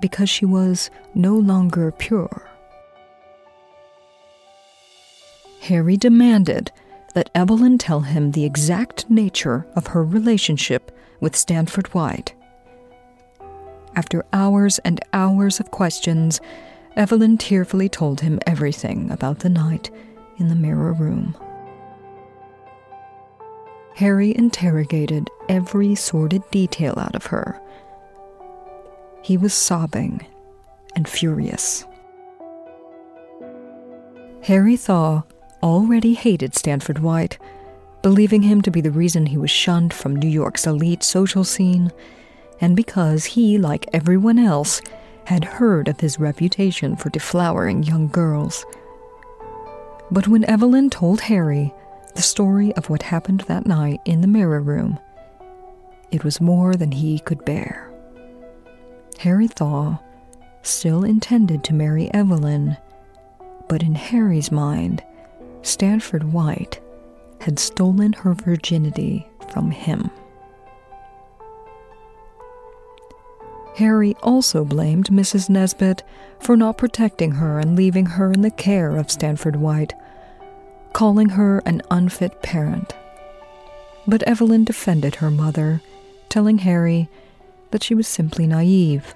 because 0.00 0.30
she 0.30 0.44
was 0.44 0.90
no 1.14 1.36
longer 1.36 1.90
pure. 1.90 2.49
Harry 5.60 5.96
demanded 5.96 6.72
that 7.14 7.30
Evelyn 7.34 7.76
tell 7.76 8.00
him 8.00 8.30
the 8.30 8.44
exact 8.44 9.08
nature 9.10 9.66
of 9.76 9.88
her 9.88 10.02
relationship 10.02 10.90
with 11.20 11.36
Stanford 11.36 11.86
White. 11.88 12.34
After 13.94 14.24
hours 14.32 14.78
and 14.80 15.00
hours 15.12 15.60
of 15.60 15.70
questions, 15.70 16.40
Evelyn 16.96 17.36
tearfully 17.36 17.88
told 17.88 18.22
him 18.22 18.40
everything 18.46 19.10
about 19.10 19.40
the 19.40 19.50
night 19.50 19.90
in 20.38 20.48
the 20.48 20.54
mirror 20.54 20.94
room. 20.94 21.36
Harry 23.96 24.34
interrogated 24.34 25.28
every 25.48 25.94
sordid 25.94 26.42
detail 26.50 26.94
out 26.96 27.14
of 27.14 27.26
her. 27.26 27.60
He 29.22 29.36
was 29.36 29.52
sobbing 29.52 30.24
and 30.96 31.06
furious. 31.06 31.84
Harry 34.42 34.76
Thaw 34.76 35.22
already 35.62 36.14
hated 36.14 36.54
Stanford 36.54 36.98
White, 36.98 37.38
believing 38.02 38.42
him 38.42 38.62
to 38.62 38.70
be 38.70 38.80
the 38.80 38.90
reason 38.90 39.26
he 39.26 39.36
was 39.36 39.50
shunned 39.50 39.92
from 39.92 40.16
New 40.16 40.28
York's 40.28 40.66
elite 40.66 41.02
social 41.02 41.44
scene, 41.44 41.92
and 42.60 42.76
because 42.76 43.24
he, 43.24 43.58
like 43.58 43.88
everyone 43.92 44.38
else, 44.38 44.80
had 45.24 45.44
heard 45.44 45.88
of 45.88 46.00
his 46.00 46.18
reputation 46.18 46.96
for 46.96 47.10
deflowering 47.10 47.86
young 47.86 48.08
girls. 48.08 48.64
But 50.10 50.26
when 50.26 50.44
Evelyn 50.44 50.90
told 50.90 51.20
Harry 51.22 51.72
the 52.14 52.22
story 52.22 52.74
of 52.74 52.90
what 52.90 53.02
happened 53.02 53.42
that 53.42 53.66
night 53.66 54.00
in 54.04 54.20
the 54.20 54.26
mirror 54.26 54.60
room, 54.60 54.98
it 56.10 56.24
was 56.24 56.40
more 56.40 56.74
than 56.74 56.92
he 56.92 57.20
could 57.20 57.44
bear. 57.44 57.90
Harry 59.18 59.46
Thaw 59.46 59.98
still 60.62 61.04
intended 61.04 61.62
to 61.64 61.74
marry 61.74 62.12
Evelyn, 62.12 62.76
but 63.68 63.82
in 63.82 63.94
Harry's 63.94 64.50
mind, 64.50 65.04
Stanford 65.62 66.32
White 66.32 66.80
had 67.40 67.58
stolen 67.58 68.12
her 68.12 68.34
virginity 68.34 69.28
from 69.52 69.70
him. 69.70 70.10
Harry 73.76 74.14
also 74.22 74.64
blamed 74.64 75.08
Mrs. 75.08 75.48
Nesbit 75.48 76.02
for 76.38 76.56
not 76.56 76.76
protecting 76.76 77.32
her 77.32 77.58
and 77.58 77.76
leaving 77.76 78.04
her 78.06 78.30
in 78.32 78.42
the 78.42 78.50
care 78.50 78.96
of 78.96 79.10
Stanford 79.10 79.56
White, 79.56 79.94
calling 80.92 81.30
her 81.30 81.60
an 81.64 81.80
unfit 81.90 82.42
parent. 82.42 82.94
But 84.06 84.22
Evelyn 84.24 84.64
defended 84.64 85.16
her 85.16 85.30
mother, 85.30 85.80
telling 86.28 86.58
Harry 86.58 87.08
that 87.70 87.82
she 87.82 87.94
was 87.94 88.08
simply 88.08 88.46
naive, 88.46 89.14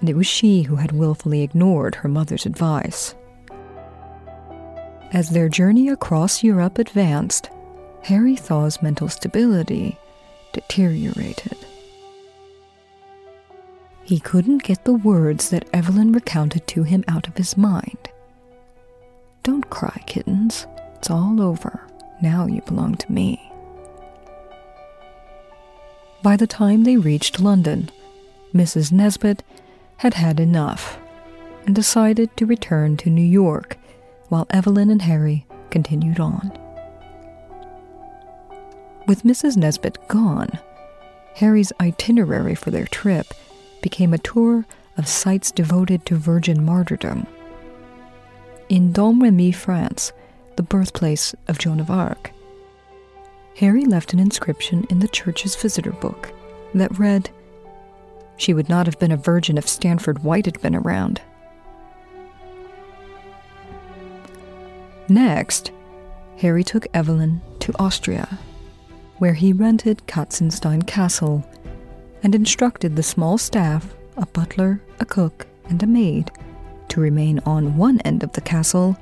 and 0.00 0.08
it 0.08 0.16
was 0.16 0.26
she 0.26 0.62
who 0.62 0.76
had 0.76 0.92
wilfully 0.92 1.42
ignored 1.42 1.96
her 1.96 2.08
mother's 2.08 2.46
advice. 2.46 3.14
As 5.12 5.30
their 5.30 5.48
journey 5.48 5.88
across 5.88 6.44
Europe 6.44 6.78
advanced, 6.78 7.50
Harry 8.02 8.36
Thaw's 8.36 8.80
mental 8.80 9.08
stability 9.08 9.98
deteriorated. 10.52 11.56
He 14.04 14.20
couldn't 14.20 14.62
get 14.62 14.84
the 14.84 14.94
words 14.94 15.50
that 15.50 15.68
Evelyn 15.72 16.12
recounted 16.12 16.66
to 16.68 16.84
him 16.84 17.04
out 17.08 17.26
of 17.28 17.36
his 17.36 17.56
mind. 17.56 17.98
Don't 19.42 19.68
cry, 19.68 20.02
kittens. 20.06 20.66
It's 20.96 21.10
all 21.10 21.40
over. 21.40 21.86
Now 22.22 22.46
you 22.46 22.62
belong 22.62 22.94
to 22.96 23.12
me. 23.12 23.50
By 26.22 26.36
the 26.36 26.46
time 26.46 26.84
they 26.84 26.96
reached 26.96 27.40
London, 27.40 27.90
Mrs. 28.54 28.92
Nesbit 28.92 29.42
had 29.98 30.14
had 30.14 30.38
enough 30.38 30.98
and 31.66 31.74
decided 31.74 32.36
to 32.36 32.46
return 32.46 32.96
to 32.98 33.10
New 33.10 33.22
York 33.24 33.76
while 34.30 34.46
Evelyn 34.50 34.88
and 34.88 35.02
Harry 35.02 35.46
continued 35.68 36.18
on. 36.18 36.50
With 39.06 39.24
Mrs. 39.24 39.56
Nesbit 39.56 39.98
gone, 40.08 40.58
Harry's 41.34 41.72
itinerary 41.80 42.54
for 42.54 42.70
their 42.70 42.86
trip 42.86 43.34
became 43.82 44.14
a 44.14 44.18
tour 44.18 44.64
of 44.96 45.08
sites 45.08 45.50
devoted 45.50 46.06
to 46.06 46.16
virgin 46.16 46.64
martyrdom. 46.64 47.26
In 48.68 48.92
Domremy, 48.92 49.52
France, 49.54 50.12
the 50.56 50.62
birthplace 50.62 51.34
of 51.48 51.58
Joan 51.58 51.80
of 51.80 51.90
Arc, 51.90 52.30
Harry 53.56 53.84
left 53.84 54.12
an 54.12 54.20
inscription 54.20 54.86
in 54.90 55.00
the 55.00 55.08
church's 55.08 55.56
visitor 55.56 55.92
book 55.92 56.32
that 56.74 56.98
read, 56.98 57.30
She 58.36 58.54
would 58.54 58.68
not 58.68 58.86
have 58.86 58.98
been 58.98 59.12
a 59.12 59.16
virgin 59.16 59.58
if 59.58 59.68
Stanford 59.68 60.22
White 60.22 60.46
had 60.46 60.60
been 60.62 60.76
around. 60.76 61.20
Next, 65.10 65.72
Harry 66.38 66.62
took 66.62 66.86
Evelyn 66.94 67.40
to 67.58 67.74
Austria, 67.80 68.38
where 69.18 69.34
he 69.34 69.52
rented 69.52 70.06
Katzenstein 70.06 70.86
Castle 70.86 71.44
and 72.22 72.32
instructed 72.32 72.94
the 72.94 73.02
small 73.02 73.36
staff 73.36 73.92
a 74.16 74.26
butler, 74.26 74.80
a 75.00 75.04
cook, 75.04 75.48
and 75.68 75.82
a 75.82 75.86
maid 75.86 76.30
to 76.90 77.00
remain 77.00 77.40
on 77.40 77.76
one 77.76 78.00
end 78.02 78.22
of 78.22 78.34
the 78.34 78.40
castle 78.40 78.96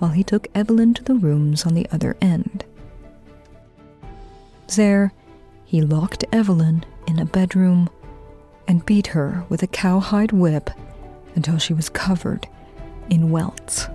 while 0.00 0.10
he 0.10 0.22
took 0.22 0.48
Evelyn 0.54 0.92
to 0.92 1.02
the 1.02 1.14
rooms 1.14 1.64
on 1.64 1.72
the 1.72 1.88
other 1.90 2.14
end. 2.20 2.66
There, 4.76 5.14
he 5.64 5.80
locked 5.80 6.26
Evelyn 6.30 6.84
in 7.06 7.18
a 7.18 7.24
bedroom 7.24 7.88
and 8.66 8.84
beat 8.84 9.08
her 9.08 9.46
with 9.48 9.62
a 9.62 9.66
cowhide 9.66 10.32
whip 10.32 10.68
until 11.34 11.56
she 11.56 11.72
was 11.72 11.88
covered 11.88 12.46
in 13.08 13.30
welts. 13.30 13.88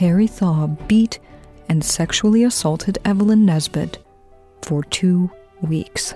Harry 0.00 0.26
Thaw 0.26 0.66
beat 0.66 1.18
and 1.68 1.84
sexually 1.84 2.42
assaulted 2.42 2.98
Evelyn 3.04 3.44
Nesbit 3.44 3.98
for 4.62 4.82
two 4.82 5.30
weeks. 5.60 6.12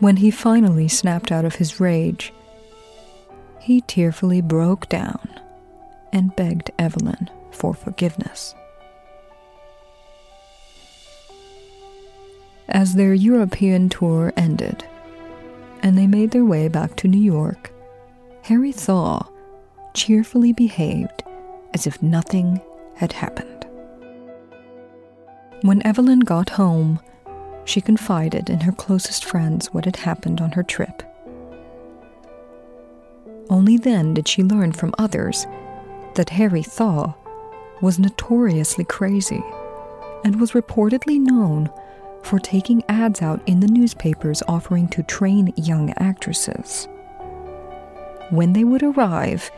When 0.00 0.18
he 0.18 0.30
finally 0.30 0.86
snapped 0.86 1.32
out 1.32 1.46
of 1.46 1.54
his 1.54 1.80
rage, 1.80 2.34
he 3.58 3.80
tearfully 3.80 4.42
broke 4.42 4.90
down 4.90 5.40
and 6.12 6.36
begged 6.36 6.72
Evelyn 6.78 7.30
for 7.52 7.72
forgiveness. 7.72 8.54
As 12.68 12.96
their 12.96 13.14
European 13.14 13.88
tour 13.88 14.34
ended, 14.36 14.84
and 15.82 15.96
they 15.96 16.06
made 16.06 16.32
their 16.32 16.44
way 16.44 16.68
back 16.68 16.96
to 16.96 17.08
New 17.08 17.16
York, 17.16 17.72
Harry 18.42 18.72
Thaw 18.72 19.26
cheerfully 19.94 20.52
behaved 20.52 21.22
as 21.74 21.86
if 21.86 22.02
nothing 22.02 22.60
had 22.94 23.12
happened. 23.12 23.66
When 25.62 25.86
Evelyn 25.86 26.20
got 26.20 26.50
home, 26.50 27.00
she 27.64 27.80
confided 27.80 28.48
in 28.50 28.60
her 28.60 28.72
closest 28.72 29.24
friends 29.24 29.72
what 29.72 29.84
had 29.84 29.96
happened 29.96 30.40
on 30.40 30.52
her 30.52 30.62
trip. 30.62 31.02
Only 33.48 33.76
then 33.76 34.14
did 34.14 34.28
she 34.28 34.42
learn 34.42 34.72
from 34.72 34.94
others 34.98 35.46
that 36.14 36.30
Harry 36.30 36.62
Thaw 36.62 37.14
was 37.80 37.98
notoriously 37.98 38.84
crazy 38.84 39.42
and 40.24 40.40
was 40.40 40.52
reportedly 40.52 41.18
known 41.18 41.70
for 42.22 42.38
taking 42.38 42.84
ads 42.88 43.22
out 43.22 43.40
in 43.46 43.60
the 43.60 43.66
newspapers 43.66 44.42
offering 44.46 44.88
to 44.88 45.02
train 45.02 45.52
young 45.56 45.90
actresses. 45.98 46.86
When 48.30 48.52
they 48.52 48.64
would 48.64 48.82
arrive, 48.82 49.50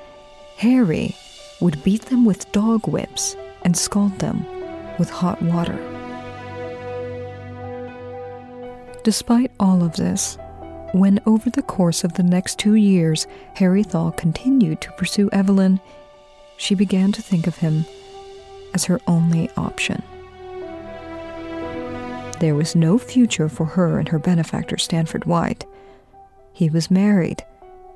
Harry 0.57 1.16
would 1.62 1.83
beat 1.85 2.07
them 2.07 2.25
with 2.25 2.51
dog 2.53 2.87
whips 2.88 3.37
and 3.62 3.77
scald 3.77 4.18
them 4.18 4.44
with 4.98 5.09
hot 5.09 5.40
water. 5.40 5.79
Despite 9.05 9.53
all 9.59 9.82
of 9.82 9.95
this, 9.95 10.37
when 10.93 11.20
over 11.24 11.51
the 11.51 11.62
course 11.62 12.05
of 12.05 12.14
the 12.14 12.22
next 12.22 12.59
two 12.59 12.74
years 12.74 13.26
Harry 13.55 13.82
Thaw 13.82 14.11
continued 14.11 14.80
to 14.82 14.93
pursue 14.93 15.30
Evelyn, 15.32 15.80
she 16.57 16.74
began 16.74 17.12
to 17.12 17.22
think 17.22 17.47
of 17.47 17.57
him 17.57 17.84
as 18.74 18.84
her 18.84 19.01
only 19.07 19.49
option. 19.57 20.03
There 22.41 22.55
was 22.57 22.74
no 22.74 22.99
future 22.99 23.49
for 23.49 23.66
her 23.66 23.99
and 23.99 24.09
her 24.09 24.18
benefactor, 24.18 24.76
Stanford 24.78 25.26
White. 25.26 25.64
He 26.53 26.68
was 26.68 26.91
married, 26.91 27.45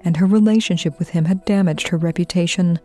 and 0.03 0.17
her 0.17 0.27
relationship 0.27 0.99
with 0.99 1.11
him 1.11 1.25
had 1.25 1.45
damaged 1.45 1.89
her 1.89 1.99
reputation 1.99 2.79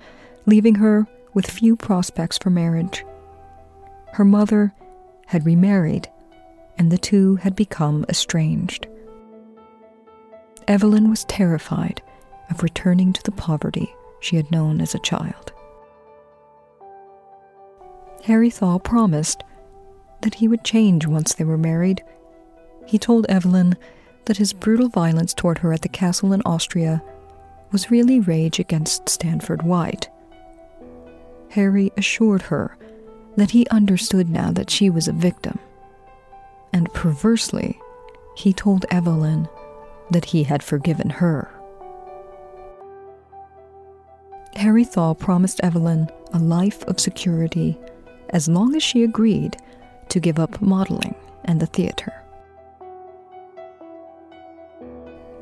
leaving 0.46 0.76
her 0.76 1.08
with 1.34 1.50
few 1.50 1.76
prospects 1.76 2.38
for 2.38 2.50
marriage. 2.50 3.06
Her 4.14 4.26
mother 4.26 4.74
had 5.28 5.46
remarried, 5.46 6.10
and 6.78 6.92
the 6.92 6.98
two 6.98 7.38
had 7.38 7.56
become 7.56 8.06
estranged. 8.10 8.88
Evelyn 10.68 11.10
was 11.10 11.24
terrified 11.26 12.02
of 12.50 12.64
returning 12.64 13.14
to 13.14 13.24
the 13.24 13.32
poverty 13.32 13.94
she 14.20 14.36
had 14.36 14.52
known 14.52 14.82
as 14.82 14.94
a 14.94 15.00
child. 15.00 15.52
Harry 18.24 18.50
Thaw 18.50 18.78
promised 18.78 19.44
that 20.22 20.36
he 20.36 20.48
would 20.48 20.64
change 20.64 21.08
once 21.08 21.34
they 21.34 21.44
were 21.44 21.58
married. 21.58 22.04
He 22.86 23.00
told 23.00 23.26
Evelyn 23.28 23.76
that 24.26 24.38
his 24.38 24.54
brutal 24.54 24.90
violence 24.90 25.34
toward 25.34 25.60
her 25.60 25.74
at 25.74 25.82
the 25.82 25.90
castle 25.90 26.34
in 26.34 26.42
Austria 26.46 27.02
was 27.72 27.90
really 27.90 28.20
rage 28.20 28.60
against 28.60 29.10
Stanford 29.10 29.64
White 29.64 30.10
Harry 31.52 31.92
assured 31.98 32.44
her 32.44 32.78
that 33.36 33.52
he 33.52 33.68
understood 33.68 34.30
now 34.30 34.52
that 34.52 34.70
she 34.70 34.90
was 34.90 35.08
a 35.08 35.14
victim. 35.14 35.60
And 36.74 36.94
perversely, 36.94 37.80
he 38.36 38.54
told 38.54 38.86
Evelyn 38.90 39.50
that 40.12 40.26
he 40.26 40.44
had 40.44 40.64
forgiven 40.64 41.10
her. 41.10 41.52
Harry 44.56 44.84
Thaw 44.84 45.14
promised 45.14 45.60
Evelyn 45.64 46.10
a 46.34 46.40
life 46.40 46.84
of 46.84 47.00
security 47.00 47.78
as 48.30 48.48
long 48.48 48.76
as 48.76 48.84
she 48.84 49.04
agreed 49.04 49.58
to 50.10 50.20
give 50.20 50.40
up 50.40 50.62
modeling 50.62 51.16
and 51.46 51.60
the 51.60 51.66
theater. 51.66 52.14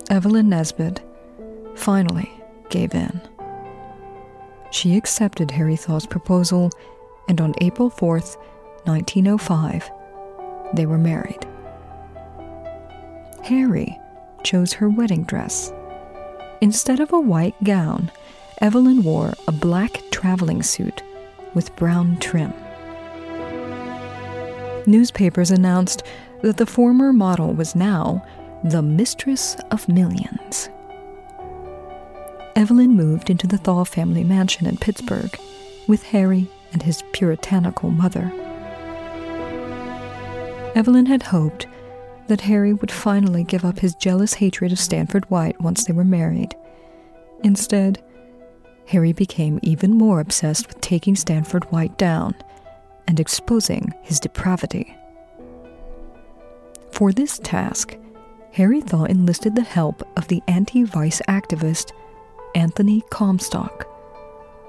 Evelyn 0.09 0.49
Nesbit 0.49 1.01
finally 1.75 2.31
gave 2.69 2.95
in. 2.95 3.21
She 4.71 4.95
accepted 4.95 5.51
Harry 5.51 5.75
Thaw's 5.75 6.05
proposal, 6.05 6.69
and 7.27 7.41
on 7.41 7.53
April 7.61 7.89
4th, 7.89 8.37
1905, 8.85 9.89
they 10.73 10.85
were 10.85 10.97
married. 10.97 11.45
Harry 13.43 13.97
chose 14.43 14.73
her 14.73 14.89
wedding 14.89 15.23
dress. 15.23 15.73
Instead 16.61 16.99
of 16.99 17.11
a 17.13 17.19
white 17.19 17.61
gown, 17.63 18.11
Evelyn 18.61 19.03
wore 19.03 19.33
a 19.47 19.51
black 19.51 20.01
traveling 20.11 20.61
suit 20.61 21.01
with 21.53 21.75
brown 21.75 22.17
trim. 22.17 22.53
Newspapers 24.85 25.51
announced 25.51 26.03
that 26.41 26.57
the 26.57 26.65
former 26.65 27.11
model 27.11 27.53
was 27.53 27.75
now 27.75 28.25
the 28.63 28.81
mistress 28.81 29.55
of 29.71 29.87
millions. 29.87 30.69
Evelyn 32.59 32.93
moved 32.93 33.29
into 33.29 33.47
the 33.47 33.57
Thaw 33.57 33.85
family 33.85 34.21
mansion 34.21 34.67
in 34.67 34.75
Pittsburgh 34.75 35.39
with 35.87 36.03
Harry 36.03 36.45
and 36.73 36.83
his 36.83 37.01
puritanical 37.13 37.89
mother. 37.89 38.33
Evelyn 40.75 41.05
had 41.05 41.23
hoped 41.23 41.67
that 42.27 42.41
Harry 42.41 42.73
would 42.73 42.91
finally 42.91 43.45
give 43.45 43.63
up 43.63 43.79
his 43.79 43.95
jealous 43.95 44.33
hatred 44.33 44.73
of 44.73 44.79
Stanford 44.79 45.23
White 45.31 45.61
once 45.61 45.85
they 45.85 45.93
were 45.93 46.03
married. 46.03 46.53
Instead, 47.45 48.03
Harry 48.87 49.13
became 49.13 49.61
even 49.63 49.93
more 49.93 50.19
obsessed 50.19 50.67
with 50.67 50.81
taking 50.81 51.15
Stanford 51.15 51.63
White 51.71 51.97
down 51.97 52.35
and 53.07 53.21
exposing 53.21 53.93
his 54.01 54.19
depravity. 54.19 54.93
For 56.91 57.13
this 57.13 57.39
task, 57.41 57.95
Harry 58.51 58.81
Thaw 58.81 59.05
enlisted 59.05 59.55
the 59.55 59.61
help 59.61 60.05
of 60.17 60.27
the 60.27 60.43
anti 60.49 60.83
vice 60.83 61.21
activist 61.29 61.93
Anthony 62.55 63.01
Comstock, 63.09 63.87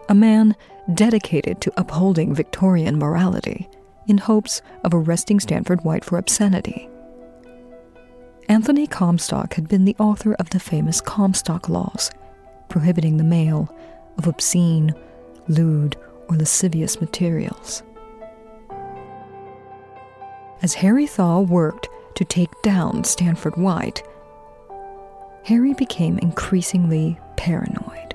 a 0.09 0.15
man 0.15 0.55
dedicated 0.95 1.61
to 1.61 1.73
upholding 1.77 2.35
Victorian 2.35 2.99
morality 2.99 3.69
in 4.07 4.19
hopes 4.19 4.61
of 4.85 4.93
arresting 4.93 5.41
Stanford 5.41 5.83
White 5.85 6.05
for 6.05 6.19
obscenity. 6.19 6.89
Anthony 8.49 8.87
Comstock 8.87 9.55
had 9.55 9.69
been 9.69 9.85
the 9.85 9.97
author 9.99 10.35
of 10.35 10.51
the 10.51 10.61
famous 10.61 11.01
Comstock 11.01 11.69
Laws, 11.69 12.11
prohibiting 12.69 13.17
the 13.17 13.25
mail 13.25 13.75
of 14.19 14.27
obscene, 14.27 14.93
lewd, 15.49 15.97
or 16.29 16.37
lascivious 16.37 17.01
materials. 17.01 17.83
As 20.63 20.75
Harry 20.75 21.07
Thaw 21.07 21.41
worked 21.41 21.89
to 22.17 22.25
take 22.25 22.51
down 22.63 23.05
Stanford 23.05 23.57
White, 23.57 24.03
Harry 25.45 25.73
became 25.73 26.19
increasingly 26.19 27.19
paranoid. 27.41 28.15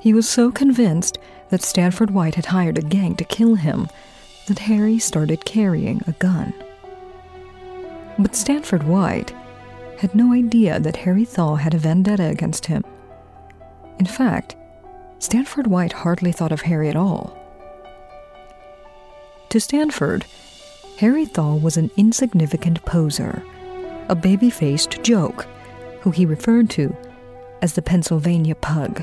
He 0.00 0.12
was 0.12 0.28
so 0.28 0.50
convinced 0.50 1.18
that 1.50 1.62
Stanford 1.62 2.10
White 2.10 2.34
had 2.34 2.46
hired 2.46 2.78
a 2.78 2.82
gang 2.82 3.14
to 3.14 3.24
kill 3.24 3.54
him 3.54 3.88
that 4.48 4.58
Harry 4.58 4.98
started 4.98 5.44
carrying 5.44 6.02
a 6.08 6.12
gun. 6.12 6.52
But 8.18 8.34
Stanford 8.34 8.82
White 8.82 9.32
had 10.00 10.16
no 10.16 10.32
idea 10.32 10.80
that 10.80 10.96
Harry 10.96 11.24
Thaw 11.24 11.54
had 11.54 11.74
a 11.74 11.78
vendetta 11.78 12.24
against 12.24 12.66
him. 12.66 12.82
In 14.00 14.06
fact, 14.06 14.56
Stanford 15.20 15.68
White 15.68 15.92
hardly 15.92 16.32
thought 16.32 16.50
of 16.50 16.62
Harry 16.62 16.88
at 16.88 16.96
all. 16.96 17.38
To 19.50 19.60
Stanford, 19.60 20.26
Harry 20.98 21.24
Thaw 21.24 21.54
was 21.54 21.76
an 21.76 21.92
insignificant 21.96 22.84
poser, 22.84 23.44
a 24.08 24.16
baby 24.16 24.50
faced 24.50 25.04
joke, 25.04 25.46
who 26.00 26.10
he 26.10 26.26
referred 26.26 26.68
to 26.70 26.96
as 27.64 27.72
the 27.72 27.80
Pennsylvania 27.80 28.54
Pug. 28.54 29.02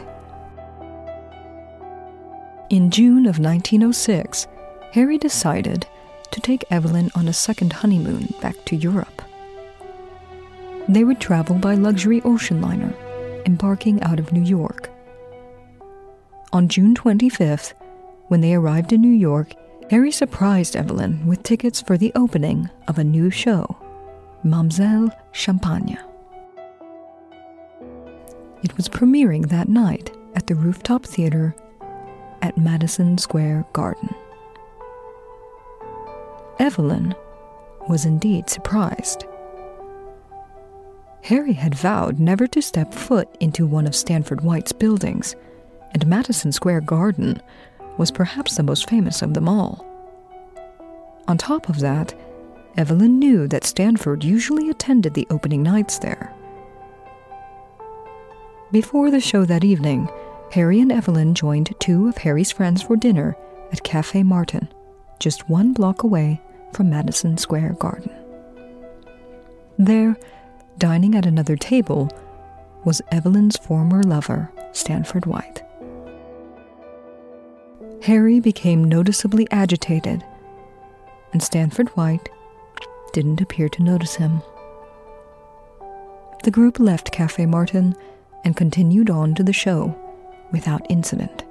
In 2.70 2.92
June 2.92 3.26
of 3.26 3.40
1906, 3.40 4.48
Harry 4.92 5.18
decided 5.18 5.88
to 6.30 6.40
take 6.40 6.64
Evelyn 6.70 7.10
on 7.16 7.28
a 7.28 7.34
second 7.34 7.74
honeymoon 7.74 8.32
back 8.40 8.64
to 8.66 8.76
Europe. 8.76 9.24
They 10.88 11.04
would 11.04 11.20
travel 11.20 11.56
by 11.56 11.74
luxury 11.74 12.22
ocean 12.24 12.62
liner, 12.62 12.94
embarking 13.48 14.00
out 14.04 14.20
of 14.20 14.32
New 14.32 14.44
York. 14.44 14.92
On 16.54 16.68
June 16.68 16.94
25th, 16.94 17.74
when 18.28 18.42
they 18.42 18.54
arrived 18.54 18.94
in 18.94 19.02
New 19.02 19.10
York, 19.10 19.54
Harry 19.90 20.12
surprised 20.12 20.76
Evelyn 20.76 21.26
with 21.26 21.42
tickets 21.42 21.82
for 21.82 21.98
the 21.98 22.12
opening 22.14 22.70
of 22.88 23.00
a 23.00 23.04
new 23.04 23.32
show, 23.32 23.76
Mamselle 24.46 25.10
Champagne. 25.32 25.98
It 28.64 28.78
was 28.78 28.88
premiering 28.88 29.50
that 29.50 29.70
night 29.70 30.16
at 30.36 30.48
the 30.48 30.56
Rooftop 30.56 31.06
Theater 31.06 31.56
at 32.42 32.58
Madison 32.58 33.18
Square 33.18 33.66
Garden. 33.74 34.14
Evelyn 36.60 37.16
was 37.90 38.06
indeed 38.06 38.50
surprised. 38.50 39.26
Harry 41.24 41.54
had 41.54 41.76
vowed 41.76 42.20
never 42.20 42.48
to 42.48 42.62
step 42.62 42.94
foot 42.94 43.28
into 43.40 43.66
one 43.66 43.88
of 43.88 43.96
Stanford 43.96 44.42
White's 44.42 44.72
buildings, 44.72 45.36
and 45.92 46.06
Madison 46.06 46.52
Square 46.52 46.82
Garden 46.82 47.42
was 47.98 48.12
perhaps 48.12 48.58
the 48.58 48.64
most 48.64 48.90
famous 48.90 49.22
of 49.22 49.34
them 49.34 49.50
all. 49.50 49.86
On 51.28 51.38
top 51.38 51.70
of 51.70 51.80
that, 51.80 52.14
Evelyn 52.78 53.20
knew 53.20 53.48
that 53.48 53.66
Stanford 53.66 54.24
usually 54.24 54.70
attended 54.70 55.14
the 55.14 55.28
opening 55.30 55.62
nights 55.62 56.00
there. 56.00 56.34
Before 58.72 59.12
the 59.12 59.20
show 59.20 59.44
that 59.44 59.66
evening, 59.66 60.10
Harry 60.54 60.80
and 60.80 60.94
Evelyn 60.94 61.36
joined 61.36 61.76
two 61.80 62.08
of 62.08 62.18
Harry's 62.20 62.52
friends 62.52 62.82
for 62.82 62.96
dinner 62.96 63.36
at 63.74 63.84
Cafe 63.84 64.24
Martin, 64.24 64.70
just 65.20 65.50
one 65.50 65.74
block 65.74 66.04
away 66.04 66.40
from 66.72 66.90
Madison 66.90 67.38
Square 67.38 67.76
Garden. 67.80 68.10
There, 69.78 70.16
dining 70.78 71.16
at 71.16 71.26
another 71.26 71.58
table, 71.58 72.10
was 72.86 73.02
Evelyn's 73.12 73.58
former 73.58 74.04
lover, 74.04 74.50
Stanford 74.72 75.26
White. 75.26 75.64
Harry 78.04 78.40
became 78.40 78.86
noticeably 78.86 79.48
agitated, 79.52 80.24
and 81.34 81.44
Stanford 81.44 81.90
White 81.90 82.30
didn't 83.12 83.42
appear 83.42 83.68
to 83.68 83.84
notice 83.84 84.16
him. 84.16 84.42
The 86.44 86.52
group 86.52 86.80
left 86.80 87.12
Cafe 87.12 87.46
Martin 87.46 87.96
and 88.44 88.56
continued 88.56 89.10
on 89.10 89.36
to 89.36 89.44
the 89.44 89.54
show 89.54 89.96
without 90.52 90.86
incident. 90.90 91.44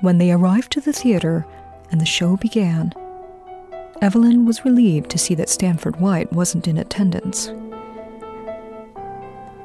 When 0.00 0.18
they 0.18 0.30
arrived 0.30 0.72
to 0.72 0.80
the 0.80 0.92
theater 0.92 1.46
and 1.90 2.00
the 2.00 2.06
show 2.06 2.36
began, 2.36 2.92
Evelyn 4.02 4.44
was 4.44 4.64
relieved 4.64 5.10
to 5.10 5.18
see 5.18 5.34
that 5.36 5.48
Stanford 5.48 6.00
White 6.00 6.32
wasn't 6.32 6.68
in 6.68 6.76
attendance. 6.76 7.50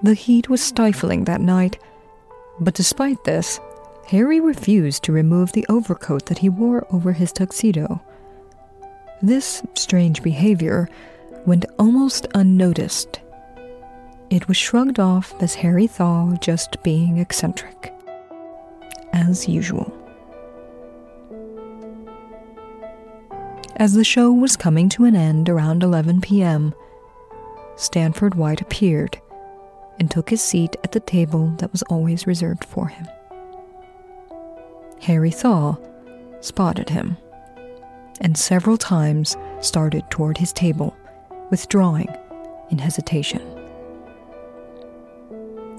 The 0.04 0.14
heat 0.14 0.50
was 0.50 0.62
stifling 0.62 1.26
that 1.26 1.42
night, 1.42 1.78
but 2.60 2.74
despite 2.74 3.24
this, 3.24 3.60
Harry 4.08 4.39
refused 4.39 5.04
to 5.04 5.12
remove 5.12 5.52
the 5.52 5.66
overcoat 5.70 6.26
that 6.28 6.39
he 6.39 6.50
wore 6.50 6.88
over 6.92 7.12
his 7.12 7.32
tuxedo. 7.32 8.02
This 9.22 9.62
strange 9.76 10.24
behavior 10.24 10.89
went 11.46 11.66
almost 11.78 12.28
unnoticed. 12.34 13.20
It 14.32 14.48
was 14.48 14.56
shrugged 14.56 14.98
off 14.98 15.34
as 15.42 15.56
Harry 15.56 15.88
Thaw 15.88 16.38
just 16.38 16.82
being 16.84 17.18
eccentric. 17.18 17.94
As 19.12 19.46
usual. 19.46 19.92
As 23.76 23.94
the 23.94 24.06
show 24.06 24.32
was 24.32 24.56
coming 24.56 24.88
to 24.88 25.04
an 25.04 25.18
end 25.18 25.50
around 25.50 25.84
11 25.84 26.22
p.m., 26.22 26.74
Stanford 27.76 28.36
White 28.36 28.62
appeared 28.62 29.20
and 30.00 30.10
took 30.10 30.30
his 30.30 30.42
seat 30.42 30.78
at 30.86 30.94
the 30.94 31.02
table 31.02 31.50
that 31.58 31.74
was 31.74 31.84
always 31.84 32.26
reserved 32.26 32.64
for 32.64 32.88
him. 32.88 33.06
Harry 35.02 35.32
Thaw 35.32 35.76
spotted 36.40 36.88
him 36.88 37.18
and 38.22 38.38
several 38.38 38.78
times 38.78 39.36
started 39.60 40.10
toward 40.10 40.38
his 40.38 40.54
table, 40.54 40.96
withdrawing 41.50 42.16
in 42.70 42.78
hesitation. 42.78 43.61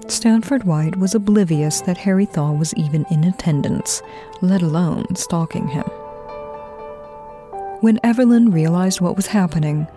Stanford 0.07 0.63
White 0.63 0.95
was 0.97 1.15
oblivious 1.15 1.81
that 1.81 1.97
Harry 1.97 2.25
Thaw 2.25 2.51
was 2.51 2.73
even 2.75 3.05
in 3.09 3.23
attendance, 3.23 4.01
let 4.41 4.61
alone 4.61 5.15
stalking 5.15 5.67
him. 5.67 5.83
When 7.81 7.99
Evelyn 8.03 8.51
realized 8.51 9.01
what 9.01 9.15
was 9.15 9.27
happening, 9.27 9.87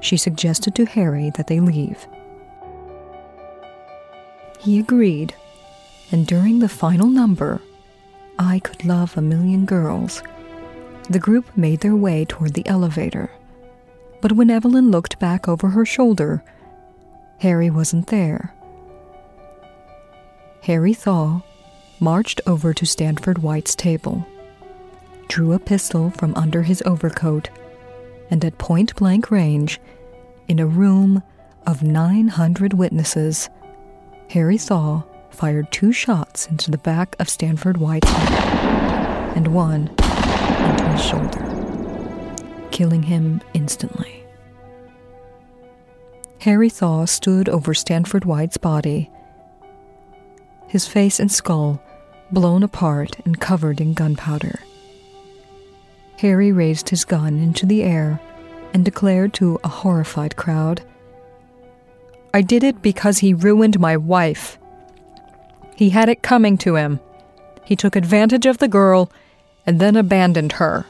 she 0.00 0.16
suggested 0.16 0.74
to 0.74 0.84
Harry 0.84 1.30
that 1.36 1.46
they 1.46 1.60
leave. 1.60 2.06
He 4.58 4.78
agreed, 4.78 5.34
and 6.10 6.26
during 6.26 6.58
the 6.58 6.68
final 6.68 7.08
number, 7.08 7.60
I 8.38 8.58
Could 8.58 8.84
Love 8.84 9.16
a 9.16 9.22
Million 9.22 9.64
Girls, 9.64 10.22
the 11.08 11.18
group 11.18 11.56
made 11.56 11.80
their 11.80 11.96
way 11.96 12.24
toward 12.24 12.54
the 12.54 12.66
elevator. 12.66 13.30
But 14.20 14.32
when 14.32 14.50
Evelyn 14.50 14.90
looked 14.90 15.18
back 15.18 15.48
over 15.48 15.70
her 15.70 15.84
shoulder, 15.84 16.44
Harry 17.38 17.70
wasn't 17.70 18.06
there. 18.08 18.54
Harry 20.62 20.94
Thaw 20.94 21.40
marched 21.98 22.40
over 22.46 22.72
to 22.72 22.86
Stanford 22.86 23.38
White's 23.38 23.74
table, 23.74 24.24
drew 25.26 25.52
a 25.52 25.58
pistol 25.58 26.10
from 26.10 26.32
under 26.36 26.62
his 26.62 26.80
overcoat, 26.86 27.50
and 28.30 28.44
at 28.44 28.58
point 28.58 28.94
blank 28.94 29.28
range, 29.28 29.80
in 30.46 30.60
a 30.60 30.66
room 30.66 31.20
of 31.66 31.82
900 31.82 32.74
witnesses, 32.74 33.50
Harry 34.30 34.56
Thaw 34.56 35.02
fired 35.30 35.72
two 35.72 35.90
shots 35.92 36.46
into 36.46 36.70
the 36.70 36.78
back 36.78 37.16
of 37.18 37.28
Stanford 37.28 37.78
White's 37.78 38.08
head 38.08 39.36
and 39.36 39.48
one 39.48 39.88
into 39.88 40.88
his 40.90 41.04
shoulder, 41.04 42.68
killing 42.70 43.02
him 43.02 43.40
instantly. 43.52 44.24
Harry 46.38 46.70
Thaw 46.70 47.04
stood 47.04 47.48
over 47.48 47.74
Stanford 47.74 48.24
White's 48.24 48.58
body, 48.58 49.10
his 50.72 50.88
face 50.88 51.20
and 51.20 51.30
skull 51.30 51.82
blown 52.30 52.62
apart 52.62 53.18
and 53.26 53.38
covered 53.38 53.78
in 53.78 53.92
gunpowder. 53.92 54.58
Harry 56.16 56.50
raised 56.50 56.88
his 56.88 57.04
gun 57.04 57.38
into 57.38 57.66
the 57.66 57.82
air 57.82 58.18
and 58.72 58.82
declared 58.82 59.34
to 59.34 59.60
a 59.62 59.68
horrified 59.68 60.34
crowd 60.34 60.80
I 62.34 62.40
did 62.40 62.64
it 62.64 62.80
because 62.80 63.18
he 63.18 63.34
ruined 63.34 63.78
my 63.78 63.98
wife. 63.98 64.58
He 65.76 65.90
had 65.90 66.08
it 66.08 66.22
coming 66.22 66.56
to 66.58 66.76
him. 66.76 66.98
He 67.62 67.76
took 67.76 67.94
advantage 67.94 68.46
of 68.46 68.56
the 68.56 68.68
girl 68.68 69.12
and 69.66 69.78
then 69.78 69.96
abandoned 69.96 70.52
her. 70.52 70.86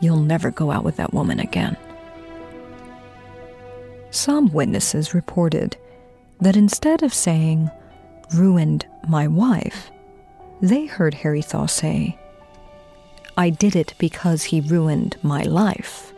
You'll 0.00 0.16
never 0.16 0.50
go 0.50 0.72
out 0.72 0.82
with 0.82 0.96
that 0.96 1.14
woman 1.14 1.38
again. 1.38 1.76
Some 4.10 4.52
witnesses 4.52 5.14
reported 5.14 5.76
that 6.40 6.56
instead 6.56 7.04
of 7.04 7.14
saying, 7.14 7.70
ruined 8.34 8.86
my 9.08 9.26
wife, 9.26 9.90
they 10.60 10.86
heard 10.86 11.14
Harry 11.14 11.42
Thaw 11.42 11.66
say, 11.66 12.18
I 13.36 13.50
did 13.50 13.74
it 13.74 13.94
because 13.98 14.44
he 14.44 14.60
ruined 14.60 15.16
my 15.22 15.42
life. 15.42 16.12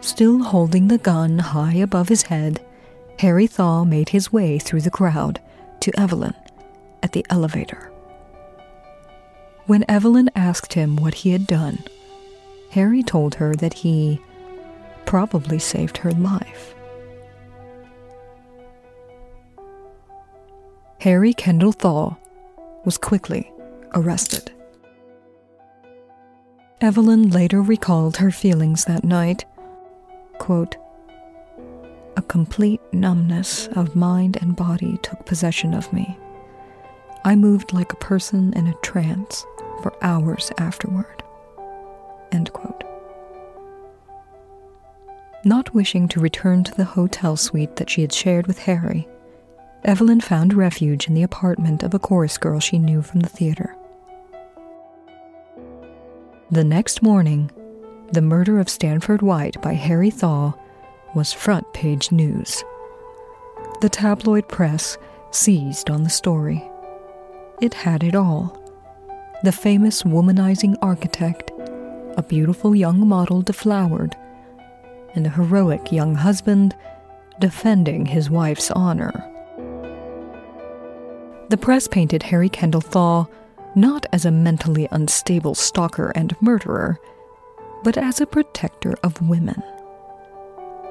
Still 0.00 0.42
holding 0.42 0.88
the 0.88 0.98
gun 0.98 1.38
high 1.38 1.74
above 1.74 2.08
his 2.08 2.22
head, 2.22 2.60
Harry 3.18 3.46
Thaw 3.46 3.84
made 3.84 4.08
his 4.08 4.32
way 4.32 4.58
through 4.58 4.80
the 4.80 4.90
crowd 4.90 5.40
to 5.80 5.92
Evelyn 5.98 6.34
at 7.02 7.12
the 7.12 7.24
elevator. 7.30 7.92
When 9.66 9.84
Evelyn 9.88 10.30
asked 10.34 10.72
him 10.72 10.96
what 10.96 11.14
he 11.14 11.30
had 11.30 11.46
done, 11.46 11.78
Harry 12.70 13.02
told 13.02 13.36
her 13.36 13.54
that 13.56 13.74
he 13.74 14.20
probably 15.04 15.58
saved 15.58 15.98
her 15.98 16.12
life. 16.12 16.74
Harry 21.00 21.32
Kendall 21.32 21.72
Thaw 21.72 22.16
was 22.84 22.98
quickly 22.98 23.52
arrested. 23.94 24.50
Evelyn 26.80 27.30
later 27.30 27.62
recalled 27.62 28.16
her 28.16 28.30
feelings 28.30 28.84
that 28.84 29.04
night 29.04 29.44
Quote, 30.38 30.76
a 32.16 32.22
complete 32.22 32.80
numbness 32.92 33.68
of 33.68 33.94
mind 33.94 34.38
and 34.40 34.56
body 34.56 34.98
took 35.02 35.24
possession 35.26 35.74
of 35.74 35.92
me. 35.92 36.18
I 37.24 37.36
moved 37.36 37.72
like 37.72 37.92
a 37.92 37.96
person 37.96 38.52
in 38.54 38.66
a 38.66 38.74
trance 38.82 39.44
for 39.82 39.92
hours 40.02 40.50
afterward. 40.58 41.22
End 42.32 42.52
quote. 42.52 42.82
Not 45.44 45.74
wishing 45.74 46.08
to 46.08 46.20
return 46.20 46.64
to 46.64 46.74
the 46.74 46.84
hotel 46.84 47.36
suite 47.36 47.76
that 47.76 47.90
she 47.90 48.00
had 48.00 48.12
shared 48.12 48.46
with 48.46 48.58
Harry, 48.58 49.08
Evelyn 49.88 50.20
found 50.20 50.52
refuge 50.52 51.08
in 51.08 51.14
the 51.14 51.22
apartment 51.22 51.82
of 51.82 51.94
a 51.94 51.98
chorus 51.98 52.36
girl 52.36 52.60
she 52.60 52.78
knew 52.78 53.00
from 53.00 53.20
the 53.20 53.28
theater. 53.30 53.74
The 56.50 56.62
next 56.62 57.00
morning, 57.00 57.50
the 58.12 58.20
Murder 58.20 58.60
of 58.60 58.68
Stanford 58.68 59.22
White 59.22 59.62
by 59.62 59.72
Harry 59.72 60.10
Thaw 60.10 60.52
was 61.14 61.32
front 61.32 61.72
page 61.72 62.12
news. 62.12 62.62
The 63.80 63.88
tabloid 63.88 64.46
press 64.46 64.98
seized 65.30 65.88
on 65.88 66.02
the 66.02 66.10
story. 66.10 66.62
It 67.62 67.72
had 67.72 68.04
it 68.04 68.14
all 68.14 68.62
the 69.42 69.52
famous 69.52 70.02
womanizing 70.02 70.76
architect, 70.82 71.50
a 72.18 72.22
beautiful 72.28 72.76
young 72.76 73.08
model 73.08 73.40
deflowered, 73.40 74.14
and 75.14 75.26
a 75.26 75.30
heroic 75.30 75.92
young 75.92 76.14
husband 76.14 76.76
defending 77.40 78.04
his 78.04 78.28
wife's 78.28 78.70
honor. 78.72 79.24
The 81.48 81.56
press 81.56 81.88
painted 81.88 82.24
Harry 82.24 82.48
Kendall 82.48 82.80
Thaw 82.80 83.26
not 83.74 84.06
as 84.12 84.24
a 84.24 84.30
mentally 84.30 84.88
unstable 84.90 85.54
stalker 85.54 86.10
and 86.14 86.36
murderer 86.42 86.98
but 87.82 87.96
as 87.96 88.20
a 88.20 88.26
protector 88.26 88.94
of 89.02 89.22
women. 89.22 89.62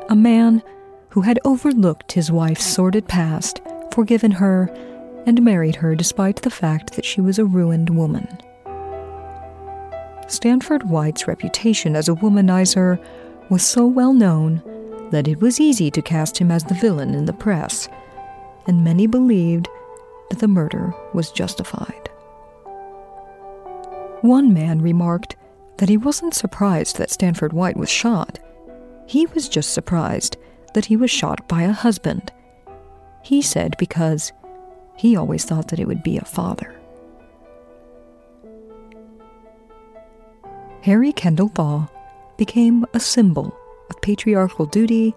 A 0.09 0.15
man 0.15 0.63
who 1.09 1.21
had 1.21 1.39
overlooked 1.43 2.13
his 2.13 2.31
wife's 2.31 2.65
sordid 2.65 3.07
past, 3.07 3.61
forgiven 3.91 4.31
her, 4.31 4.69
and 5.25 5.43
married 5.43 5.75
her 5.75 5.95
despite 5.95 6.37
the 6.37 6.49
fact 6.49 6.93
that 6.93 7.05
she 7.05 7.19
was 7.19 7.37
a 7.37 7.45
ruined 7.45 7.89
woman. 7.89 8.27
Stanford 10.27 10.89
White's 10.89 11.27
reputation 11.27 11.95
as 11.95 12.09
a 12.09 12.13
womanizer 12.15 13.03
was 13.49 13.63
so 13.63 13.85
well 13.85 14.13
known 14.13 14.61
that 15.11 15.27
it 15.27 15.41
was 15.41 15.59
easy 15.59 15.89
to 15.91 16.01
cast 16.01 16.37
him 16.37 16.51
as 16.51 16.63
the 16.63 16.73
villain 16.73 17.13
in 17.13 17.25
the 17.25 17.33
press, 17.33 17.87
and 18.65 18.83
many 18.83 19.07
believed 19.07 19.67
that 20.29 20.39
the 20.39 20.47
murder 20.47 20.93
was 21.13 21.31
justified. 21.31 22.09
One 24.21 24.53
man 24.53 24.81
remarked 24.81 25.35
that 25.77 25.89
he 25.89 25.97
wasn't 25.97 26.33
surprised 26.33 26.97
that 26.97 27.11
Stanford 27.11 27.53
White 27.53 27.77
was 27.77 27.89
shot. 27.89 28.39
He 29.05 29.25
was 29.27 29.47
just 29.47 29.73
surprised 29.73 30.37
that 30.73 30.85
he 30.85 30.97
was 30.97 31.11
shot 31.11 31.47
by 31.47 31.63
a 31.63 31.71
husband. 31.71 32.31
He 33.23 33.41
said 33.41 33.75
because 33.77 34.31
he 34.95 35.15
always 35.15 35.45
thought 35.45 35.67
that 35.69 35.79
it 35.79 35.87
would 35.87 36.03
be 36.03 36.17
a 36.17 36.25
father. 36.25 36.73
Harry 40.81 41.11
Kendall 41.11 41.49
Thaw 41.49 41.87
became 42.37 42.85
a 42.93 42.99
symbol 42.99 43.55
of 43.89 44.01
patriarchal 44.01 44.65
duty 44.65 45.13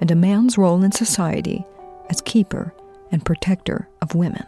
and 0.00 0.10
a 0.10 0.16
man's 0.16 0.58
role 0.58 0.82
in 0.82 0.92
society 0.92 1.64
as 2.10 2.20
keeper 2.20 2.74
and 3.10 3.24
protector 3.24 3.88
of 4.00 4.14
women. 4.14 4.46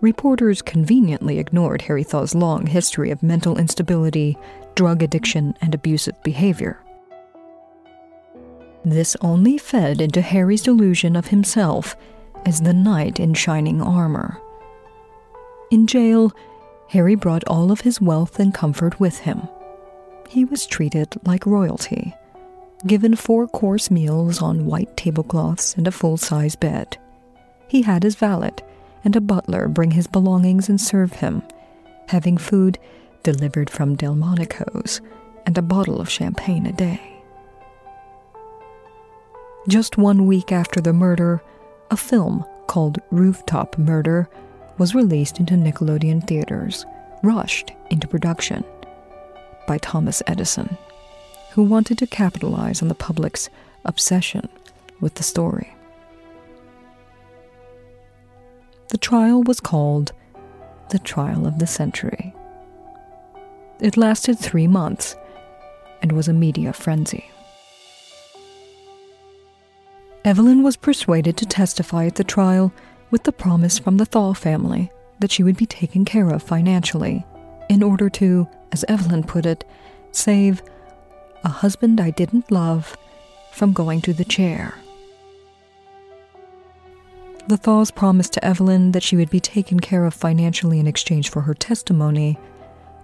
Reporters 0.00 0.62
conveniently 0.62 1.38
ignored 1.38 1.82
Harry 1.82 2.04
Thaw's 2.04 2.34
long 2.34 2.66
history 2.66 3.10
of 3.10 3.22
mental 3.22 3.58
instability, 3.58 4.38
drug 4.76 5.02
addiction, 5.02 5.56
and 5.60 5.74
abusive 5.74 6.22
behavior. 6.22 6.80
This 8.84 9.16
only 9.20 9.58
fed 9.58 10.00
into 10.00 10.20
Harry's 10.20 10.62
delusion 10.62 11.16
of 11.16 11.28
himself 11.28 11.96
as 12.46 12.60
the 12.60 12.72
knight 12.72 13.18
in 13.18 13.34
shining 13.34 13.82
armor. 13.82 14.40
In 15.72 15.88
jail, 15.88 16.32
Harry 16.90 17.16
brought 17.16 17.44
all 17.48 17.72
of 17.72 17.80
his 17.80 18.00
wealth 18.00 18.38
and 18.38 18.54
comfort 18.54 19.00
with 19.00 19.18
him. 19.18 19.48
He 20.28 20.44
was 20.44 20.64
treated 20.64 21.16
like 21.24 21.44
royalty, 21.44 22.14
given 22.86 23.16
four 23.16 23.48
course 23.48 23.90
meals 23.90 24.40
on 24.40 24.64
white 24.64 24.96
tablecloths 24.96 25.74
and 25.74 25.88
a 25.88 25.92
full 25.92 26.16
size 26.16 26.54
bed. 26.54 26.96
He 27.66 27.82
had 27.82 28.04
his 28.04 28.14
valet 28.14 28.52
and 29.04 29.14
a 29.16 29.20
butler 29.20 29.68
bring 29.68 29.92
his 29.92 30.06
belongings 30.06 30.68
and 30.68 30.80
serve 30.80 31.14
him, 31.14 31.42
having 32.08 32.36
food 32.36 32.78
delivered 33.22 33.70
from 33.70 33.96
Delmonico's 33.96 35.00
and 35.46 35.56
a 35.56 35.62
bottle 35.62 36.00
of 36.00 36.10
champagne 36.10 36.66
a 36.66 36.72
day. 36.72 37.00
Just 39.68 39.98
one 39.98 40.26
week 40.26 40.52
after 40.52 40.80
the 40.80 40.92
murder, 40.92 41.42
a 41.90 41.96
film 41.96 42.44
called 42.66 42.98
Rooftop 43.10 43.78
Murder 43.78 44.28
was 44.78 44.94
released 44.94 45.40
into 45.40 45.54
Nickelodeon 45.54 46.26
theaters, 46.26 46.86
rushed 47.22 47.72
into 47.90 48.06
production 48.06 48.64
by 49.66 49.78
Thomas 49.78 50.22
Edison, 50.26 50.76
who 51.52 51.62
wanted 51.62 51.98
to 51.98 52.06
capitalize 52.06 52.80
on 52.80 52.88
the 52.88 52.94
public's 52.94 53.50
obsession 53.84 54.48
with 55.00 55.14
the 55.14 55.22
story. 55.22 55.74
The 58.90 58.98
trial 58.98 59.42
was 59.42 59.60
called 59.60 60.12
the 60.90 60.98
Trial 60.98 61.46
of 61.46 61.58
the 61.58 61.66
Century. 61.66 62.34
It 63.80 63.96
lasted 63.96 64.38
three 64.38 64.66
months 64.66 65.14
and 66.00 66.12
was 66.12 66.28
a 66.28 66.32
media 66.32 66.72
frenzy. 66.72 67.30
Evelyn 70.24 70.62
was 70.62 70.76
persuaded 70.76 71.36
to 71.36 71.46
testify 71.46 72.06
at 72.06 72.14
the 72.14 72.24
trial 72.24 72.72
with 73.10 73.24
the 73.24 73.32
promise 73.32 73.78
from 73.78 73.98
the 73.98 74.06
Thaw 74.06 74.32
family 74.34 74.90
that 75.20 75.30
she 75.30 75.42
would 75.42 75.56
be 75.56 75.66
taken 75.66 76.04
care 76.04 76.30
of 76.30 76.42
financially 76.42 77.24
in 77.68 77.82
order 77.82 78.08
to, 78.08 78.48
as 78.72 78.84
Evelyn 78.88 79.22
put 79.22 79.46
it, 79.46 79.64
save 80.12 80.62
a 81.44 81.48
husband 81.48 82.00
I 82.00 82.10
didn't 82.10 82.50
love 82.50 82.96
from 83.52 83.72
going 83.72 84.00
to 84.02 84.12
the 84.12 84.24
chair. 84.24 84.74
The 87.48 87.56
Thaws 87.56 87.90
promised 87.90 88.34
to 88.34 88.44
Evelyn 88.44 88.92
that 88.92 89.02
she 89.02 89.16
would 89.16 89.30
be 89.30 89.40
taken 89.40 89.80
care 89.80 90.04
of 90.04 90.12
financially 90.12 90.78
in 90.78 90.86
exchange 90.86 91.30
for 91.30 91.40
her 91.40 91.54
testimony 91.54 92.38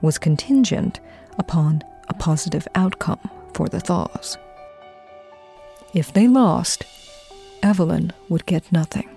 was 0.03 0.19
contingent 0.19 1.01
upon 1.39 1.83
a 2.11 2.15
positive 2.15 2.69
outcome 2.75 3.21
for 3.55 3.71
the 3.71 3.81
Thaws. 3.81 4.37
If 5.95 6.13
they 6.13 6.29
lost, 6.29 6.85
Evelyn 7.63 8.13
would 8.29 8.45
get 8.45 8.71
nothing. 8.71 9.09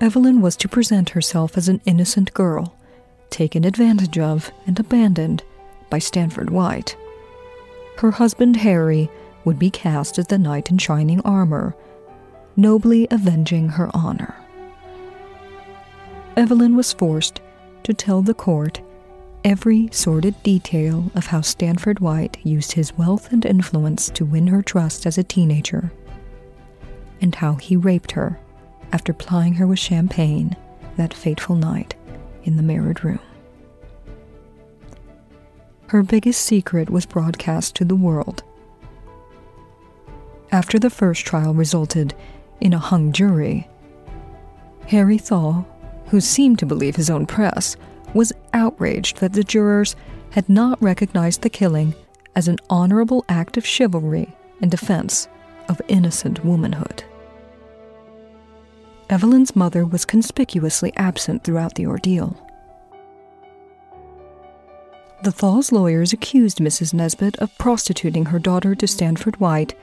Evelyn 0.00 0.40
was 0.40 0.56
to 0.56 0.68
present 0.68 1.10
herself 1.10 1.56
as 1.56 1.68
an 1.68 1.80
innocent 1.86 2.34
girl, 2.34 2.74
taken 3.30 3.62
advantage 3.62 4.18
of 4.18 4.50
and 4.66 4.80
abandoned 4.80 5.44
by 5.90 6.00
Stanford 6.00 6.50
White. 6.50 6.96
Her 7.98 8.10
husband 8.10 8.56
Harry 8.56 9.08
would 9.44 9.60
be 9.60 9.70
cast 9.70 10.18
as 10.18 10.26
the 10.26 10.38
knight 10.38 10.72
in 10.72 10.78
shining 10.78 11.20
armor, 11.20 11.76
nobly 12.56 13.06
avenging 13.10 13.70
her 13.70 13.90
honor. 13.94 14.34
Evelyn 16.36 16.76
was 16.76 16.92
forced 16.92 17.40
to 17.82 17.94
tell 17.94 18.22
the 18.22 18.34
court 18.34 18.80
every 19.44 19.88
sordid 19.92 20.42
detail 20.42 21.10
of 21.14 21.26
how 21.26 21.40
Stanford 21.40 22.00
White 22.00 22.38
used 22.44 22.72
his 22.72 22.96
wealth 22.98 23.32
and 23.32 23.44
influence 23.44 24.10
to 24.10 24.24
win 24.24 24.48
her 24.48 24.62
trust 24.62 25.06
as 25.06 25.18
a 25.18 25.22
teenager, 25.22 25.92
and 27.20 27.34
how 27.34 27.54
he 27.54 27.76
raped 27.76 28.12
her 28.12 28.38
after 28.92 29.12
plying 29.12 29.54
her 29.54 29.66
with 29.66 29.78
champagne 29.78 30.56
that 30.96 31.14
fateful 31.14 31.56
night 31.56 31.94
in 32.44 32.56
the 32.56 32.62
mirrored 32.62 33.04
room. 33.04 33.20
Her 35.88 36.02
biggest 36.02 36.40
secret 36.42 36.90
was 36.90 37.06
broadcast 37.06 37.76
to 37.76 37.84
the 37.84 37.94
world. 37.94 38.42
After 40.50 40.78
the 40.78 40.90
first 40.90 41.24
trial 41.24 41.54
resulted 41.54 42.14
in 42.60 42.72
a 42.72 42.78
hung 42.78 43.12
jury, 43.12 43.68
Harry 44.86 45.18
Thaw 45.18 45.64
who 46.08 46.20
seemed 46.20 46.58
to 46.58 46.66
believe 46.66 46.96
his 46.96 47.10
own 47.10 47.26
press, 47.26 47.76
was 48.14 48.32
outraged 48.52 49.18
that 49.18 49.32
the 49.32 49.44
jurors 49.44 49.96
had 50.30 50.48
not 50.48 50.80
recognized 50.82 51.42
the 51.42 51.50
killing 51.50 51.94
as 52.34 52.48
an 52.48 52.58
honorable 52.70 53.24
act 53.28 53.56
of 53.56 53.66
chivalry 53.66 54.34
in 54.60 54.68
defense 54.68 55.28
of 55.68 55.80
innocent 55.88 56.44
womanhood. 56.44 57.02
Evelyn's 59.08 59.54
mother 59.54 59.84
was 59.84 60.04
conspicuously 60.04 60.92
absent 60.96 61.44
throughout 61.44 61.74
the 61.74 61.86
ordeal. 61.86 62.36
The 65.22 65.32
Thaws 65.32 65.72
lawyers 65.72 66.12
accused 66.12 66.58
Mrs. 66.58 66.92
Nesbit 66.92 67.36
of 67.38 67.56
prostituting 67.56 68.26
her 68.26 68.38
daughter 68.38 68.74
to 68.74 68.86
Stanford 68.86 69.40
White 69.40 69.74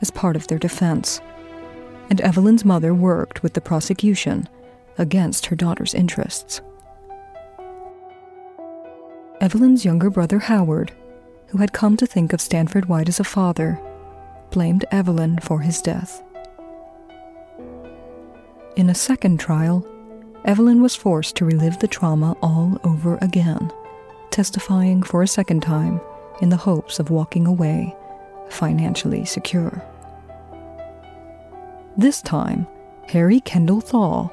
as 0.00 0.10
part 0.10 0.36
of 0.36 0.46
their 0.46 0.58
defense, 0.58 1.20
and 2.08 2.20
Evelyn's 2.20 2.64
mother 2.64 2.94
worked 2.94 3.42
with 3.42 3.54
the 3.54 3.60
prosecution 3.60 4.48
against 4.98 5.46
her 5.46 5.56
daughter's 5.56 5.94
interests. 5.94 6.60
Evelyn's 9.40 9.84
younger 9.84 10.10
brother 10.10 10.38
Howard, 10.38 10.92
who 11.48 11.58
had 11.58 11.72
come 11.72 11.96
to 11.96 12.06
think 12.06 12.32
of 12.32 12.40
Stanford 12.40 12.86
White 12.88 13.08
as 13.08 13.20
a 13.20 13.24
father, 13.24 13.80
blamed 14.50 14.84
Evelyn 14.90 15.38
for 15.40 15.60
his 15.60 15.82
death. 15.82 16.22
In 18.76 18.90
a 18.90 18.94
second 18.94 19.38
trial, 19.38 19.86
Evelyn 20.44 20.80
was 20.80 20.94
forced 20.94 21.36
to 21.36 21.44
relive 21.44 21.78
the 21.78 21.88
trauma 21.88 22.36
all 22.40 22.78
over 22.84 23.18
again, 23.20 23.72
testifying 24.30 25.02
for 25.02 25.22
a 25.22 25.28
second 25.28 25.62
time 25.62 26.00
in 26.40 26.50
the 26.50 26.56
hopes 26.56 26.98
of 26.98 27.10
walking 27.10 27.46
away 27.46 27.94
financially 28.48 29.24
secure. 29.24 29.82
This 31.98 32.20
time, 32.20 32.66
Harry 33.08 33.40
Kendall 33.40 33.80
Thaw 33.80 34.28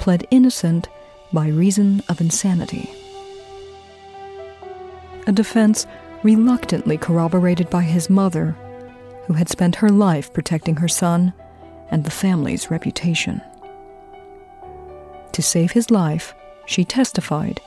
pled 0.00 0.26
innocent 0.32 0.88
by 1.32 1.46
reason 1.46 2.02
of 2.08 2.20
insanity. 2.20 2.90
A 5.28 5.32
defense 5.32 5.86
reluctantly 6.24 6.98
corroborated 6.98 7.70
by 7.70 7.82
his 7.82 8.10
mother, 8.10 8.56
who 9.26 9.34
had 9.34 9.48
spent 9.48 9.76
her 9.76 9.88
life 9.88 10.32
protecting 10.32 10.76
her 10.76 10.88
son 10.88 11.32
and 11.92 12.02
the 12.02 12.10
family's 12.10 12.72
reputation. 12.72 13.40
To 15.30 15.42
save 15.42 15.70
his 15.70 15.92
life, 15.92 16.34
she 16.64 16.84
testified 16.84 17.60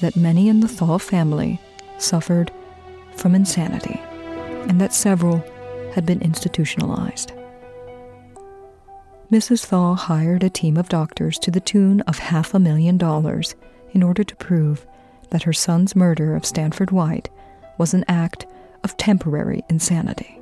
that 0.00 0.16
many 0.16 0.48
in 0.48 0.60
the 0.60 0.68
Thaw 0.68 0.96
family 0.96 1.60
suffered 1.98 2.50
from 3.14 3.34
insanity 3.34 4.00
and 4.70 4.80
that 4.80 4.94
several 4.94 5.44
had 5.94 6.06
been 6.06 6.22
institutionalized. 6.22 7.32
Mrs. 9.30 9.64
Thaw 9.64 9.94
hired 9.94 10.42
a 10.42 10.50
team 10.50 10.76
of 10.76 10.88
doctors 10.88 11.38
to 11.38 11.52
the 11.52 11.60
tune 11.60 12.00
of 12.02 12.18
half 12.18 12.52
a 12.52 12.58
million 12.58 12.98
dollars 12.98 13.54
in 13.92 14.02
order 14.02 14.24
to 14.24 14.34
prove 14.36 14.84
that 15.30 15.44
her 15.44 15.52
son's 15.52 15.94
murder 15.94 16.34
of 16.34 16.44
Stanford 16.44 16.90
White 16.90 17.28
was 17.78 17.94
an 17.94 18.04
act 18.08 18.46
of 18.82 18.96
temporary 18.96 19.62
insanity. 19.68 20.40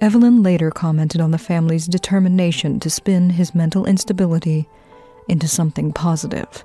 Evelyn 0.00 0.44
later 0.44 0.70
commented 0.70 1.20
on 1.20 1.32
the 1.32 1.38
family's 1.38 1.86
determination 1.86 2.78
to 2.78 2.90
spin 2.90 3.30
his 3.30 3.52
mental 3.52 3.84
instability 3.86 4.68
into 5.28 5.48
something 5.48 5.92
positive. 5.92 6.64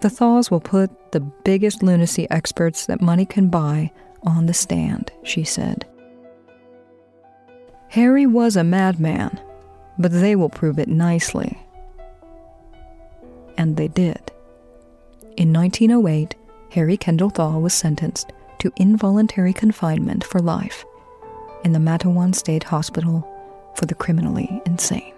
The 0.00 0.08
Thaws 0.08 0.50
will 0.50 0.60
put 0.60 1.12
the 1.12 1.20
biggest 1.20 1.82
lunacy 1.82 2.30
experts 2.30 2.86
that 2.86 3.02
money 3.02 3.26
can 3.26 3.48
buy 3.48 3.92
on 4.22 4.46
the 4.46 4.54
stand, 4.54 5.12
she 5.22 5.44
said. 5.44 5.84
Harry 7.88 8.26
was 8.26 8.56
a 8.56 8.64
madman, 8.64 9.40
but 9.98 10.12
they 10.12 10.36
will 10.36 10.48
prove 10.48 10.78
it 10.78 10.88
nicely. 10.88 11.58
And 13.56 13.76
they 13.76 13.88
did. 13.88 14.32
In 15.36 15.52
1908, 15.52 16.34
Harry 16.72 16.96
Kendall 16.96 17.30
Thaw 17.30 17.58
was 17.58 17.74
sentenced 17.74 18.32
to 18.58 18.72
involuntary 18.76 19.52
confinement 19.52 20.24
for 20.24 20.40
life 20.40 20.84
in 21.64 21.72
the 21.72 21.78
Matteawan 21.78 22.34
State 22.34 22.64
Hospital 22.64 23.26
for 23.74 23.86
the 23.86 23.94
criminally 23.94 24.62
insane. 24.66 25.12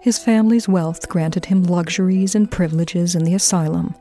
His 0.00 0.18
family's 0.18 0.68
wealth 0.68 1.08
granted 1.08 1.46
him 1.46 1.64
luxuries 1.64 2.34
and 2.34 2.50
privileges 2.50 3.14
in 3.14 3.24
the 3.24 3.34
asylum 3.34 3.94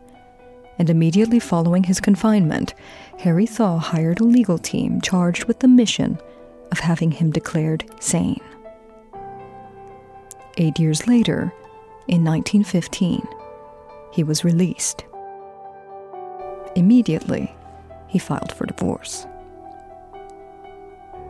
and 0.79 0.89
immediately 0.89 1.39
following 1.39 1.83
his 1.83 1.99
confinement, 1.99 2.73
Harry 3.19 3.45
Thaw 3.45 3.77
hired 3.77 4.19
a 4.19 4.23
legal 4.23 4.57
team 4.57 5.01
charged 5.01 5.45
with 5.45 5.59
the 5.59 5.67
mission 5.67 6.19
of 6.71 6.79
having 6.79 7.11
him 7.11 7.31
declared 7.31 7.85
sane. 7.99 8.41
Eight 10.57 10.79
years 10.79 11.07
later, 11.07 11.53
in 12.07 12.23
1915, 12.23 13.27
he 14.11 14.23
was 14.23 14.43
released. 14.43 15.05
Immediately, 16.75 17.55
he 18.07 18.19
filed 18.19 18.51
for 18.51 18.65
divorce. 18.65 19.25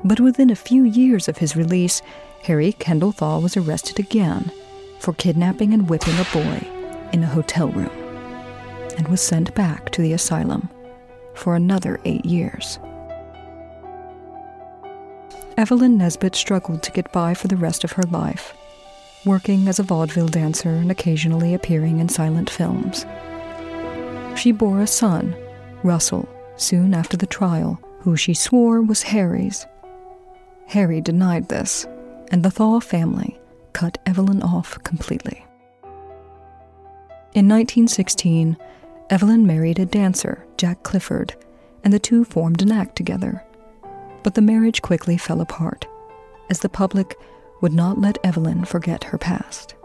But 0.04 0.20
within 0.20 0.50
a 0.50 0.56
few 0.56 0.84
years 0.84 1.28
of 1.28 1.38
his 1.38 1.56
release, 1.56 2.02
Harry 2.44 2.74
Kendall 2.74 3.12
Thaw 3.12 3.40
was 3.40 3.58
arrested 3.58 4.00
again 4.00 4.52
for 5.00 5.14
kidnapping 5.14 5.74
and 5.74 5.90
whipping 5.90 6.16
a 6.20 6.28
boy 6.32 6.68
in 7.12 7.24
a 7.24 7.28
hotel 7.28 7.68
room 7.70 8.07
and 8.98 9.08
was 9.08 9.22
sent 9.22 9.54
back 9.56 9.90
to 9.92 10.02
the 10.02 10.14
asylum 10.14 10.70
for 11.34 11.56
another 11.56 12.00
eight 12.04 12.26
years. 12.26 12.80
Evelyn 15.58 15.98
Nesbit 15.98 16.36
struggled 16.36 16.84
to 16.84 16.92
get 16.92 17.12
by 17.12 17.34
for 17.34 17.48
the 17.48 17.58
rest 17.58 17.84
of 17.84 17.94
her 17.94 18.04
life, 18.04 18.54
working 19.26 19.68
as 19.68 19.80
a 19.80 19.84
vaudeville 19.84 20.28
dancer 20.28 20.70
and 20.70 20.92
occasionally 20.92 21.54
appearing 21.54 22.00
in 22.00 22.10
silent 22.10 22.50
films. 22.50 23.06
She 24.36 24.52
bore 24.52 24.82
a 24.82 24.88
son, 24.88 25.36
Russell, 25.84 26.30
soon 26.58 26.94
after 26.94 27.18
the 27.18 27.26
trial, 27.26 27.82
who 28.02 28.16
she 28.16 28.34
swore 28.34 28.82
was 28.82 29.02
Harry's. 29.04 29.66
Harry 30.68 31.02
denied 31.02 31.50
this, 31.50 31.88
and 32.30 32.44
the 32.44 32.52
Thaw 32.52 32.80
family 32.80 33.40
cut 33.74 33.98
Evelyn 34.06 34.44
off 34.44 34.78
completely. 34.84 35.44
In 37.34 37.48
1916, 37.48 38.58
Evelyn 39.10 39.48
married 39.48 39.80
a 39.80 39.86
dancer, 39.86 40.46
Jack 40.58 40.84
Clifford, 40.84 41.36
and 41.84 41.94
the 41.94 42.00
two 42.00 42.26
formed 42.26 42.62
an 42.62 42.72
act 42.72 42.96
together. 42.96 43.44
But 44.24 44.36
the 44.36 44.42
marriage 44.42 44.82
quickly 44.82 45.18
fell 45.18 45.40
apart, 45.40 45.88
as 46.50 46.60
the 46.60 46.70
public 46.70 47.18
would 47.62 47.74
not 47.74 48.00
let 48.00 48.18
Evelyn 48.24 48.66
forget 48.66 49.06
her 49.06 49.18
past. 49.18 49.76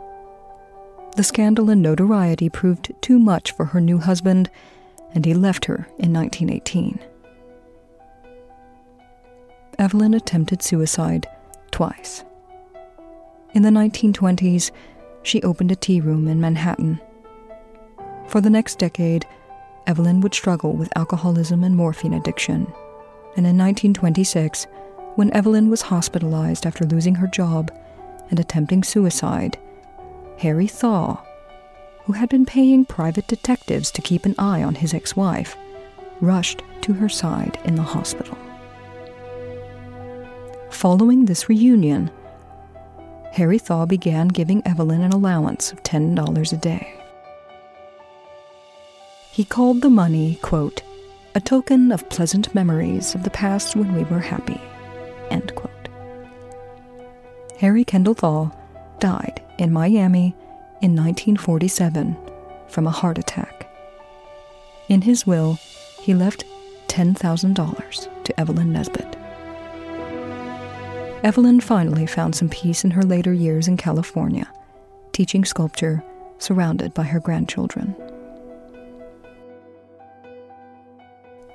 The 1.17 1.23
scandal 1.23 1.71
and 1.71 1.83
notoriety 1.83 2.49
proved 2.49 2.93
too 3.01 3.19
much 3.19 3.53
for 3.53 3.67
her 3.67 3.81
new 3.81 3.99
husband, 3.99 4.51
and 5.15 5.25
he 5.25 5.35
left 5.35 5.67
her 5.67 5.87
in 5.99 6.13
1918. 6.13 6.99
Evelyn 9.79 10.15
attempted 10.15 10.63
suicide 10.63 11.29
twice. 11.71 12.25
In 13.55 13.63
the 13.63 13.71
1920s, 13.71 14.71
she 15.23 15.43
opened 15.43 15.71
a 15.71 15.77
tea 15.77 16.01
room 16.01 16.27
in 16.27 16.41
Manhattan. 16.41 17.01
For 18.29 18.41
the 18.41 18.51
next 18.51 18.79
decade, 18.79 19.27
Evelyn 19.87 20.21
would 20.21 20.35
struggle 20.35 20.73
with 20.73 20.97
alcoholism 20.97 21.65
and 21.65 21.77
morphine 21.77 22.15
addiction. 22.15 22.67
And 23.37 23.47
in 23.47 23.59
1926, 23.59 24.67
when 25.17 25.33
Evelyn 25.33 25.69
was 25.69 25.83
hospitalized 25.83 26.67
after 26.67 26.85
losing 26.85 27.17
her 27.17 27.27
job 27.27 27.71
and 28.31 28.39
attempting 28.39 28.83
suicide, 28.83 29.59
Harry 30.39 30.67
Thaw, 30.67 31.23
who 32.05 32.15
had 32.15 32.29
been 32.29 32.47
paying 32.47 32.85
private 32.85 33.27
detectives 33.27 33.91
to 33.93 34.03
keep 34.03 34.25
an 34.25 34.35
eye 34.39 34.63
on 34.63 34.77
his 34.77 34.95
ex 34.95 35.15
wife, 35.15 35.57
rushed 36.21 36.63
to 36.83 36.95
her 36.95 37.09
side 37.09 37.59
in 37.65 37.75
the 37.75 37.83
hospital. 37.83 38.39
Following 40.71 41.27
this 41.27 41.49
reunion, 41.49 42.11
Harry 43.33 43.59
Thaw 43.59 43.87
began 43.87 44.29
giving 44.29 44.67
Evelyn 44.67 45.03
an 45.03 45.13
allowance 45.13 45.73
of 45.73 45.83
$10 45.83 46.53
a 46.53 46.57
day. 46.57 47.02
He 49.33 49.47
called 49.47 49.81
the 49.81 49.89
money, 49.89 50.39
quote, 50.43 50.83
a 51.35 51.41
token 51.41 51.91
of 51.91 52.11
pleasant 52.11 52.55
memories 52.55 53.15
of 53.15 53.23
the 53.23 53.31
past 53.31 53.75
when 53.75 53.95
we 53.95 54.05
were 54.05 54.21
happy, 54.21 54.61
end 55.31 55.55
quote. 55.55 55.89
Harry 57.59 57.83
Kendall 57.83 58.13
Thaw 58.13 58.51
died 59.01 59.41
in 59.59 59.73
Miami 59.73 60.37
in 60.83 60.95
1947 60.95 62.15
from 62.69 62.87
a 62.87 62.91
heart 62.91 63.17
attack. 63.17 63.71
In 64.91 65.01
his 65.01 65.27
will, 65.27 65.55
he 66.03 66.13
left 66.13 66.45
$10,000 66.89 68.25
to 68.25 68.39
Evelyn 68.41 68.71
Nesbit. 68.71 69.17
Evelyn 71.25 71.61
finally 71.61 72.05
found 72.05 72.35
some 72.35 72.51
peace 72.51 72.85
in 72.85 72.91
her 72.91 73.03
later 73.03 73.33
years 73.33 73.67
in 73.67 73.79
California, 73.79 74.53
teaching 75.13 75.47
sculpture 75.47 76.05
surrounded 76.37 76.93
by 76.93 77.05
her 77.05 77.21
grandchildren. 77.21 77.97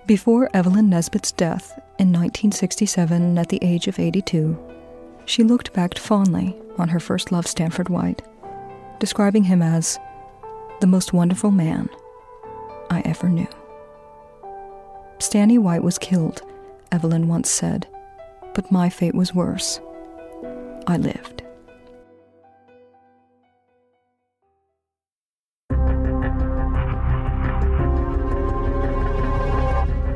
Before 0.07 0.49
Evelyn 0.53 0.89
Nesbit's 0.89 1.33
death 1.33 1.73
in 1.99 2.13
1967 2.13 3.37
at 3.37 3.49
the 3.49 3.59
age 3.61 3.89
of 3.89 3.99
82, 3.99 4.57
she 5.25 5.43
looked 5.43 5.73
back 5.73 5.97
fondly 5.97 6.55
on 6.77 6.87
her 6.87 6.99
first 7.01 7.33
love, 7.33 7.45
Stanford 7.45 7.89
White, 7.89 8.21
describing 8.99 9.43
him 9.43 9.61
as 9.61 9.99
the 10.79 10.87
most 10.87 11.11
wonderful 11.11 11.51
man 11.51 11.89
I 12.89 13.01
ever 13.03 13.27
knew. 13.27 13.49
Stanny 15.19 15.57
White 15.57 15.83
was 15.83 15.97
killed, 15.97 16.41
Evelyn 16.89 17.27
once 17.27 17.51
said, 17.51 17.85
but 18.55 18.71
my 18.71 18.87
fate 18.87 19.13
was 19.13 19.35
worse. 19.35 19.81
I 20.87 20.95
lived. 20.95 21.36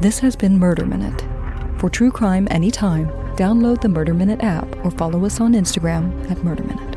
This 0.02 0.18
has 0.22 0.36
been 0.36 0.58
Murder 0.58 0.84
Minute. 0.84 1.22
For 1.80 1.88
true 1.88 2.10
crime 2.10 2.48
anytime, 2.50 3.06
download 3.36 3.82
the 3.82 3.88
Murder 3.88 4.16
Minute 4.16 4.42
app 4.42 4.84
or 4.84 4.90
follow 4.90 5.24
us 5.26 5.40
on 5.40 5.54
Instagram 5.54 6.28
at 6.32 6.44
Murder 6.44 6.64
Minute. 6.64 6.91